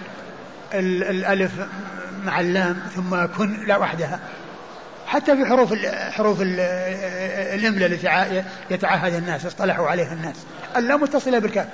الألف 0.75 1.53
مع 2.25 2.41
اللام 2.41 2.77
ثم 2.95 3.27
كن 3.39 3.67
لا 3.67 3.77
وحدها. 3.77 4.21
حتى 5.13 5.37
في 5.37 5.47
حروف 5.47 5.75
حروف 5.87 6.39
الإملاء 6.41 7.93
التي 7.93 8.43
يتعهد 8.71 9.15
الناس 9.15 9.47
اصطلحوا 9.47 9.89
عليها 9.89 10.13
الناس. 10.13 10.37
اللام 10.77 11.03
متصلة 11.03 11.39
بالكاف. 11.39 11.67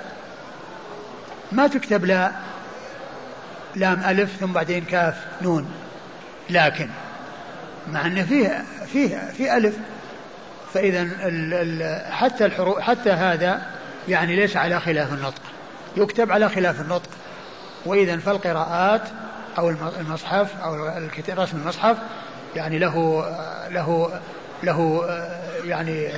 ما 1.51 1.67
تكتب 1.67 2.05
لا 2.05 2.31
لام 3.75 4.03
ألف 4.03 4.35
ثم 4.39 4.51
بعدين 4.51 4.83
كاف 4.83 5.15
نون. 5.41 5.71
لكن 6.49 6.89
مع 7.91 8.05
أن 8.05 8.25
فيه 8.25 8.65
فيه 8.93 9.31
في 9.37 9.57
ألف. 9.57 9.77
فإذا 10.73 11.07
حتى 12.11 12.45
الحروف 12.45 12.79
حتى 12.79 13.11
هذا 13.11 13.61
يعني 14.07 14.35
ليس 14.35 14.57
على 14.57 14.79
خلاف 14.79 15.13
النطق. 15.13 15.41
يكتب 15.97 16.31
على 16.31 16.49
خلاف 16.49 16.81
النطق. 16.81 17.09
وإذا 17.85 18.17
فالقراءات 18.17 19.01
أو 19.57 19.69
المصحف 19.69 20.61
أو 20.63 20.91
رسم 21.29 21.57
المصحف 21.57 21.97
يعني 22.55 22.79
له 22.79 23.25
له 23.69 24.19
له 24.63 25.05
يعني 25.65 26.11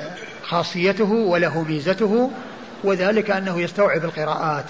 خاصيته 0.43 1.11
وله 1.11 1.63
ميزته 1.63 2.31
وذلك 2.83 3.31
أنه 3.31 3.61
يستوعب 3.61 4.05
القراءات. 4.05 4.65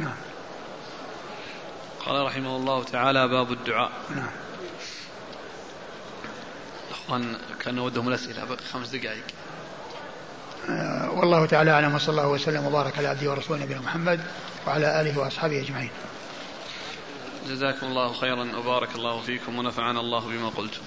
نعم. 0.00 0.16
قال 2.06 2.26
رحمه 2.26 2.56
الله 2.56 2.84
تعالى 2.84 3.28
باب 3.28 3.52
الدعاء. 3.52 3.90
نعم. 4.16 4.30
وأن 7.08 7.36
كان 7.60 7.78
ودهم 7.78 8.08
الأسئلة 8.08 8.56
خمس 8.72 8.88
دقائق. 8.88 9.24
آه 10.70 11.10
والله 11.10 11.46
تعالى 11.46 11.70
أعلم 11.70 11.94
وصلى 11.94 12.10
الله 12.10 12.28
وسلم 12.28 12.66
وبارك 12.66 12.98
على 12.98 13.08
عبده 13.08 13.30
ورسوله 13.30 13.62
نبينا 13.62 13.80
محمد 13.80 14.20
وعلى 14.66 15.00
آله 15.00 15.18
وأصحابه 15.18 15.60
أجمعين. 15.60 15.90
جزاكم 17.48 17.86
الله 17.86 18.12
خيرا 18.12 18.48
وبارك 18.58 18.94
الله 18.94 19.20
فيكم 19.20 19.58
ونفعنا 19.58 20.00
الله 20.00 20.20
بما 20.20 20.48
قلتم. 20.48 20.82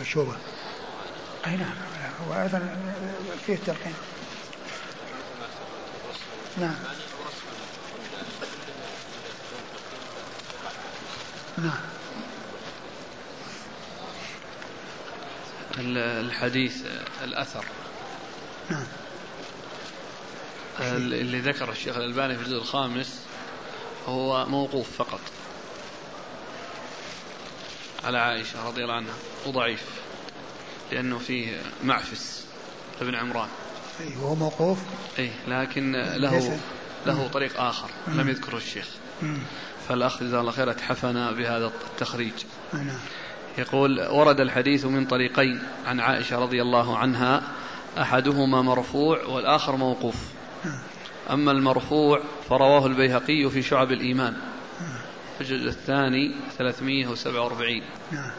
مشوبة 0.00 0.36
أي 1.46 1.56
نعم. 1.56 1.74
وأيضا 2.28 2.76
فيه 3.46 3.54
التلقين 3.54 3.94
نعم. 6.56 6.74
نعم. 11.58 11.80
الحديث 15.78 16.86
الأثر. 17.24 17.64
نعم. 18.70 18.86
اللي 20.80 21.40
ذكر 21.40 21.70
الشيخ 21.72 21.96
الألباني 21.96 22.36
في 22.36 22.42
الجزء 22.42 22.56
الخامس 22.56 23.20
هو 24.06 24.46
موقوف 24.46 24.96
فقط. 24.98 25.20
على 28.04 28.18
عائشة 28.18 28.68
رضي 28.68 28.82
الله 28.82 28.94
عنها 28.94 29.14
وضعيف 29.46 29.82
لأنه 30.92 31.18
فيه 31.18 31.62
معفس 31.84 32.46
ابن 33.00 33.14
عمران. 33.14 33.48
أي 34.00 34.16
هو 34.22 34.34
موقوف؟ 34.34 34.78
أي 35.18 35.30
لكن 35.48 35.92
له 35.92 36.58
له 37.06 37.28
طريق 37.28 37.60
آخر 37.60 37.88
لم 38.08 38.28
يذكره 38.28 38.56
الشيخ. 38.56 38.88
فالأخ 39.88 40.22
جزاه 40.22 40.40
الله 40.40 40.52
خير 40.52 40.70
اتحفنا 40.70 41.32
بهذا 41.32 41.66
التخريج. 41.66 42.32
نعم. 42.72 42.98
يقول 43.58 44.08
ورد 44.08 44.40
الحديث 44.40 44.84
من 44.84 45.06
طريقين 45.06 45.62
عن 45.86 46.00
عائشة 46.00 46.38
رضي 46.38 46.62
الله 46.62 46.98
عنها 46.98 47.42
أحدهما 47.98 48.62
مرفوع 48.62 49.24
والآخر 49.24 49.76
موقوف. 49.76 50.16
نعم. 50.64 50.78
أما 51.30 51.52
المرفوع 51.52 52.22
فرواه 52.48 52.86
البيهقي 52.86 53.50
في 53.50 53.62
شعب 53.62 53.92
الإيمان. 53.92 54.36
الجزء 55.40 55.68
الثاني 55.68 56.34
347 56.58 57.82
نعم. 58.12 58.30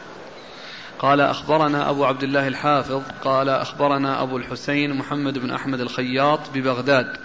قال 0.98 1.20
أخبرنا 1.20 1.90
أبو 1.90 2.04
عبد 2.04 2.22
الله 2.22 2.48
الحافظ 2.48 3.02
قال 3.24 3.48
أخبرنا 3.48 4.22
أبو 4.22 4.36
الحسين 4.36 4.94
محمد 4.94 5.38
بن 5.38 5.50
أحمد 5.50 5.80
الخياط 5.80 6.40
ببغداد 6.54 7.16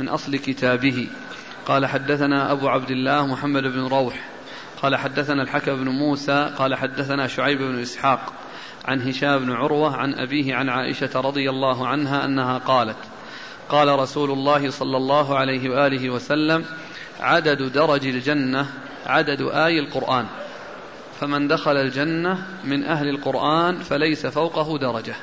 من 0.00 0.08
أصل 0.08 0.36
كتابه 0.36 1.08
قال 1.66 1.86
حدثنا 1.86 2.52
أبو 2.52 2.68
عبد 2.68 2.90
الله 2.90 3.26
محمد 3.26 3.62
بن 3.62 3.86
روح 3.86 4.28
قال 4.82 4.96
حدثنا 4.96 5.42
الحكم 5.42 5.76
بن 5.76 5.88
موسى 5.88 6.50
قال 6.58 6.74
حدثنا 6.74 7.26
شعيب 7.26 7.58
بن 7.58 7.78
إسحاق 7.78 8.32
عن 8.84 9.08
هشام 9.08 9.38
بن 9.38 9.52
عروة 9.52 9.96
عن 9.96 10.14
أبيه 10.14 10.54
عن 10.54 10.68
عائشة 10.68 11.20
رضي 11.20 11.50
الله 11.50 11.86
عنها 11.86 12.24
أنها 12.24 12.58
قالت 12.58 12.96
قال 13.68 13.98
رسول 13.98 14.30
الله 14.30 14.70
صلى 14.70 14.96
الله 14.96 15.38
عليه 15.38 15.70
وآله 15.70 16.10
وسلم 16.10 16.64
عدد 17.20 17.72
درج 17.72 18.06
الجنة 18.06 18.66
عدد 19.06 19.42
آي 19.42 19.78
القرآن. 19.78 20.26
فمن 21.20 21.48
دخل 21.48 21.76
الجنة 21.76 22.46
من 22.64 22.84
أهل 22.84 23.08
القرآن 23.08 23.78
فليس 23.78 24.26
فوقه 24.26 24.78
درجة. 24.78 25.14